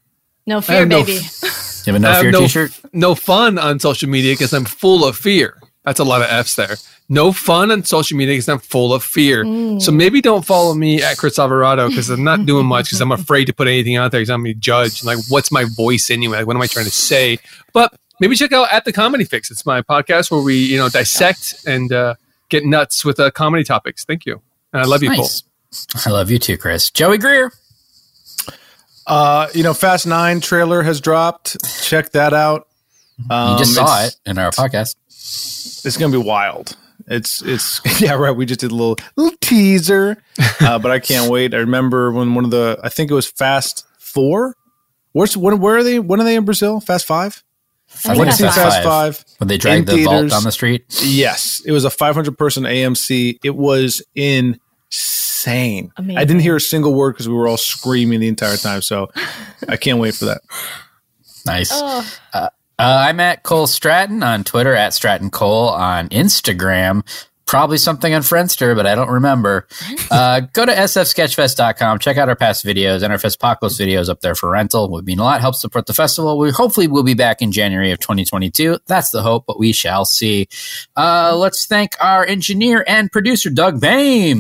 No 0.47 0.61
fear, 0.61 0.81
have 0.81 0.89
no 0.89 1.01
baby. 1.05 1.19
f- 1.19 1.83
You 1.87 1.93
have 1.93 2.03
a 2.03 2.05
no 2.05 2.11
I 2.11 2.21
fear 2.21 2.31
no, 2.33 2.41
t-shirt? 2.41 2.81
No 2.93 3.15
fun 3.15 3.59
on 3.59 3.79
social 3.79 4.09
media 4.09 4.33
because 4.35 4.53
I'm 4.53 4.65
full 4.65 5.05
of 5.05 5.17
fear. 5.17 5.57
That's 5.85 6.01
a 6.01 6.05
lot 6.05 6.21
of 6.21 6.27
F's 6.29 6.57
there. 6.57 6.77
No 7.09 7.31
fun 7.31 7.71
on 7.71 7.85
social 7.85 8.17
media 8.19 8.33
because 8.35 8.49
I'm 8.49 8.59
full 8.59 8.93
of 8.93 9.05
fear. 9.05 9.45
Mm. 9.45 9.81
So 9.81 9.93
maybe 9.93 10.21
don't 10.21 10.45
follow 10.45 10.75
me 10.75 11.01
at 11.01 11.17
Chris 11.17 11.39
Alvarado 11.39 11.89
because 11.89 12.11
I'm 12.11 12.25
not 12.25 12.45
doing 12.45 12.67
much 12.67 12.87
because 12.87 13.01
I'm 13.01 13.13
afraid 13.21 13.45
to 13.45 13.53
put 13.53 13.69
anything 13.69 13.95
out 13.95 14.11
there 14.11 14.21
because 14.21 14.31
I'm 14.31 14.41
going 14.43 14.51
to 14.51 14.57
be 14.57 14.61
judged. 14.61 15.05
Like, 15.05 15.19
what's 15.29 15.53
my 15.53 15.65
voice 15.65 16.11
anyway? 16.11 16.39
Like, 16.39 16.49
what 16.49 16.57
am 16.57 16.63
I 16.63 16.67
trying 16.67 16.87
to 16.87 16.91
say? 16.91 17.39
But 17.73 17.95
maybe 18.19 18.35
check 18.35 18.53
out 18.53 18.73
at 18.73 18.85
the 18.85 18.93
Comedy 18.93 19.23
Fix. 19.25 19.53
It's 19.53 19.65
my 19.65 19.81
podcast 19.83 20.33
where 20.33 20.43
we, 20.43 20.57
you 20.57 20.77
know, 20.77 20.89
dissect 20.89 21.55
and 21.69 21.93
uh, 21.93 22.17
get 22.49 22.65
nuts 22.65 23.05
with 23.05 23.21
uh, 23.21 23.31
comedy 23.31 23.63
topics. 23.63 24.05
Thank 24.05 24.27
you, 24.27 24.43
and 24.73 24.83
I 24.83 24.87
love 24.87 25.05
you, 25.05 25.11
Nice. 25.11 25.45
I 26.05 26.11
love 26.11 26.33
you 26.33 26.41
too, 26.41 26.57
Chris. 26.59 26.91
Joey 26.91 27.19
Greer. 27.19 27.53
Uh, 29.07 29.49
you 29.55 29.63
know, 29.63 29.75
Fast 29.75 30.07
Nine 30.07 30.41
trailer 30.41 30.83
has 30.83 31.01
dropped. 31.01 31.57
Check 31.83 32.11
that 32.13 32.35
out. 32.35 32.69
Um, 33.31 33.53
You 33.53 33.59
just 33.59 33.75
saw 33.75 34.05
it 34.05 34.17
in 34.27 34.39
our 34.39 34.51
podcast. 34.51 34.97
It's 35.09 35.97
gonna 35.97 36.13
be 36.13 36.23
wild. 36.23 36.77
It's 37.07 37.41
it's 37.43 37.81
yeah 38.01 38.15
right. 38.15 38.33
We 38.33 38.47
just 38.47 38.61
did 38.61 38.73
a 38.73 38.75
little 38.75 38.97
little 39.17 39.37
teaser, 39.41 40.21
uh, 40.61 40.79
but 40.79 40.91
I 40.91 40.99
can't 40.99 41.31
wait. 41.31 41.55
I 41.55 41.59
remember 41.59 42.11
when 42.11 42.35
one 42.35 42.45
of 42.45 42.51
the 42.51 42.79
I 42.83 42.89
think 42.89 43.11
it 43.11 43.15
was 43.15 43.27
Fast 43.27 43.87
Four. 43.99 44.57
Where's 45.13 45.37
when, 45.37 45.61
where 45.61 45.77
are 45.77 45.83
they? 45.85 45.99
When 45.99 46.21
are 46.21 46.25
they 46.25 46.35
in 46.37 46.45
Brazil? 46.45 46.81
Fast 46.81 47.07
Five. 47.07 47.43
I 48.05 48.17
went 48.17 48.33
to 48.33 48.37
see 48.37 48.43
Fast 48.45 48.59
Fast 48.59 48.83
Five. 48.83 49.17
Five. 49.19 49.25
When 49.39 49.49
they 49.49 49.57
dragged 49.57 49.89
in 49.89 49.97
the 49.97 50.05
vault 50.05 50.15
theaters. 50.17 50.33
down 50.33 50.43
the 50.43 50.53
street. 50.53 50.85
Yes, 51.03 51.63
it 51.65 51.71
was 51.71 51.85
a 51.85 51.91
500 51.91 52.37
person 52.37 52.65
AMC. 52.65 53.39
It 53.45 53.55
was 53.55 54.03
insane. 55.37 55.93
Amazing. 55.97 56.19
I 56.19 56.25
didn't 56.25 56.43
hear 56.43 56.57
a 56.57 56.61
single 56.61 56.95
word 56.95 57.13
because 57.13 57.29
we 57.29 57.35
were 57.35 57.47
all 57.47 57.57
screaming 57.57 58.21
the 58.21 58.29
entire 58.29 58.57
time. 58.57 58.83
So 58.83 59.11
I 59.69 59.77
can't 59.77 59.99
wait 59.99 60.15
for 60.15 60.27
that. 60.27 60.41
Nice. 61.45 61.73
Uh, 61.73 62.03
uh, 62.33 62.49
I'm 62.79 63.21
at 63.21 63.43
Cole 63.43 63.67
Stratton 63.67 64.23
on 64.23 64.45
Twitter, 64.45 64.75
at 64.75 64.95
Stratton 64.95 65.31
Cole 65.31 65.69
on 65.69 66.09
Instagram. 66.09 67.05
Probably 67.47 67.79
something 67.79 68.13
on 68.13 68.23
Friendster, 68.23 68.75
but 68.75 68.87
I 68.87 68.95
don't 68.95 69.11
remember. 69.11 69.67
Uh, 70.09 70.41
go 70.53 70.65
to 70.65 70.73
sfsketchfest.com. 70.73 71.99
Check 71.99 72.17
out 72.17 72.29
our 72.29 72.37
past 72.37 72.65
videos 72.65 73.03
and 73.03 73.13
our 73.13 73.19
Festpocalypse 73.19 73.77
videos 73.79 74.09
up 74.09 74.21
there 74.21 74.37
for 74.37 74.49
rental. 74.51 74.89
Would 74.91 75.05
mean 75.05 75.19
a 75.19 75.25
lot. 75.25 75.41
Help 75.41 75.57
support 75.57 75.87
the 75.87 75.95
festival. 75.95 76.39
We 76.39 76.53
hopefully 76.53 76.87
will 76.87 77.03
be 77.03 77.15
back 77.15 77.43
in 77.43 77.51
January 77.51 77.91
of 77.91 77.99
2022. 77.99 78.79
That's 78.87 79.11
the 79.11 79.21
hope, 79.23 79.47
but 79.47 79.59
we 79.59 79.73
shall 79.73 80.05
see. 80.05 80.47
Uh, 80.97 81.35
let's 81.37 81.67
thank 81.67 81.97
our 82.01 82.25
engineer 82.25 82.85
and 82.87 83.11
producer, 83.11 83.51
Doug 83.51 83.81
Bain. 83.81 84.39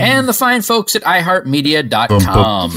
And 0.00 0.26
the 0.28 0.32
fine 0.34 0.62
folks 0.62 0.96
at 0.96 1.02
iHeartMedia.com. 1.02 2.72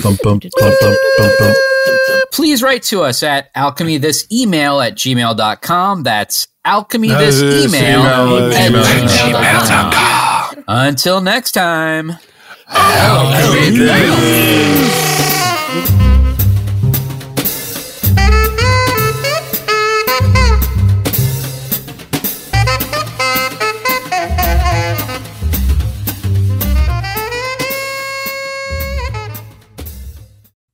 Please 2.32 2.64
write 2.64 2.84
to 2.84 3.04
us 3.04 3.24
at 3.24 3.50
alchemy 3.56 3.98
this 3.98 4.28
email 4.32 4.82
at 4.82 4.96
gmail.com. 4.96 6.04
That's 6.04 6.48
alchemy 6.66 7.10
this 7.10 7.40
This 7.40 7.74
email 7.74 8.02
email 8.02 8.50
at 8.54 8.72
at 8.74 9.10
gmail.com. 9.10 10.64
Until 10.68 11.22
next 11.22 11.52
time. 11.52 12.14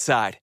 Side. 0.00 0.38